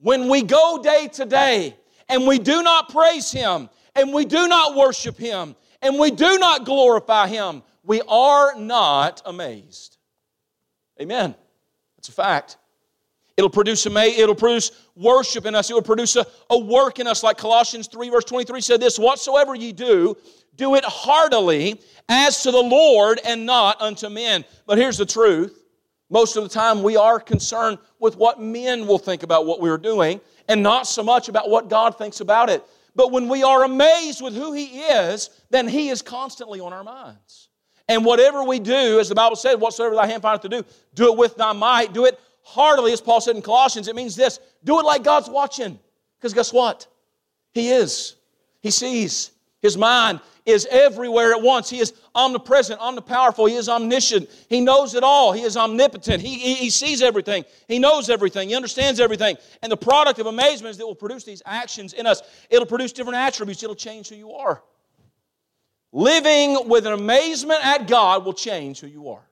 When 0.00 0.28
we 0.28 0.42
go 0.42 0.80
day 0.82 1.08
to 1.14 1.24
day 1.24 1.76
and 2.08 2.26
we 2.26 2.38
do 2.38 2.62
not 2.62 2.90
praise 2.90 3.32
Him 3.32 3.68
and 3.94 4.12
we 4.12 4.24
do 4.24 4.48
not 4.48 4.76
worship 4.76 5.16
Him 5.16 5.56
and 5.82 5.98
we 5.98 6.10
do 6.10 6.38
not 6.38 6.64
glorify 6.64 7.26
Him, 7.28 7.62
we 7.84 8.00
are 8.08 8.54
not 8.56 9.22
amazed. 9.24 9.96
Amen. 11.00 11.34
That's 11.96 12.08
a 12.08 12.12
fact. 12.12 12.56
It'll 13.36 13.50
produce, 13.50 13.86
it'll 13.86 14.34
produce 14.34 14.72
worship 14.96 15.46
in 15.46 15.54
us. 15.54 15.70
It 15.70 15.74
will 15.74 15.82
produce 15.82 16.16
a, 16.16 16.26
a 16.50 16.58
work 16.58 16.98
in 16.98 17.06
us, 17.06 17.22
like 17.22 17.38
Colossians 17.38 17.86
3, 17.86 18.10
verse 18.10 18.24
23 18.24 18.60
said 18.60 18.80
this 18.80 18.98
Whatsoever 18.98 19.54
ye 19.54 19.72
do, 19.72 20.16
do 20.56 20.74
it 20.74 20.84
heartily 20.84 21.80
as 22.08 22.42
to 22.42 22.50
the 22.50 22.60
Lord 22.60 23.20
and 23.24 23.46
not 23.46 23.80
unto 23.80 24.08
men. 24.08 24.44
But 24.66 24.76
here's 24.78 24.98
the 24.98 25.06
truth 25.06 25.57
most 26.10 26.36
of 26.36 26.42
the 26.42 26.48
time, 26.48 26.82
we 26.82 26.96
are 26.96 27.20
concerned 27.20 27.78
with 27.98 28.16
what 28.16 28.40
men 28.40 28.86
will 28.86 28.98
think 28.98 29.22
about 29.22 29.46
what 29.46 29.60
we're 29.60 29.78
doing 29.78 30.20
and 30.48 30.62
not 30.62 30.86
so 30.86 31.02
much 31.02 31.28
about 31.28 31.50
what 31.50 31.68
God 31.68 31.98
thinks 31.98 32.20
about 32.20 32.48
it. 32.48 32.64
But 32.94 33.12
when 33.12 33.28
we 33.28 33.42
are 33.42 33.64
amazed 33.64 34.22
with 34.22 34.34
who 34.34 34.52
He 34.52 34.80
is, 34.80 35.30
then 35.50 35.68
He 35.68 35.90
is 35.90 36.00
constantly 36.00 36.60
on 36.60 36.72
our 36.72 36.82
minds. 36.82 37.48
And 37.88 38.04
whatever 38.04 38.42
we 38.42 38.58
do, 38.58 38.98
as 38.98 39.08
the 39.08 39.14
Bible 39.14 39.36
said, 39.36 39.54
whatsoever 39.56 39.94
thy 39.94 40.06
hand 40.06 40.22
findeth 40.22 40.42
to 40.42 40.48
do, 40.48 40.64
do 40.94 41.12
it 41.12 41.18
with 41.18 41.36
thy 41.36 41.52
might, 41.52 41.92
do 41.92 42.06
it 42.06 42.18
heartily, 42.42 42.92
as 42.92 43.00
Paul 43.00 43.20
said 43.20 43.36
in 43.36 43.42
Colossians, 43.42 43.88
it 43.88 43.96
means 43.96 44.16
this 44.16 44.40
do 44.64 44.80
it 44.80 44.84
like 44.84 45.04
God's 45.04 45.28
watching. 45.28 45.78
Because 46.18 46.34
guess 46.34 46.52
what? 46.52 46.86
He 47.52 47.70
is. 47.70 48.16
He 48.60 48.70
sees. 48.70 49.30
His 49.60 49.76
mind 49.76 50.20
is 50.46 50.66
everywhere 50.70 51.32
at 51.32 51.42
once. 51.42 51.68
He 51.68 51.78
is 51.80 51.92
omnipresent, 52.14 52.80
omnipowerful. 52.80 53.48
He 53.48 53.56
is 53.56 53.68
omniscient. 53.68 54.30
He 54.48 54.60
knows 54.60 54.94
it 54.94 55.02
all. 55.02 55.32
He 55.32 55.42
is 55.42 55.56
omnipotent. 55.56 56.22
He, 56.22 56.38
he, 56.38 56.54
he, 56.54 56.70
sees 56.70 57.02
everything. 57.02 57.44
He 57.66 57.78
knows 57.78 58.08
everything. 58.08 58.48
He 58.48 58.54
understands 58.54 59.00
everything. 59.00 59.36
And 59.62 59.70
the 59.70 59.76
product 59.76 60.20
of 60.20 60.26
amazement 60.26 60.70
is 60.70 60.78
that 60.78 60.86
will 60.86 60.94
produce 60.94 61.24
these 61.24 61.42
actions 61.44 61.92
in 61.92 62.06
us. 62.06 62.22
It'll 62.50 62.66
produce 62.66 62.92
different 62.92 63.18
attributes. 63.18 63.62
It'll 63.62 63.74
change 63.74 64.08
who 64.08 64.14
you 64.14 64.32
are. 64.32 64.62
Living 65.92 66.68
with 66.68 66.86
an 66.86 66.92
amazement 66.92 67.64
at 67.64 67.88
God 67.88 68.24
will 68.24 68.32
change 68.32 68.80
who 68.80 68.86
you 68.86 69.10
are. 69.10 69.28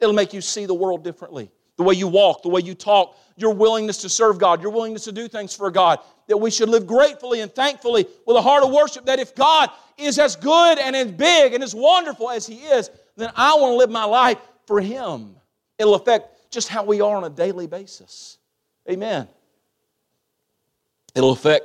It'll 0.00 0.14
make 0.14 0.32
you 0.32 0.40
see 0.40 0.66
the 0.66 0.74
world 0.74 1.04
differently 1.04 1.50
the 1.78 1.84
way 1.84 1.94
you 1.94 2.08
walk, 2.08 2.42
the 2.42 2.48
way 2.48 2.60
you 2.60 2.74
talk, 2.74 3.16
your 3.36 3.54
willingness 3.54 3.98
to 3.98 4.08
serve 4.08 4.38
God, 4.38 4.60
your 4.60 4.72
willingness 4.72 5.04
to 5.04 5.12
do 5.12 5.28
things 5.28 5.54
for 5.54 5.70
God. 5.70 6.00
That 6.26 6.36
we 6.36 6.50
should 6.50 6.68
live 6.68 6.86
gratefully 6.86 7.40
and 7.40 7.50
thankfully 7.54 8.06
with 8.26 8.36
a 8.36 8.42
heart 8.42 8.62
of 8.64 8.70
worship. 8.70 9.06
That 9.06 9.20
if 9.20 9.34
God 9.34 9.70
is 9.96 10.18
as 10.18 10.36
good 10.36 10.78
and 10.78 10.94
as 10.94 11.10
big 11.12 11.54
and 11.54 11.62
as 11.62 11.74
wonderful 11.74 12.28
as 12.28 12.46
He 12.46 12.56
is, 12.56 12.90
then 13.16 13.30
I 13.34 13.54
want 13.54 13.72
to 13.72 13.76
live 13.76 13.90
my 13.90 14.04
life 14.04 14.38
for 14.66 14.80
Him. 14.80 15.36
It'll 15.78 15.94
affect 15.94 16.50
just 16.50 16.68
how 16.68 16.84
we 16.84 17.00
are 17.00 17.16
on 17.16 17.24
a 17.24 17.30
daily 17.30 17.66
basis. 17.66 18.38
Amen. 18.90 19.28
It'll 21.14 21.32
affect 21.32 21.64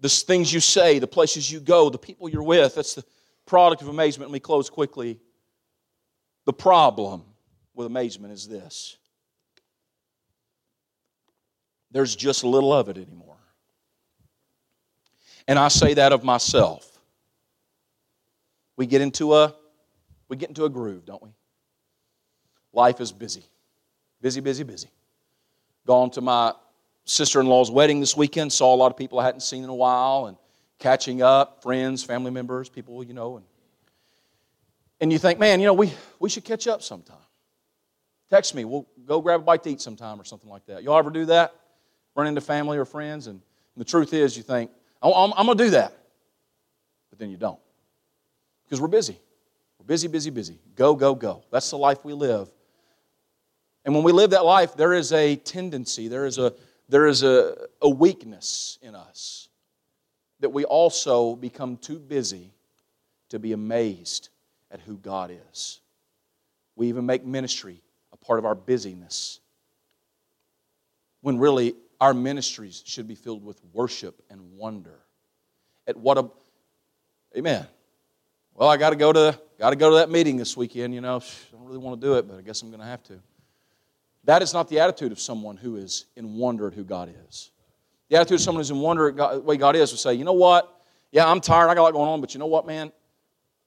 the 0.00 0.08
things 0.08 0.52
you 0.52 0.60
say, 0.60 0.98
the 0.98 1.06
places 1.06 1.50
you 1.50 1.60
go, 1.60 1.88
the 1.88 1.98
people 1.98 2.28
you're 2.28 2.42
with. 2.42 2.74
That's 2.74 2.94
the 2.94 3.04
product 3.46 3.80
of 3.80 3.88
amazement. 3.88 4.30
Let 4.30 4.34
me 4.34 4.40
close 4.40 4.68
quickly. 4.68 5.18
The 6.44 6.52
problem 6.52 7.22
with 7.74 7.86
amazement 7.86 8.32
is 8.32 8.48
this 8.48 8.96
there's 11.90 12.14
just 12.14 12.44
little 12.44 12.72
of 12.72 12.88
it 12.88 12.96
anymore. 12.96 13.36
And 15.48 15.58
I 15.58 15.68
say 15.68 15.94
that 15.94 16.12
of 16.12 16.24
myself. 16.24 16.98
We 18.76 18.86
get 18.86 19.00
into 19.00 19.34
a 19.34 19.54
we 20.28 20.36
get 20.36 20.48
into 20.48 20.64
a 20.64 20.68
groove, 20.68 21.06
don't 21.06 21.22
we? 21.22 21.30
Life 22.72 23.00
is 23.00 23.12
busy. 23.12 23.44
Busy, 24.20 24.40
busy, 24.40 24.64
busy. 24.64 24.88
Gone 25.86 26.10
to 26.10 26.20
my 26.20 26.52
sister-in-law's 27.04 27.70
wedding 27.70 28.00
this 28.00 28.16
weekend, 28.16 28.52
saw 28.52 28.74
a 28.74 28.76
lot 28.76 28.90
of 28.90 28.96
people 28.96 29.20
I 29.20 29.24
hadn't 29.24 29.40
seen 29.40 29.62
in 29.62 29.70
a 29.70 29.74
while 29.74 30.26
and 30.26 30.36
catching 30.80 31.22
up, 31.22 31.62
friends, 31.62 32.02
family 32.02 32.32
members, 32.32 32.68
people 32.68 33.04
you 33.04 33.14
know 33.14 33.36
and 33.36 33.46
and 35.00 35.12
you 35.12 35.18
think, 35.18 35.38
man, 35.38 35.60
you 35.60 35.66
know, 35.66 35.74
we, 35.74 35.92
we 36.18 36.30
should 36.30 36.44
catch 36.44 36.66
up 36.66 36.82
sometime. 36.82 37.16
Text 38.30 38.54
me. 38.54 38.64
We'll 38.64 38.86
go 39.06 39.20
grab 39.20 39.40
a 39.40 39.44
bite 39.44 39.62
to 39.64 39.70
eat 39.70 39.80
sometime 39.80 40.20
or 40.20 40.24
something 40.24 40.48
like 40.48 40.64
that. 40.66 40.82
Y'all 40.82 40.98
ever 40.98 41.10
do 41.10 41.26
that? 41.26 41.54
Run 42.16 42.26
into 42.26 42.40
family 42.40 42.78
or 42.78 42.84
friends, 42.84 43.26
and 43.26 43.40
the 43.76 43.84
truth 43.84 44.12
is, 44.12 44.36
you 44.36 44.42
think, 44.42 44.70
oh, 45.02 45.12
I'm, 45.12 45.32
I'm 45.36 45.46
going 45.46 45.58
to 45.58 45.64
do 45.64 45.70
that. 45.70 45.92
But 47.10 47.18
then 47.18 47.30
you 47.30 47.36
don't. 47.36 47.60
Because 48.64 48.80
we're 48.80 48.88
busy. 48.88 49.20
We're 49.78 49.86
busy, 49.86 50.08
busy, 50.08 50.30
busy. 50.30 50.58
Go, 50.74 50.94
go, 50.94 51.14
go. 51.14 51.44
That's 51.52 51.70
the 51.70 51.78
life 51.78 52.04
we 52.04 52.14
live. 52.14 52.48
And 53.84 53.94
when 53.94 54.02
we 54.02 54.12
live 54.12 54.30
that 54.30 54.44
life, 54.44 54.74
there 54.74 54.94
is 54.94 55.12
a 55.12 55.36
tendency, 55.36 56.08
there 56.08 56.26
is 56.26 56.38
a, 56.38 56.52
there 56.88 57.06
is 57.06 57.22
a, 57.22 57.68
a 57.82 57.88
weakness 57.88 58.78
in 58.82 58.94
us 58.94 59.48
that 60.40 60.50
we 60.50 60.64
also 60.64 61.36
become 61.36 61.76
too 61.76 61.98
busy 61.98 62.52
to 63.28 63.38
be 63.38 63.52
amazed 63.52 64.30
at 64.70 64.80
who 64.80 64.96
God 64.96 65.30
is. 65.50 65.80
We 66.74 66.88
even 66.88 67.06
make 67.06 67.24
ministry 67.24 67.80
a 68.12 68.16
part 68.16 68.38
of 68.38 68.44
our 68.44 68.54
busyness 68.54 69.40
when 71.20 71.38
really 71.38 71.74
our 72.00 72.14
ministries 72.14 72.82
should 72.86 73.08
be 73.08 73.14
filled 73.14 73.44
with 73.44 73.60
worship 73.72 74.22
and 74.30 74.40
wonder 74.56 74.98
at 75.86 75.96
what 75.96 76.18
a 76.18 76.28
amen. 77.36 77.66
Well 78.54 78.68
i 78.68 78.76
got 78.76 78.90
to 78.90 78.96
go 78.96 79.12
to 79.12 79.38
got 79.58 79.70
to 79.70 79.76
go 79.76 79.90
to 79.90 79.96
that 79.96 80.10
meeting 80.10 80.36
this 80.36 80.56
weekend 80.56 80.94
you 80.94 81.00
know 81.00 81.16
i 81.16 81.56
don't 81.56 81.64
really 81.64 81.78
want 81.78 82.00
to 82.00 82.06
do 82.06 82.14
it 82.14 82.28
but 82.28 82.38
i 82.38 82.42
guess 82.42 82.62
i'm 82.62 82.70
going 82.70 82.80
to 82.80 82.86
have 82.86 83.02
to. 83.04 83.18
That 84.24 84.42
is 84.42 84.52
not 84.52 84.68
the 84.68 84.80
attitude 84.80 85.12
of 85.12 85.20
someone 85.20 85.56
who 85.56 85.76
is 85.76 86.06
in 86.16 86.36
wonder 86.36 86.66
at 86.66 86.74
who 86.74 86.84
god 86.84 87.14
is. 87.28 87.52
The 88.08 88.16
attitude 88.16 88.36
of 88.36 88.40
someone 88.40 88.60
who's 88.60 88.70
in 88.70 88.80
wonder 88.80 89.08
at 89.08 89.16
God, 89.16 89.36
the 89.36 89.40
way 89.40 89.56
god 89.56 89.76
is 89.76 89.92
would 89.92 90.00
say 90.00 90.14
you 90.14 90.24
know 90.24 90.32
what? 90.32 90.72
Yeah 91.12 91.28
i'm 91.28 91.40
tired. 91.40 91.68
I 91.68 91.74
got 91.74 91.82
a 91.82 91.84
lot 91.84 91.92
going 91.92 92.08
on 92.08 92.20
but 92.20 92.34
you 92.34 92.40
know 92.40 92.46
what 92.46 92.66
man? 92.66 92.92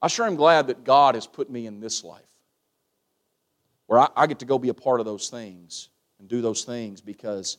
I 0.02 0.08
sure 0.08 0.26
am 0.26 0.36
glad 0.36 0.68
that 0.68 0.84
god 0.84 1.14
has 1.14 1.26
put 1.26 1.50
me 1.50 1.66
in 1.66 1.80
this 1.80 2.04
life 2.04 2.22
where 3.86 3.98
I, 3.98 4.08
I 4.16 4.26
get 4.28 4.38
to 4.38 4.44
go 4.44 4.56
be 4.56 4.68
a 4.68 4.74
part 4.74 5.00
of 5.00 5.06
those 5.06 5.30
things 5.30 5.88
and 6.20 6.28
do 6.28 6.40
those 6.40 6.62
things 6.62 7.00
because 7.00 7.58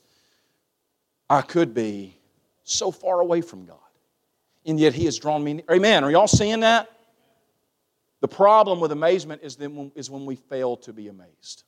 I 1.32 1.42
could 1.42 1.74
be 1.74 2.18
so 2.66 2.92
far 2.92 3.22
away 3.22 3.40
from 3.40 3.66
God. 3.66 3.78
And 4.66 4.78
yet 4.78 4.94
He 4.94 5.06
has 5.06 5.18
drawn 5.18 5.42
me. 5.42 5.64
Amen. 5.72 6.04
Are 6.04 6.12
y'all 6.12 6.28
seeing 6.28 6.60
that? 6.60 6.92
The 8.20 8.28
problem 8.28 8.82
with 8.82 8.92
amazement 8.92 9.42
is, 9.42 9.56
then, 9.56 9.94
is 9.96 10.10
when 10.10 10.26
we 10.26 10.36
fail 10.36 10.76
to 10.78 10.92
be 10.92 11.08
amazed. 11.08 11.64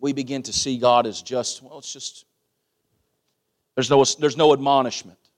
We 0.00 0.12
begin 0.12 0.42
to 0.42 0.52
see 0.52 0.76
God 0.76 1.06
as 1.06 1.22
just, 1.22 1.62
well, 1.62 1.78
it's 1.78 1.92
just, 1.92 2.24
there's 3.76 3.88
no, 3.88 4.04
there's 4.18 4.36
no 4.36 4.52
admonishment 4.52 5.29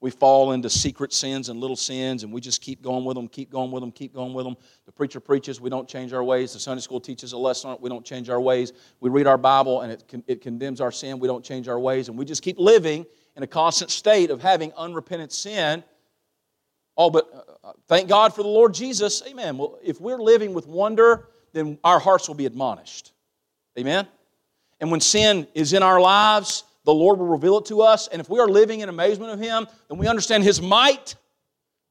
we 0.00 0.10
fall 0.10 0.52
into 0.52 0.70
secret 0.70 1.12
sins 1.12 1.50
and 1.50 1.60
little 1.60 1.76
sins 1.76 2.22
and 2.22 2.32
we 2.32 2.40
just 2.40 2.62
keep 2.62 2.80
going 2.82 3.04
with 3.04 3.16
them, 3.16 3.28
keep 3.28 3.50
going 3.50 3.70
with 3.70 3.82
them, 3.82 3.92
keep 3.92 4.14
going 4.14 4.32
with 4.32 4.46
them. 4.46 4.56
The 4.86 4.92
preacher 4.92 5.20
preaches, 5.20 5.60
we 5.60 5.68
don't 5.68 5.86
change 5.86 6.14
our 6.14 6.24
ways. 6.24 6.54
The 6.54 6.58
Sunday 6.58 6.80
school 6.80 7.00
teaches 7.00 7.32
a 7.32 7.38
lesson 7.38 7.76
we 7.80 7.90
don't 7.90 8.04
change 8.04 8.30
our 8.30 8.40
ways. 8.40 8.72
We 9.00 9.10
read 9.10 9.26
our 9.26 9.36
Bible 9.36 9.82
and 9.82 9.92
it, 9.92 10.04
con- 10.08 10.24
it 10.26 10.40
condemns 10.40 10.80
our 10.80 10.90
sin, 10.90 11.18
we 11.18 11.28
don't 11.28 11.44
change 11.44 11.68
our 11.68 11.78
ways. 11.78 12.08
And 12.08 12.16
we 12.16 12.24
just 12.24 12.42
keep 12.42 12.58
living 12.58 13.04
in 13.36 13.42
a 13.42 13.46
constant 13.46 13.90
state 13.90 14.30
of 14.30 14.40
having 14.40 14.72
unrepentant 14.72 15.32
sin. 15.32 15.84
Oh, 16.96 17.10
but 17.10 17.28
uh, 17.32 17.68
uh, 17.68 17.72
thank 17.86 18.08
God 18.08 18.34
for 18.34 18.42
the 18.42 18.48
Lord 18.48 18.72
Jesus. 18.72 19.22
Amen. 19.26 19.58
Well, 19.58 19.78
if 19.82 20.00
we're 20.00 20.18
living 20.18 20.54
with 20.54 20.66
wonder, 20.66 21.28
then 21.52 21.78
our 21.84 21.98
hearts 21.98 22.26
will 22.26 22.34
be 22.34 22.46
admonished. 22.46 23.12
Amen. 23.78 24.08
And 24.80 24.90
when 24.90 25.00
sin 25.00 25.46
is 25.54 25.74
in 25.74 25.82
our 25.82 26.00
lives, 26.00 26.64
the 26.84 26.94
Lord 26.94 27.18
will 27.18 27.26
reveal 27.26 27.58
it 27.58 27.66
to 27.66 27.82
us. 27.82 28.08
And 28.08 28.20
if 28.20 28.28
we 28.28 28.38
are 28.38 28.48
living 28.48 28.80
in 28.80 28.88
amazement 28.88 29.32
of 29.32 29.40
Him, 29.40 29.66
then 29.88 29.98
we 29.98 30.06
understand 30.06 30.44
His 30.44 30.60
might. 30.60 31.14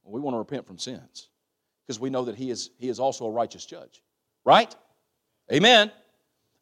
Well, 0.03 0.13
we 0.13 0.21
want 0.21 0.33
to 0.35 0.39
repent 0.39 0.65
from 0.65 0.77
sins 0.77 1.29
because 1.85 1.99
we 1.99 2.09
know 2.09 2.25
that 2.25 2.35
He 2.35 2.49
is, 2.49 2.71
he 2.79 2.89
is 2.89 2.99
also 2.99 3.25
a 3.25 3.31
righteous 3.31 3.65
judge. 3.65 4.01
Right? 4.45 4.73
Amen. 5.51 5.91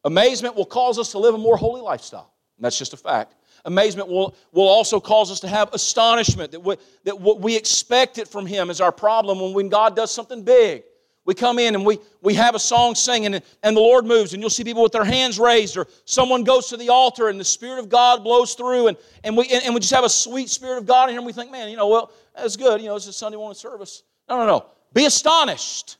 Amazement 0.04 0.54
will 0.54 0.66
cause 0.66 0.98
us 0.98 1.12
to 1.12 1.18
live 1.18 1.34
a 1.34 1.38
more 1.38 1.56
holy 1.56 1.80
lifestyle. 1.80 2.32
And 2.56 2.64
that's 2.64 2.78
just 2.78 2.92
a 2.92 2.96
fact. 2.96 3.34
Amazement 3.64 4.08
will, 4.08 4.36
will 4.52 4.68
also 4.68 5.00
cause 5.00 5.30
us 5.30 5.40
to 5.40 5.48
have 5.48 5.72
astonishment 5.74 6.52
that, 6.52 6.60
we, 6.60 6.76
that 7.04 7.20
what 7.20 7.40
we 7.40 7.56
expect 7.56 8.18
it 8.18 8.28
from 8.28 8.46
Him 8.46 8.70
is 8.70 8.80
our 8.80 8.92
problem 8.92 9.40
when, 9.40 9.52
when 9.52 9.68
God 9.68 9.96
does 9.96 10.12
something 10.12 10.42
big. 10.42 10.84
We 11.28 11.34
come 11.34 11.58
in 11.58 11.74
and 11.74 11.84
we, 11.84 11.98
we 12.22 12.32
have 12.32 12.54
a 12.54 12.58
song 12.58 12.94
singing, 12.94 13.34
and, 13.34 13.44
and 13.62 13.76
the 13.76 13.82
Lord 13.82 14.06
moves, 14.06 14.32
and 14.32 14.42
you'll 14.42 14.48
see 14.48 14.64
people 14.64 14.82
with 14.82 14.92
their 14.92 15.04
hands 15.04 15.38
raised, 15.38 15.76
or 15.76 15.86
someone 16.06 16.42
goes 16.42 16.68
to 16.68 16.78
the 16.78 16.88
altar 16.88 17.28
and 17.28 17.38
the 17.38 17.44
Spirit 17.44 17.80
of 17.80 17.90
God 17.90 18.24
blows 18.24 18.54
through, 18.54 18.86
and, 18.86 18.96
and, 19.24 19.36
we, 19.36 19.46
and, 19.48 19.62
and 19.62 19.74
we 19.74 19.80
just 19.80 19.92
have 19.92 20.04
a 20.04 20.08
sweet 20.08 20.48
Spirit 20.48 20.78
of 20.78 20.86
God 20.86 21.04
in 21.04 21.10
here, 21.10 21.18
and 21.18 21.26
we 21.26 21.34
think, 21.34 21.52
man, 21.52 21.68
you 21.68 21.76
know, 21.76 21.86
well, 21.86 22.12
that's 22.34 22.56
good. 22.56 22.80
You 22.80 22.86
know, 22.86 22.96
it's 22.96 23.08
a 23.08 23.12
Sunday 23.12 23.36
morning 23.36 23.56
service. 23.56 24.04
No, 24.26 24.38
no, 24.38 24.46
no. 24.46 24.66
Be 24.94 25.04
astonished 25.04 25.98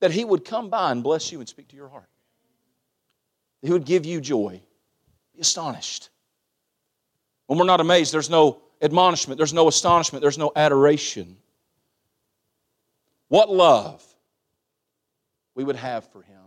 that 0.00 0.10
He 0.10 0.24
would 0.24 0.42
come 0.42 0.70
by 0.70 0.90
and 0.90 1.02
bless 1.02 1.30
you 1.30 1.38
and 1.38 1.46
speak 1.46 1.68
to 1.68 1.76
your 1.76 1.90
heart. 1.90 2.08
He 3.60 3.70
would 3.70 3.84
give 3.84 4.06
you 4.06 4.22
joy. 4.22 4.62
Be 5.34 5.40
astonished. 5.42 6.08
When 7.46 7.58
we're 7.58 7.66
not 7.66 7.82
amazed, 7.82 8.10
there's 8.10 8.30
no 8.30 8.62
admonishment, 8.80 9.36
there's 9.36 9.52
no 9.52 9.68
astonishment, 9.68 10.22
there's 10.22 10.38
no 10.38 10.50
adoration. 10.56 11.36
What 13.28 13.50
love 13.50 14.02
we 15.56 15.64
would 15.64 15.74
have 15.74 16.04
for 16.12 16.22
him 16.22 16.44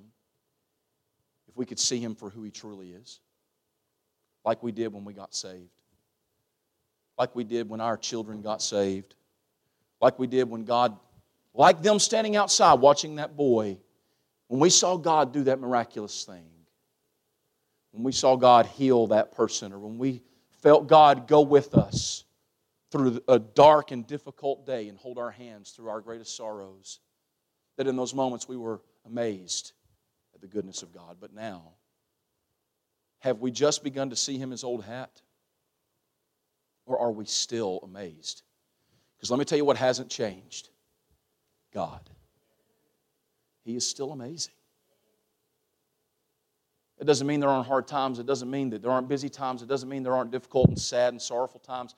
if 1.50 1.58
we 1.58 1.66
could 1.66 1.80
see 1.80 2.00
him 2.00 2.16
for 2.16 2.30
who 2.30 2.44
he 2.44 2.52
truly 2.52 2.92
is, 2.92 3.20
like 4.46 4.64
we 4.64 4.72
did 4.72 4.94
when 4.94 5.04
we 5.04 5.14
got 5.14 5.34
saved, 5.34 5.82
like 7.18 7.36
we 7.36 7.44
did 7.44 7.68
when 7.68 7.82
our 7.82 7.98
children 7.98 8.42
got 8.42 8.62
saved, 8.62 9.16
like 10.00 10.18
we 10.20 10.28
did 10.28 10.48
when 10.50 10.64
God, 10.64 10.98
like 11.56 11.82
them 11.82 11.98
standing 11.98 12.36
outside 12.36 12.76
watching 12.76 13.16
that 13.16 13.36
boy, 13.36 13.80
when 14.48 14.60
we 14.60 14.70
saw 14.70 14.96
God 14.96 15.34
do 15.34 15.44
that 15.46 15.60
miraculous 15.60 16.24
thing, 16.24 16.46
when 17.92 18.04
we 18.04 18.12
saw 18.12 18.36
God 18.36 18.68
heal 18.68 19.08
that 19.08 19.32
person, 19.32 19.74
or 19.74 19.80
when 19.80 19.98
we 19.98 20.22
felt 20.62 20.88
God 20.88 21.28
go 21.28 21.42
with 21.42 21.74
us 21.74 22.26
through 22.92 23.22
a 23.28 23.40
dark 23.40 23.90
and 23.90 24.06
difficult 24.06 24.68
day 24.68 24.88
and 24.88 25.00
hold 25.00 25.18
our 25.18 25.32
hands 25.32 25.72
through 25.72 25.90
our 25.90 26.00
greatest 26.00 26.38
sorrows, 26.38 27.00
that 27.78 27.88
in 27.88 27.96
those 27.96 28.14
moments 28.14 28.48
we 28.48 28.56
were 28.58 28.82
amazed 29.06 29.74
at 30.34 30.42
the 30.42 30.48
goodness 30.48 30.84
of 30.84 30.94
God. 30.94 31.18
But 31.20 31.34
now, 31.34 31.74
have 33.20 33.40
we 33.40 33.52
just 33.52 33.84
begun 33.84 34.10
to 34.10 34.16
see 34.16 34.38
him 34.38 34.52
as 34.52 34.64
old 34.64 34.84
hat? 34.84 35.22
Or 36.86 37.00
are 37.00 37.12
we 37.12 37.26
still 37.26 37.80
amazed? 37.84 38.42
Because 39.18 39.30
let 39.30 39.38
me 39.38 39.46
tell 39.46 39.58
you 39.58 39.66
what 39.66 39.78
hasn't 39.78 40.10
changed 40.10 40.70
God. 41.74 42.10
He 43.64 43.76
is 43.76 43.88
still 43.88 44.12
amazing. 44.12 44.54
It 46.98 47.06
doesn't 47.06 47.28
mean 47.28 47.40
there 47.40 47.50
aren't 47.50 47.68
hard 47.68 47.88
times. 47.88 48.20
It 48.20 48.26
doesn't 48.26 48.50
mean 48.50 48.72
that 48.72 48.82
there 48.82 48.92
aren't 48.92 49.08
busy 49.08 49.30
times. 49.30 49.62
It 49.62 49.70
doesn't 49.70 49.88
mean 49.88 50.04
there 50.04 50.16
aren't 50.16 50.32
difficult 50.32 50.68
and 50.68 50.80
sad 50.80 51.14
and 51.14 51.22
sorrowful 51.22 51.60
times. 51.60 51.96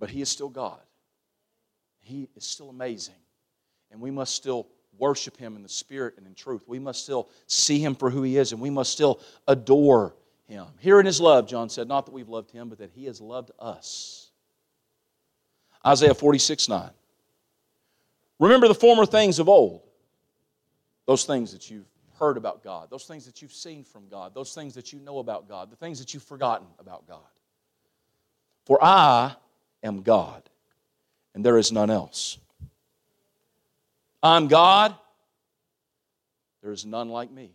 But 0.00 0.10
He 0.10 0.20
is 0.20 0.28
still 0.28 0.48
God. 0.48 0.80
He 2.00 2.28
is 2.34 2.44
still 2.44 2.70
amazing. 2.70 3.14
And 3.90 4.00
we 4.00 4.10
must 4.10 4.34
still 4.34 4.68
worship 4.96 5.36
Him 5.36 5.56
in 5.56 5.62
the 5.62 5.68
Spirit 5.68 6.14
and 6.16 6.26
in 6.26 6.34
truth. 6.34 6.62
We 6.66 6.78
must 6.78 7.02
still 7.02 7.28
see 7.46 7.78
Him 7.78 7.94
for 7.94 8.10
who 8.10 8.22
He 8.22 8.36
is, 8.36 8.52
and 8.52 8.60
we 8.60 8.70
must 8.70 8.92
still 8.92 9.20
adore 9.46 10.14
Him. 10.46 10.66
Here 10.78 11.00
in 11.00 11.06
His 11.06 11.20
love, 11.20 11.46
John 11.46 11.68
said, 11.68 11.88
not 11.88 12.06
that 12.06 12.12
we've 12.12 12.28
loved 12.28 12.50
Him, 12.50 12.68
but 12.68 12.78
that 12.78 12.90
He 12.94 13.04
has 13.06 13.20
loved 13.20 13.50
us. 13.58 14.30
Isaiah 15.86 16.14
46 16.14 16.68
9. 16.68 16.90
Remember 18.40 18.68
the 18.68 18.74
former 18.74 19.06
things 19.06 19.38
of 19.38 19.48
old, 19.48 19.82
those 21.06 21.24
things 21.24 21.52
that 21.52 21.70
you've 21.70 21.88
heard 22.18 22.36
about 22.36 22.62
God, 22.62 22.88
those 22.90 23.04
things 23.04 23.24
that 23.26 23.42
you've 23.42 23.52
seen 23.52 23.84
from 23.84 24.08
God, 24.08 24.34
those 24.34 24.54
things 24.54 24.74
that 24.74 24.92
you 24.92 25.00
know 25.00 25.18
about 25.18 25.48
God, 25.48 25.70
the 25.70 25.76
things 25.76 25.98
that 25.98 26.14
you've 26.14 26.22
forgotten 26.22 26.66
about 26.78 27.06
God. 27.06 27.20
For 28.64 28.78
I 28.82 29.34
am 29.82 30.02
God, 30.02 30.48
and 31.34 31.44
there 31.44 31.58
is 31.58 31.72
none 31.72 31.90
else. 31.90 32.38
I'm 34.22 34.48
God, 34.48 34.94
there 36.62 36.72
is 36.72 36.84
none 36.84 37.08
like 37.08 37.30
me. 37.30 37.52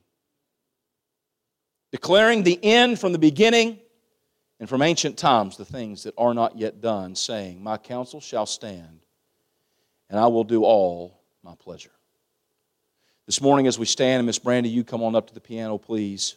Declaring 1.91 2.43
the 2.43 2.59
end 2.64 2.99
from 2.99 3.11
the 3.11 3.20
beginning 3.20 3.80
and 4.59 4.70
from 4.70 4.82
ancient 4.82 5.18
times 5.18 5.57
the 5.57 5.66
things 5.66 6.03
that 6.03 6.14
are 6.18 6.34
not 6.34 6.57
yet 6.57 6.82
done, 6.82 7.16
saying, 7.16 7.61
My 7.61 7.78
counsel 7.78 8.22
shall 8.22 8.45
stand, 8.45 9.05
and 10.09 10.20
I 10.20 10.28
will 10.28 10.43
do 10.43 10.64
all 10.64 11.22
my 11.43 11.53
pleasure. 11.55 11.91
This 13.26 13.41
morning, 13.41 13.68
as 13.68 13.78
we 13.78 13.86
stand, 13.86 14.20
and 14.20 14.26
Miss 14.26 14.39
Brandy, 14.39 14.70
you 14.70 14.84
come 14.84 15.03
on 15.03 15.16
up 15.16 15.28
to 15.28 15.34
the 15.34 15.39
piano, 15.39 15.78
please. 15.78 16.36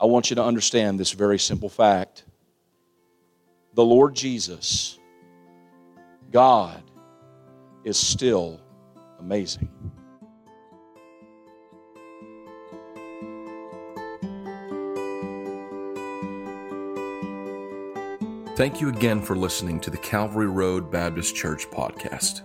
I 0.00 0.06
want 0.06 0.30
you 0.30 0.36
to 0.36 0.44
understand 0.44 0.98
this 0.98 1.12
very 1.12 1.38
simple 1.38 1.68
fact 1.68 2.24
the 3.74 3.84
Lord 3.84 4.14
Jesus, 4.14 4.98
God, 6.32 6.82
is 7.84 7.96
still 7.96 8.60
amazing. 9.18 9.68
Thank 18.58 18.80
you 18.80 18.88
again 18.88 19.22
for 19.22 19.36
listening 19.36 19.78
to 19.82 19.90
the 19.90 19.98
Calvary 19.98 20.48
Road 20.48 20.90
Baptist 20.90 21.36
Church 21.36 21.70
podcast. 21.70 22.40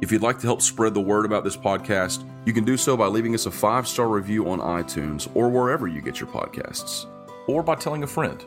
If 0.00 0.10
you'd 0.10 0.22
like 0.22 0.38
to 0.38 0.46
help 0.46 0.62
spread 0.62 0.94
the 0.94 1.00
word 1.00 1.26
about 1.26 1.44
this 1.44 1.56
podcast, 1.56 2.24
you 2.46 2.52
can 2.52 2.64
do 2.64 2.76
so 2.76 2.96
by 2.96 3.06
leaving 3.06 3.34
us 3.34 3.46
a 3.46 3.50
five 3.50 3.86
star 3.86 4.08
review 4.08 4.48
on 4.48 4.60
iTunes 4.60 5.28
or 5.34 5.50
wherever 5.50 5.86
you 5.86 6.00
get 6.00 6.20
your 6.20 6.28
podcasts, 6.28 7.06
or 7.46 7.62
by 7.62 7.74
telling 7.74 8.02
a 8.02 8.06
friend. 8.06 8.44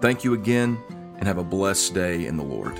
Thank 0.00 0.22
you 0.22 0.34
again, 0.34 0.78
and 1.18 1.26
have 1.26 1.38
a 1.38 1.44
blessed 1.44 1.94
day 1.94 2.26
in 2.26 2.36
the 2.36 2.44
Lord. 2.44 2.76